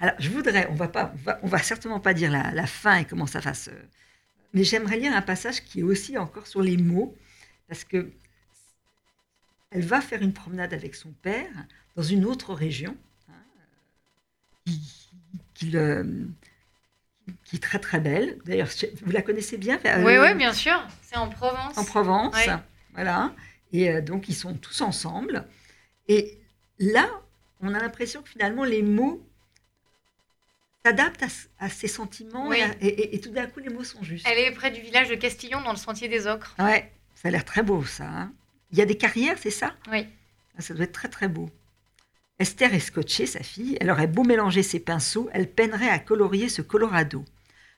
Alors, 0.00 0.14
je 0.18 0.30
voudrais, 0.30 0.66
on 0.70 0.74
va 0.74 0.88
pas, 0.88 1.12
on 1.42 1.48
va, 1.48 1.58
certainement 1.58 2.00
pas 2.00 2.14
dire 2.14 2.30
la, 2.30 2.52
la, 2.52 2.66
fin 2.66 2.98
et 2.98 3.04
comment 3.04 3.26
ça 3.26 3.40
va 3.40 3.52
se. 3.52 3.70
Mais 4.54 4.64
j'aimerais 4.64 4.96
lire 4.96 5.14
un 5.14 5.22
passage 5.22 5.62
qui 5.62 5.80
est 5.80 5.82
aussi 5.82 6.16
encore 6.16 6.46
sur 6.46 6.62
les 6.62 6.78
mots, 6.78 7.14
parce 7.68 7.84
que 7.84 8.10
elle 9.74 9.84
va 9.84 10.00
faire 10.00 10.22
une 10.22 10.32
promenade 10.32 10.72
avec 10.72 10.94
son 10.94 11.10
père 11.10 11.50
dans 11.96 12.02
une 12.02 12.24
autre 12.24 12.54
région, 12.54 12.96
hein, 13.28 13.34
qui, 15.54 15.76
est 15.76 17.62
très 17.62 17.80
très 17.80 17.98
belle. 17.98 18.38
D'ailleurs, 18.44 18.68
vous 19.02 19.10
la 19.10 19.20
connaissez 19.20 19.58
bien 19.58 19.78
Oui, 19.84 20.12
euh, 20.12 20.22
oui, 20.22 20.34
bien 20.34 20.52
sûr. 20.52 20.80
C'est 21.02 21.16
en 21.16 21.28
Provence. 21.28 21.76
En 21.76 21.84
Provence, 21.84 22.36
voilà. 22.94 23.34
Et 23.72 23.90
euh, 23.90 24.00
donc, 24.00 24.28
ils 24.28 24.34
sont 24.34 24.54
tous 24.54 24.80
ensemble. 24.80 25.44
Et 26.06 26.38
là, 26.78 27.08
on 27.60 27.74
a 27.74 27.80
l'impression 27.80 28.22
que 28.22 28.28
finalement, 28.28 28.62
les 28.62 28.82
mots 28.82 29.26
s'adaptent 30.86 31.24
à, 31.58 31.68
ses 31.68 31.88
sentiments 31.88 32.52
et, 32.52 33.20
tout 33.20 33.30
d'un 33.30 33.46
coup, 33.46 33.58
les 33.58 33.70
mots 33.70 33.82
sont 33.82 34.04
justes. 34.04 34.26
Elle 34.30 34.38
est 34.38 34.52
près 34.52 34.70
du 34.70 34.80
village 34.80 35.08
de 35.08 35.16
Castillon, 35.16 35.62
dans 35.62 35.72
le 35.72 35.78
sentier 35.78 36.06
des 36.06 36.28
Ocres. 36.28 36.54
Ouais, 36.60 36.92
ça 37.16 37.28
a 37.28 37.30
l'air 37.32 37.44
très 37.44 37.64
beau, 37.64 37.84
ça. 37.84 38.04
Hein. 38.04 38.32
Il 38.74 38.78
y 38.78 38.82
a 38.82 38.86
des 38.86 38.96
carrières, 38.96 39.38
c'est 39.40 39.52
ça? 39.52 39.72
Oui. 39.92 40.04
Ah, 40.58 40.60
ça 40.60 40.74
doit 40.74 40.82
être 40.82 40.90
très 40.90 41.06
très 41.06 41.28
beau. 41.28 41.48
Esther 42.40 42.74
est 42.74 42.80
scotchée, 42.80 43.24
sa 43.24 43.44
fille. 43.44 43.78
Elle 43.80 43.88
aurait 43.88 44.08
beau 44.08 44.24
mélanger 44.24 44.64
ses 44.64 44.80
pinceaux, 44.80 45.30
elle 45.32 45.48
peinerait 45.48 45.90
à 45.90 46.00
colorier 46.00 46.48
ce 46.48 46.60
Colorado. 46.60 47.24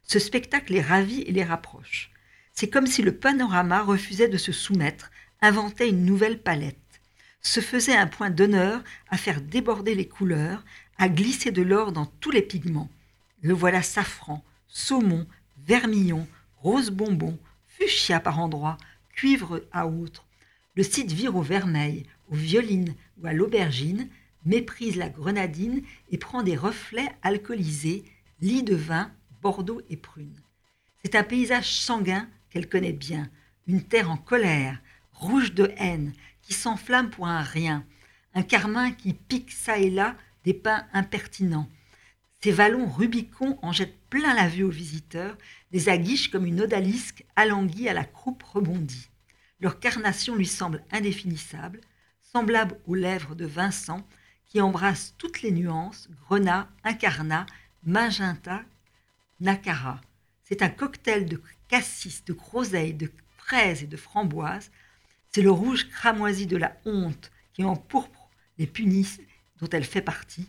Ce 0.04 0.18
spectacle 0.18 0.72
les 0.72 0.80
ravit 0.80 1.20
et 1.20 1.32
les 1.32 1.44
rapproche. 1.44 2.10
C'est 2.54 2.70
comme 2.70 2.86
si 2.86 3.02
le 3.02 3.14
panorama 3.14 3.82
refusait 3.82 4.30
de 4.30 4.38
se 4.38 4.52
soumettre, 4.52 5.10
inventait 5.42 5.90
une 5.90 6.06
nouvelle 6.06 6.40
palette, 6.40 6.78
se 7.42 7.60
faisait 7.60 7.94
un 7.94 8.06
point 8.06 8.30
d'honneur 8.30 8.82
à 9.10 9.18
faire 9.18 9.42
déborder 9.42 9.94
les 9.94 10.08
couleurs, 10.08 10.64
à 10.96 11.10
glisser 11.10 11.50
de 11.50 11.60
l'or 11.60 11.92
dans 11.92 12.06
tous 12.06 12.30
les 12.30 12.40
pigments. 12.40 12.88
Le 13.42 13.52
voilà 13.52 13.82
safran, 13.82 14.42
saumon, 14.66 15.26
vermillon, 15.58 16.26
rose 16.62 16.88
bonbon, 16.88 17.38
fuchsia 17.68 18.18
par 18.18 18.40
endroits, 18.40 18.78
cuivre 19.12 19.60
à 19.72 19.86
outre, 19.86 20.25
le 20.76 20.82
site 20.82 21.10
vire 21.10 21.34
au 21.34 21.42
vermeil, 21.42 22.04
aux 22.30 22.34
violines 22.34 22.94
ou 23.18 23.26
à 23.26 23.32
l'aubergine, 23.32 24.08
méprise 24.44 24.96
la 24.96 25.08
grenadine 25.08 25.82
et 26.10 26.18
prend 26.18 26.42
des 26.42 26.56
reflets 26.56 27.10
alcoolisés, 27.22 28.04
lit 28.40 28.62
de 28.62 28.76
vin, 28.76 29.10
Bordeaux 29.42 29.80
et 29.90 29.96
prune. 29.96 30.40
C'est 31.04 31.14
un 31.14 31.22
paysage 31.22 31.70
sanguin 31.72 32.28
qu'elle 32.50 32.68
connaît 32.68 32.92
bien, 32.92 33.30
une 33.66 33.82
terre 33.82 34.10
en 34.10 34.16
colère, 34.16 34.80
rouge 35.12 35.52
de 35.54 35.72
haine, 35.76 36.12
qui 36.42 36.52
s'enflamme 36.52 37.10
pour 37.10 37.26
un 37.26 37.42
rien, 37.42 37.84
un 38.34 38.42
carmin 38.42 38.92
qui 38.92 39.12
pique 39.14 39.50
çà 39.50 39.78
et 39.78 39.90
là 39.90 40.16
des 40.44 40.54
pins 40.54 40.84
impertinents. 40.92 41.68
Ces 42.42 42.52
vallons 42.52 42.88
Rubicon 42.88 43.58
en 43.62 43.72
jettent 43.72 43.98
plein 44.10 44.34
la 44.34 44.48
vue 44.48 44.62
aux 44.62 44.70
visiteurs, 44.70 45.36
les 45.72 45.88
aguichent 45.88 46.30
comme 46.30 46.46
une 46.46 46.60
odalisque 46.60 47.24
alanguie 47.34 47.88
à 47.88 47.94
la 47.94 48.04
croupe 48.04 48.42
rebondie. 48.42 49.08
Leur 49.60 49.80
carnation 49.80 50.34
lui 50.34 50.46
semble 50.46 50.84
indéfinissable, 50.90 51.80
semblable 52.20 52.78
aux 52.86 52.94
lèvres 52.94 53.34
de 53.34 53.46
Vincent, 53.46 54.06
qui 54.44 54.60
embrasse 54.60 55.14
toutes 55.18 55.42
les 55.42 55.50
nuances, 55.50 56.08
grenat, 56.22 56.68
incarnat, 56.84 57.46
magenta, 57.84 58.62
nacara. 59.40 60.00
C'est 60.42 60.62
un 60.62 60.68
cocktail 60.68 61.26
de 61.26 61.40
cassis, 61.68 62.24
de 62.24 62.32
groseilles, 62.32 62.94
de 62.94 63.10
fraises 63.38 63.82
et 63.82 63.86
de 63.86 63.96
framboises. 63.96 64.70
C'est 65.30 65.42
le 65.42 65.50
rouge 65.50 65.88
cramoisi 65.88 66.46
de 66.46 66.56
la 66.56 66.76
honte 66.84 67.32
qui 67.52 67.64
empourpre 67.64 68.28
les 68.58 68.66
punissent 68.66 69.20
dont 69.58 69.68
elle 69.70 69.84
fait 69.84 70.02
partie, 70.02 70.48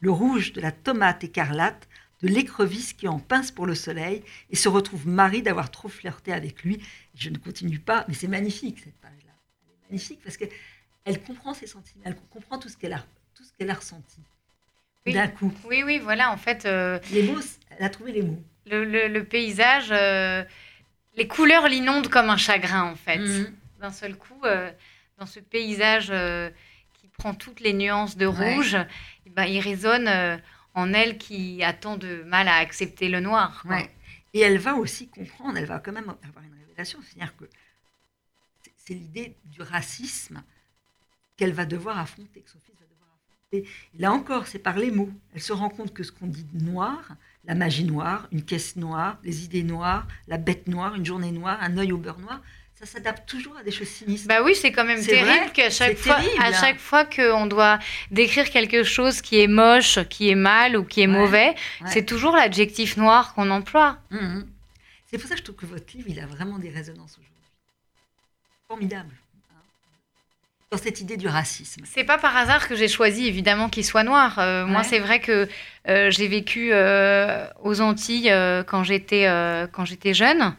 le 0.00 0.10
rouge 0.10 0.52
de 0.52 0.60
la 0.60 0.70
tomate 0.70 1.24
écarlate, 1.24 1.88
de 2.24 2.28
l'écrevisse 2.30 2.94
qui 2.94 3.06
en 3.06 3.18
pince 3.18 3.50
pour 3.50 3.66
le 3.66 3.74
soleil 3.74 4.22
et 4.50 4.56
se 4.56 4.68
retrouve 4.68 5.06
Marie 5.06 5.42
d'avoir 5.42 5.70
trop 5.70 5.88
flirté 5.88 6.32
avec 6.32 6.64
lui. 6.64 6.80
Je 7.14 7.28
ne 7.28 7.36
continue 7.36 7.78
pas, 7.78 8.06
mais 8.08 8.14
c'est 8.14 8.28
magnifique 8.28 8.78
cette 8.82 8.96
page-là. 8.96 9.32
Elle 9.66 9.72
est 9.74 9.90
magnifique 9.90 10.20
parce 10.24 10.38
qu'elle 10.38 11.22
comprend 11.26 11.52
ses 11.52 11.66
sentiments, 11.66 12.02
elle 12.06 12.16
comprend 12.30 12.58
tout 12.58 12.70
ce 12.70 12.78
qu'elle 12.78 12.94
a, 12.94 13.04
tout 13.34 13.44
ce 13.44 13.52
qu'elle 13.52 13.70
a 13.70 13.74
ressenti. 13.74 14.20
D'un 15.06 15.28
coup. 15.28 15.52
Oui, 15.68 15.82
oui, 15.84 15.98
voilà, 15.98 16.32
en 16.32 16.38
fait. 16.38 16.64
Euh, 16.64 16.98
les 17.12 17.24
mots, 17.24 17.40
elle 17.68 17.84
a 17.84 17.90
trouvé 17.90 18.12
les 18.12 18.22
mots. 18.22 18.42
Le, 18.64 19.20
paysage, 19.20 19.88
euh, 19.90 20.42
les 21.16 21.28
couleurs 21.28 21.68
l'inondent 21.68 22.08
comme 22.08 22.30
un 22.30 22.38
chagrin, 22.38 22.84
en 22.84 22.96
fait. 22.96 23.18
Mhm. 23.18 23.54
D'un 23.82 23.90
seul 23.90 24.16
coup, 24.16 24.40
euh, 24.44 24.72
dans 25.18 25.26
ce 25.26 25.40
paysage 25.40 26.06
qui 26.94 27.08
prend 27.08 27.34
toutes 27.34 27.60
les 27.60 27.74
nuances 27.74 28.16
de 28.16 28.24
rouge, 28.24 28.78
eh 29.26 29.30
ben, 29.30 29.44
il 29.44 29.60
résonne 29.60 30.40
en 30.74 30.92
elle 30.92 31.18
qui 31.18 31.62
a 31.62 31.72
tant 31.72 31.96
de 31.96 32.22
mal 32.24 32.48
à 32.48 32.56
accepter 32.56 33.08
le 33.08 33.20
noir. 33.20 33.64
Et 34.32 34.40
elle 34.40 34.58
va 34.58 34.74
aussi 34.74 35.08
comprendre, 35.08 35.56
elle 35.56 35.66
va 35.66 35.78
quand 35.78 35.92
même 35.92 36.12
avoir 36.22 36.44
une 36.44 36.58
révélation, 36.60 36.98
c'est-à-dire 37.02 37.36
que 37.36 37.44
c'est 38.76 38.94
l'idée 38.94 39.36
du 39.44 39.62
racisme 39.62 40.42
qu'elle 41.36 41.52
va 41.52 41.64
devoir 41.64 41.98
affronter, 41.98 42.40
que 42.40 42.50
son 42.50 42.58
fils 42.60 42.74
va 42.78 42.86
devoir 42.86 43.08
affronter. 43.16 43.68
là 43.98 44.12
encore, 44.12 44.46
c'est 44.46 44.58
par 44.58 44.76
les 44.76 44.90
mots. 44.90 45.10
Elle 45.32 45.40
se 45.40 45.52
rend 45.52 45.68
compte 45.68 45.94
que 45.94 46.02
ce 46.02 46.12
qu'on 46.12 46.26
dit 46.26 46.44
de 46.44 46.62
noir, 46.62 47.16
la 47.44 47.54
magie 47.54 47.84
noire, 47.84 48.28
une 48.32 48.44
caisse 48.44 48.76
noire, 48.76 49.18
les 49.22 49.44
idées 49.44 49.62
noires, 49.62 50.06
la 50.26 50.38
bête 50.38 50.66
noire, 50.68 50.94
une 50.96 51.06
journée 51.06 51.32
noire, 51.32 51.58
un 51.60 51.78
œil 51.78 51.92
au 51.92 51.98
beurre 51.98 52.18
noir, 52.18 52.42
ça 52.84 52.92
s'adapte 52.92 53.28
toujours 53.28 53.56
à 53.56 53.62
des 53.62 53.70
choses 53.70 53.88
sinistres. 53.88 54.28
Bah 54.28 54.42
oui, 54.42 54.54
c'est 54.54 54.72
quand 54.72 54.84
même 54.84 55.04
terrible 55.04 55.50
qu'à 55.52 55.70
chaque 55.70 55.96
fois, 55.96 56.18
à 56.40 56.52
chaque 56.52 56.78
fois 56.78 57.04
qu'on 57.04 57.46
doit 57.46 57.78
décrire 58.10 58.50
quelque 58.50 58.84
chose 58.84 59.22
qui 59.22 59.40
est 59.40 59.46
moche, 59.46 59.98
qui 60.10 60.28
est 60.30 60.34
mal 60.34 60.76
ou 60.76 60.84
qui 60.84 61.00
est 61.00 61.06
mauvais, 61.06 61.54
c'est 61.86 62.04
toujours 62.04 62.36
l'adjectif 62.36 62.96
noir 62.96 63.34
qu'on 63.34 63.50
emploie. 63.50 63.98
Mmh 64.10 64.42
c'est 65.06 65.18
pour 65.18 65.28
ça 65.28 65.36
que 65.36 65.42
je 65.42 65.44
trouve 65.44 65.54
que 65.54 65.66
votre 65.66 65.96
livre, 65.96 66.08
il 66.08 66.18
a 66.18 66.26
vraiment 66.26 66.58
des 66.58 66.70
résonances 66.70 67.12
aujourd'hui. 67.12 67.30
Formidable. 68.66 69.14
Hein. 69.52 69.60
Dans 70.72 70.78
cette 70.78 71.00
idée 71.00 71.16
du 71.16 71.28
racisme. 71.28 71.84
C'est 71.86 72.02
pas 72.02 72.18
par 72.18 72.36
hasard 72.36 72.66
que 72.66 72.74
j'ai 72.74 72.88
choisi 72.88 73.28
évidemment 73.28 73.68
qu'il 73.68 73.84
soit 73.84 74.02
noir. 74.02 74.40
Euh, 74.40 74.66
moi, 74.66 74.82
c'est 74.82 74.98
vrai 74.98 75.20
que 75.20 75.48
euh, 75.86 76.10
j'ai 76.10 76.26
vécu 76.26 76.70
euh, 76.72 77.46
aux 77.62 77.80
Antilles 77.80 78.28
quand 78.66 78.82
j'étais 78.82 79.26
quand 79.70 79.84
j'étais 79.84 80.14
jeune. 80.14 80.56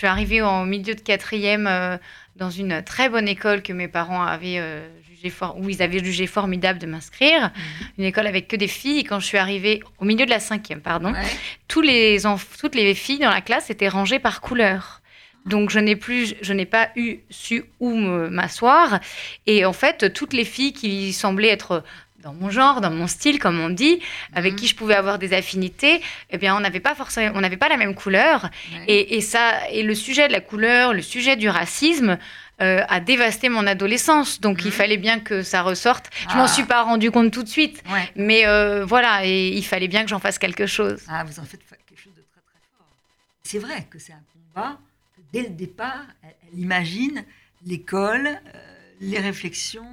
Je 0.00 0.06
suis 0.06 0.08
arrivée 0.08 0.40
au 0.40 0.64
milieu 0.64 0.94
de 0.94 1.00
quatrième 1.02 1.66
euh, 1.66 1.98
dans 2.34 2.48
une 2.48 2.82
très 2.82 3.10
bonne 3.10 3.28
école 3.28 3.60
que 3.60 3.74
mes 3.74 3.86
parents 3.86 4.22
avaient 4.22 4.58
euh, 4.58 4.88
jugé 5.06 5.30
où 5.58 5.68
ils 5.68 5.82
avaient 5.82 6.02
jugé 6.02 6.26
formidable 6.26 6.78
de 6.78 6.86
m'inscrire. 6.86 7.42
Mhm. 7.42 7.86
Une 7.98 8.04
école 8.04 8.26
avec 8.26 8.48
que 8.48 8.56
des 8.56 8.66
filles. 8.66 9.00
Et 9.00 9.04
quand 9.04 9.20
je 9.20 9.26
suis 9.26 9.36
arrivée 9.36 9.82
au 9.98 10.06
milieu 10.06 10.24
de 10.24 10.30
la 10.30 10.40
cinquième, 10.40 10.80
pardon, 10.80 11.12
tous 11.68 11.82
les 11.82 12.16
toutes 12.58 12.74
les 12.76 12.94
filles 12.94 13.18
dans 13.18 13.28
la 13.28 13.42
classe 13.42 13.68
étaient 13.68 13.90
rangées 13.90 14.18
par 14.18 14.40
couleur. 14.40 15.02
Donc 15.44 15.68
je 15.68 15.78
n'ai 15.78 15.96
plus, 15.96 16.34
je 16.40 16.54
n'ai 16.54 16.64
pas 16.64 16.88
eu 16.96 17.18
su 17.28 17.64
où 17.78 17.94
m'asseoir. 17.94 19.00
Et 19.46 19.66
en 19.66 19.74
fait, 19.74 20.14
toutes 20.14 20.32
les 20.32 20.46
filles 20.46 20.72
qui 20.72 21.12
semblaient 21.12 21.48
être 21.48 21.84
dans 22.22 22.34
mon 22.34 22.50
genre, 22.50 22.80
dans 22.80 22.90
mon 22.90 23.06
style, 23.06 23.38
comme 23.38 23.60
on 23.60 23.70
dit, 23.70 24.00
avec 24.34 24.52
mhm. 24.52 24.58
qui 24.58 24.66
je 24.66 24.74
pouvais 24.74 24.94
avoir 24.94 25.18
des 25.18 25.32
affinités, 25.32 26.02
eh 26.30 26.38
bien, 26.38 26.54
on 26.56 26.60
n'avait 26.60 26.80
pas 26.80 26.94
forcément, 26.94 27.32
on 27.34 27.40
n'avait 27.40 27.56
pas 27.56 27.68
la 27.68 27.76
même 27.76 27.94
couleur. 27.94 28.50
Et, 28.86 29.20
ça, 29.20 29.68
et 29.70 29.82
le 29.82 29.94
sujet 29.94 30.28
de 30.28 30.32
la 30.32 30.40
couleur, 30.40 30.92
le 30.92 31.02
sujet 31.02 31.36
du 31.36 31.48
racisme, 31.48 32.18
euh, 32.60 32.84
a 32.88 33.00
dévasté 33.00 33.48
mon 33.48 33.66
adolescence. 33.66 34.40
Donc, 34.40 34.60
il 34.62 34.66
mhm. 34.66 34.72
fallait 34.72 34.96
bien 34.98 35.18
que 35.18 35.42
ça 35.42 35.62
ressorte. 35.62 36.10
Je 36.28 36.36
m'en 36.36 36.44
ah. 36.44 36.48
suis 36.48 36.64
pas 36.64 36.82
rendu 36.82 37.10
compte 37.10 37.32
tout 37.32 37.42
de 37.42 37.48
suite, 37.48 37.82
mais 38.16 38.46
euh, 38.46 38.84
voilà, 38.84 39.24
et 39.24 39.48
il 39.48 39.64
fallait 39.64 39.88
bien 39.88 40.02
que 40.02 40.10
j'en 40.10 40.18
fasse 40.18 40.38
quelque 40.38 40.66
chose. 40.66 41.00
Ah, 41.08 41.24
vous 41.24 41.40
en 41.40 41.44
faites 41.44 41.62
quelque 41.86 41.98
chose 41.98 42.12
de 42.14 42.20
très 42.20 42.42
très 42.42 42.60
fort. 42.76 42.86
C'est 43.42 43.58
vrai 43.58 43.86
que 43.88 43.98
c'est 43.98 44.12
un 44.12 44.22
combat. 44.54 44.78
dès 45.32 45.42
le 45.42 45.50
départ, 45.50 46.04
elle, 46.22 46.58
imagine 46.58 47.24
l'école, 47.64 48.26
euh, 48.26 48.76
les 49.00 49.18
réflexions 49.18 49.88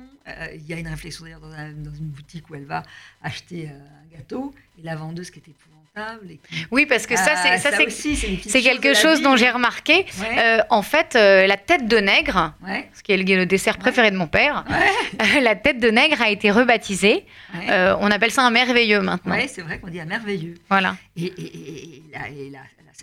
il 0.53 0.65
y 0.67 0.73
a 0.73 0.77
une 0.77 0.87
réflexion 0.87 1.25
d'ailleurs 1.25 1.41
dans, 1.41 1.93
une 1.95 2.09
boutique 2.09 2.49
où 2.49 2.55
elle 2.55 2.65
va 2.65 2.83
acheter 3.23 3.69
euh, 3.69 3.73
un 3.73 4.17
gâteau 4.17 4.53
et 4.77 4.83
la 4.83 4.95
vendeuse 4.95 5.31
qui 5.31 5.39
est 5.39 5.49
épouvantable. 5.49 6.37
Oui, 6.69 6.85
parce 6.85 7.07
que 7.07 7.15
ça, 7.15 7.35
c'est 7.37 7.49
ah, 7.49 7.57
ça, 7.57 7.71
c'est 7.71 8.61
quelque 8.61 8.93
chose 8.93 9.23
dont 9.23 9.35
j'ai 9.35 9.49
remarqué. 9.49 10.05
Euh, 10.21 10.59
en 10.69 10.83
fait, 10.83 11.15
la 11.15 11.57
tête 11.57 11.87
de 11.87 11.97
nègre, 11.97 12.53
ce 12.93 13.01
qui 13.01 13.13
est 13.13 13.17
le, 13.17 13.45
dessert 13.45 13.79
préféré 13.79 14.11
de 14.11 14.17
mon 14.17 14.27
père, 14.27 14.63
la 15.41 15.55
tête 15.55 15.79
de 15.79 15.89
nègre 15.89 16.21
a 16.21 16.29
été 16.29 16.51
rebaptisée. 16.51 17.25
on 17.53 18.11
appelle 18.11 18.31
ça 18.31 18.43
un 18.43 18.51
merveilleux 18.51 19.01
maintenant. 19.01 19.35
Oui, 19.35 19.47
c'est 19.47 19.63
vrai 19.63 19.79
qu'on 19.79 19.87
dit 19.87 19.99
un 19.99 20.05
merveilleux. 20.05 20.55
Voilà. 20.69 20.97
Et, 21.15 21.33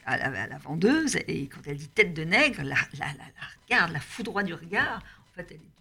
la, 0.06 0.46
la, 0.46 0.58
vendeuse, 0.58 1.16
et 1.26 1.46
quand 1.46 1.60
elle 1.66 1.76
dit 1.76 1.88
tête 1.88 2.14
de 2.14 2.24
nègre, 2.24 2.62
la, 2.62 2.76
la, 2.98 3.06
regarde, 3.66 3.92
la 3.92 4.00
foudroie 4.00 4.42
du 4.42 4.54
regard, 4.54 4.98
en 4.98 5.37
fait, 5.37 5.46
elle 5.50 5.56
est 5.56 5.73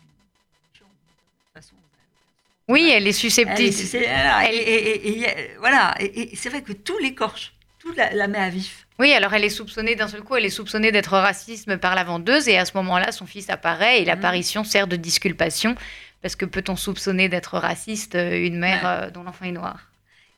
oui, 2.67 2.89
elle 2.93 3.07
est 3.07 3.11
susceptible. 3.11 3.75
Et, 3.95 5.25
voilà, 5.59 5.95
et, 5.99 6.35
c'est 6.35 6.49
vrai 6.49 6.61
que 6.61 6.71
tout 6.71 6.97
l'écorche, 6.97 7.53
tout 7.79 7.93
la, 7.93 8.27
met 8.27 8.37
à 8.37 8.49
vif. 8.49 8.87
Oui, 8.99 9.11
alors 9.11 9.33
elle 9.33 9.43
est 9.43 9.49
soupçonnée 9.49 9.95
d'un 9.95 10.07
seul 10.07 10.21
coup, 10.21 10.35
elle 10.35 10.45
est 10.45 10.49
soupçonnée 10.49 10.91
d'être 10.91 11.17
raciste 11.17 11.75
par 11.77 11.95
la 11.95 12.03
vendeuse, 12.03 12.47
et 12.47 12.57
à 12.57 12.65
ce 12.65 12.77
moment-là, 12.77 13.11
son 13.11 13.25
fils 13.25 13.49
apparaît, 13.49 14.01
et 14.01 14.05
l'apparition 14.05 14.61
mmh. 14.61 14.65
sert 14.65 14.87
de 14.87 14.95
disculpation, 14.95 15.75
parce 16.21 16.35
que 16.35 16.45
peut-on 16.45 16.77
soupçonner 16.77 17.27
d'être 17.27 17.57
raciste 17.57 18.15
euh, 18.15 18.45
une 18.45 18.57
mère 18.57 18.87
euh, 18.87 19.09
dont 19.09 19.23
l'enfant 19.23 19.45
est 19.45 19.51
noir? 19.51 19.89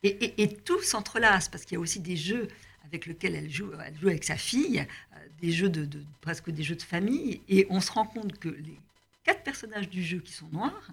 Et, 0.04 0.48
tout 0.64 0.82
s'entrelace, 0.82 1.50
parce 1.50 1.64
qu'il 1.66 1.76
y 1.76 1.78
a 1.78 1.80
aussi 1.80 2.00
des 2.00 2.16
jeux 2.16 2.48
avec 2.88 3.08
lesquels 3.08 3.36
elle 3.36 3.50
joue, 3.50 3.72
elle 3.86 3.96
joue 4.00 4.10
avec 4.10 4.24
sa 4.24 4.36
fille, 4.36 4.80
euh, 4.80 5.18
des 5.42 5.52
jeux 5.52 5.70
de, 5.70 5.88
presque 6.22 6.50
des 6.50 6.64
jeux 6.64 6.76
de 6.76 6.82
famille, 6.82 7.42
et 7.50 7.68
on 7.70 7.82
se 7.82 7.92
rend 7.92 8.06
compte 8.06 8.38
que 8.40 8.50
les 8.50 8.80
quatre 9.24 9.44
personnages 9.44 9.90
du 9.90 10.04
jeu 10.04 10.20
qui 10.20 10.32
sont 10.32 10.48
noirs, 10.52 10.90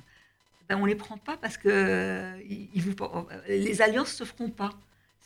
on 0.74 0.82
ne 0.82 0.88
les 0.88 0.94
prend 0.94 1.16
pas 1.18 1.36
parce 1.36 1.56
que 1.56 1.68
euh, 1.68 2.38
les 3.48 3.82
alliances 3.82 4.20
ne 4.20 4.24
se 4.26 4.32
feront 4.32 4.50
pas. 4.50 4.70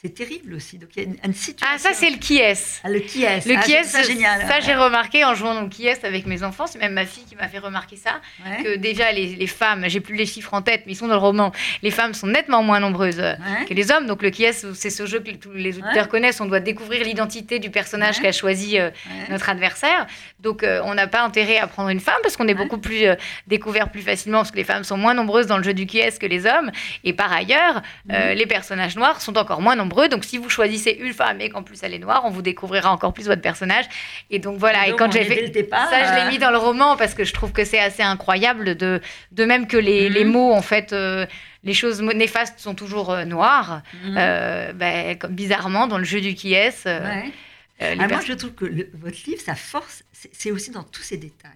C'est 0.03 0.11
terrible 0.11 0.53
aussi. 0.53 0.77
Donc 0.77 0.91
il 0.95 1.03
y 1.03 1.07
a 1.07 1.09
une, 1.25 1.33
situation. 1.33 1.67
Ah, 1.75 1.79
ça, 1.79 1.95
c'est 1.95 2.11
le 2.11 2.19
qui 2.19 2.37
est. 2.37 2.83
Ah, 2.85 2.91
le 2.91 3.01
qui 3.01 3.25
est. 3.25 3.47
Le 3.47 3.65
qui 3.65 3.73
est, 3.73 3.83
c'est 3.85 4.05
génial. 4.05 4.47
Ça, 4.47 4.61
j'ai 4.61 4.75
remarqué 4.75 5.25
en 5.25 5.35
jouant 5.35 5.63
au 5.63 5.69
qui 5.69 5.87
est 5.87 6.05
avec 6.05 6.27
mes 6.27 6.43
enfants. 6.43 6.67
C'est 6.67 6.79
même 6.79 6.93
ma 6.93 7.07
fille 7.07 7.25
qui 7.25 7.35
m'a 7.35 7.49
fait 7.49 7.59
remarquer 7.59 7.97
ça. 7.97 8.21
Que 8.63 8.77
déjà, 8.77 9.11
les, 9.13 9.37
les 9.37 9.47
femmes, 9.47 9.85
j'ai 9.89 10.01
plus 10.01 10.15
les 10.15 10.27
chiffres 10.27 10.53
en 10.53 10.61
tête, 10.61 10.83
mais 10.85 10.93
ils 10.93 10.97
sont 10.97 11.09
dans 11.09 11.15
le 11.15 11.21
roman. 11.21 11.51
Les 11.83 11.91
femmes 11.91 12.13
sont 12.13 12.27
nettement 12.27 12.63
moins 12.63 12.79
nombreuses 12.79 13.21
euh, 13.21 13.37
que 13.67 13.73
les 13.73 13.91
hommes. 13.91 14.07
Donc 14.07 14.23
le 14.23 14.29
qui 14.29 14.45
est, 14.45 14.53
c'est 14.53 14.91
ce 14.91 15.07
jeu 15.07 15.21
que 15.21 15.31
tous 15.31 15.53
les 15.53 15.79
auditeurs 15.79 16.09
connaissent. 16.09 16.43
On 16.43 16.47
doit 16.47 16.61
découvrir 16.61 17.03
l'identité 17.03 17.59
du 17.59 17.71
personnage 17.71 18.21
qu'a 18.21 18.33
choisi 18.33 18.79
euh, 18.79 18.91
notre 19.31 19.49
adversaire. 19.49 20.07
Donc 20.41 20.63
euh, 20.63 20.83
on 20.85 20.93
n'a 20.93 21.07
pas 21.07 21.23
intérêt 21.23 21.57
à 21.57 21.67
prendre 21.67 21.89
une 21.89 22.01
femme 22.01 22.21
parce 22.23 22.37
qu'on 22.37 22.49
est 22.49 22.55
beaucoup 22.55 22.79
plus 22.79 23.07
découvert 23.47 23.91
plus 23.91 24.03
facilement 24.03 24.41
parce 24.41 24.51
que 24.51 24.57
les 24.57 24.65
femmes 24.65 24.85
sont 24.85 24.99
moins 24.99 25.15
nombreuses 25.15 25.47
dans 25.47 25.57
le 25.57 25.65
jeu 25.65 25.73
du 25.73 25.87
qui 25.87 26.01
est 26.01 26.19
que 26.19 26.27
les 26.27 26.45
hommes. 26.45 26.71
Et 27.03 27.15
par 27.15 27.33
ailleurs, 27.33 27.81
les 28.09 28.47
personnages 28.47 28.95
noirs 28.95 29.23
sont 29.23 29.39
encore 29.39 29.63
moins 29.63 29.75
nombreux 29.75 29.86
donc, 29.89 30.25
si 30.25 30.39
vous 30.39 30.49
choisissez 30.49 30.91
une 31.01 31.13
femme 31.13 31.41
et 31.41 31.51
qu'en 31.51 31.63
plus 31.63 31.79
elle 31.83 31.95
est 31.95 31.99
noire, 31.99 32.23
on 32.25 32.31
vous 32.31 32.43
découvrira 32.43 32.93
encore 32.93 33.13
plus 33.13 33.27
votre 33.27 33.43
personnage. 33.43 33.87
Et 34.31 34.39
donc 34.39 34.59
voilà. 34.59 34.89
Et, 34.89 34.97
quand 34.97 35.11
j'ai 35.11 35.25
fait 35.25 35.69
ça, 35.71 36.07
je 36.07 36.25
l'ai 36.25 36.31
mis 36.31 36.39
dans 36.39 36.51
le 36.51 36.59
roman 36.59 36.97
parce 36.97 37.15
que 37.15 37.25
je 37.25 37.33
trouve 37.33 37.53
que 37.53 37.65
c'est 37.65 37.79
assez 37.79 38.03
incroyable 38.03 38.77
de, 38.77 39.01
de 39.33 39.45
même 39.45 39.67
que 39.67 39.77
les, 39.77 40.09
les 40.09 40.25
mhm. 40.25 40.33
mots 40.33 40.53
en 40.53 40.63
fait. 40.63 40.93
Euh, 40.93 41.27
les 41.65 41.75
choses 41.75 42.01
néfastes 42.01 42.61
sont 42.61 42.77
toujours 42.77 43.11
euh, 43.11 43.25
noires. 43.25 43.83
Mhm. 44.05 44.15
Euh, 44.17 44.73
ben, 44.73 45.19
comme 45.19 45.35
bizarrement, 45.35 45.89
dans 45.89 45.99
le 45.99 46.05
jeu 46.05 46.21
du 46.21 46.35
qui 46.35 46.55
est. 46.55 46.87
Ah, 46.87 47.95
moi, 47.97 48.21
je 48.25 48.33
trouve 48.33 48.55
que 48.55 48.65
votre 48.97 49.19
livre, 49.27 49.43
sa 49.43 49.55
force, 49.55 50.05
c'est 50.13 50.51
aussi 50.51 50.71
dans 50.71 50.85
tous 50.85 51.03
ces 51.03 51.19
détails. 51.19 51.51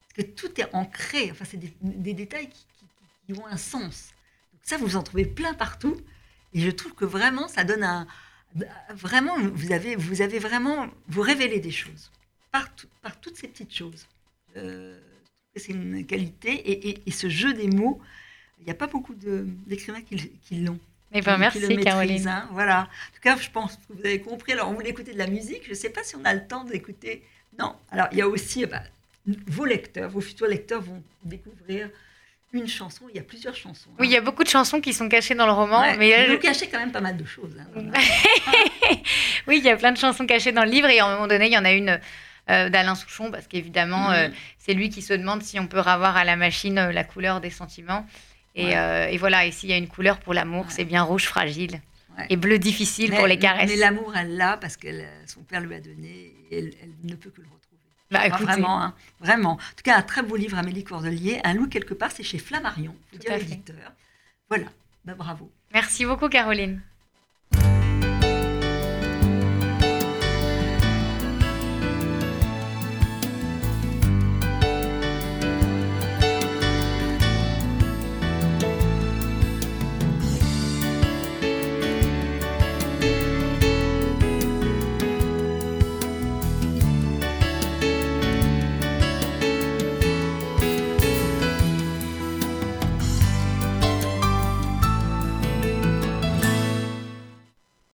Parce 0.00 0.26
que 0.26 0.32
tout 0.32 0.60
est 0.60 0.66
ancré. 0.72 1.28
Enfin, 1.30 1.44
c'est 1.48 1.58
des, 1.58 1.72
des, 1.80 2.14
détails 2.14 2.48
qui, 2.48 2.66
qui, 3.26 3.38
ont 3.38 3.46
un 3.46 3.56
sens. 3.56 4.08
Donc 4.52 4.62
ça, 4.62 4.78
vous 4.78 4.96
en 4.96 5.02
trouvez 5.02 5.26
plein 5.26 5.54
partout. 5.54 5.96
Et 6.52 6.60
je 6.60 6.70
trouve 6.70 6.94
que 6.94 7.04
vraiment, 7.04 7.48
ça 7.48 7.64
donne 7.64 7.84
un. 7.84 8.06
Vraiment, 8.90 9.38
vous 9.38 9.72
avez, 9.72 9.96
vous 9.96 10.22
avez 10.22 10.38
vraiment. 10.38 10.88
Vous 11.08 11.22
révélez 11.22 11.60
des 11.60 11.70
choses 11.70 12.10
par, 12.50 12.68
par 13.02 13.20
toutes 13.20 13.36
ces 13.36 13.48
petites 13.48 13.74
choses. 13.74 14.06
Euh, 14.56 14.98
c'est 15.54 15.72
une 15.72 16.04
qualité. 16.06 16.50
Et, 16.50 17.02
et, 17.06 17.10
ce 17.10 17.28
jeu 17.28 17.52
des 17.54 17.68
mots, 17.68 18.00
il 18.58 18.64
n'y 18.64 18.70
a 18.70 18.74
pas 18.74 18.86
beaucoup 18.86 19.14
d'écrivains 19.14 20.02
qui, 20.02 20.30
qui 20.42 20.56
l'ont. 20.56 20.78
Eh 21.12 21.22
ben, 21.22 21.38
merci, 21.38 21.76
Caroline. 21.78 22.28
Hein, 22.28 22.48
voilà. 22.52 22.82
En 22.82 23.14
tout 23.14 23.20
cas, 23.20 23.36
je 23.36 23.50
pense 23.50 23.76
que 23.76 23.92
vous 23.92 24.00
avez 24.00 24.20
compris. 24.20 24.52
Alors, 24.52 24.68
on 24.70 24.74
voulait 24.74 24.90
écouter 24.90 25.12
de 25.12 25.18
la 25.18 25.26
musique. 25.26 25.64
Je 25.64 25.70
ne 25.70 25.74
sais 25.74 25.90
pas 25.90 26.04
si 26.04 26.16
on 26.16 26.24
a 26.24 26.34
le 26.34 26.46
temps 26.46 26.64
d'écouter. 26.64 27.22
Non. 27.58 27.74
Alors, 27.90 28.06
il 28.12 28.18
y 28.18 28.22
a 28.22 28.28
aussi 28.28 28.64
bah, 28.66 28.82
vos 29.26 29.64
lecteurs, 29.64 30.08
vos 30.10 30.20
futurs 30.20 30.46
lecteurs 30.46 30.82
vont 30.82 31.02
découvrir 31.24 31.90
une 32.52 32.66
chanson. 32.66 33.04
Il 33.10 33.16
y 33.16 33.20
a 33.20 33.22
plusieurs 33.22 33.54
chansons. 33.54 33.90
Oui, 33.98 34.08
il 34.08 34.12
y 34.12 34.16
a 34.16 34.20
beaucoup 34.20 34.42
de 34.42 34.48
chansons 34.48 34.80
qui 34.80 34.92
sont 34.92 35.08
cachées 35.08 35.34
dans 35.34 35.46
le 35.46 35.52
roman. 35.52 35.82
mais 35.98 36.28
vous 36.28 36.38
cachez 36.38 36.68
quand 36.68 36.78
même 36.78 36.92
pas 36.92 37.00
mal 37.00 37.16
de 37.16 37.24
choses. 37.24 37.54
Hein, 37.58 37.90
oui, 39.46 39.58
il 39.58 39.64
y 39.64 39.70
a 39.70 39.76
plein 39.76 39.92
de 39.92 39.98
chansons 39.98 40.26
cachées 40.26 40.52
dans 40.52 40.64
le 40.64 40.70
livre. 40.70 40.88
Et 40.88 40.98
à 40.98 41.06
un 41.06 41.14
moment 41.14 41.28
donné, 41.28 41.46
il 41.46 41.52
y 41.52 41.58
en 41.58 41.64
a 41.64 41.72
une 41.72 42.00
euh, 42.50 42.68
d'Alain 42.68 42.96
Souchon, 42.96 43.30
parce 43.30 43.46
qu'évidemment, 43.46 44.10
euh, 44.10 44.28
c'est 44.58 44.74
lui 44.74 44.88
qui 44.88 45.02
se 45.02 45.14
demande 45.14 45.42
si 45.42 45.60
on 45.60 45.68
peut 45.68 45.78
avoir 45.78 46.16
à 46.16 46.24
la 46.24 46.34
machine 46.34 46.78
euh, 46.78 46.92
la 46.92 47.04
couleur 47.04 47.40
des 47.40 47.50
sentiments. 47.50 48.06
Et, 48.56 49.16
voilà, 49.18 49.46
et 49.46 49.52
s'il 49.52 49.70
y 49.70 49.72
a 49.72 49.76
une 49.76 49.88
couleur 49.88 50.18
pour 50.18 50.34
l'amour, 50.34 50.66
c'est 50.68 50.84
bien 50.84 51.02
rouge 51.02 51.24
fragile. 51.24 51.80
Et 52.28 52.36
bleu 52.36 52.58
difficile 52.58 53.14
pour 53.14 53.26
les 53.26 53.38
caresses. 53.38 53.70
Mais 53.70 53.76
l'amour, 53.76 54.12
elle 54.14 54.36
l'a 54.36 54.58
parce 54.58 54.76
que 54.76 54.88
son 55.26 55.40
père 55.40 55.60
lui 55.60 55.74
a 55.74 55.80
donné 55.80 56.34
et 56.50 56.58
elle, 56.58 56.74
ne 57.04 57.14
peut 57.14 57.30
que 57.30 57.40
le 57.40 57.46
retrouver. 57.46 57.59
Bah, 58.10 58.28
vraiment, 58.28 58.82
hein, 58.82 58.94
vraiment. 59.20 59.52
En 59.52 59.56
tout 59.56 59.84
cas, 59.84 59.96
un 59.96 60.02
très 60.02 60.22
beau 60.22 60.36
livre, 60.36 60.58
Amélie 60.58 60.82
Cordelier. 60.84 61.40
Un 61.44 61.54
loup 61.54 61.68
quelque 61.68 61.94
part, 61.94 62.10
c'est 62.10 62.24
chez 62.24 62.38
Flammarion, 62.38 62.94
le 63.12 63.18
dire 63.18 63.36
l'éditeur. 63.36 63.92
Voilà, 64.48 64.66
bah, 65.04 65.14
bravo. 65.14 65.50
Merci 65.72 66.04
beaucoup, 66.04 66.28
Caroline. 66.28 66.82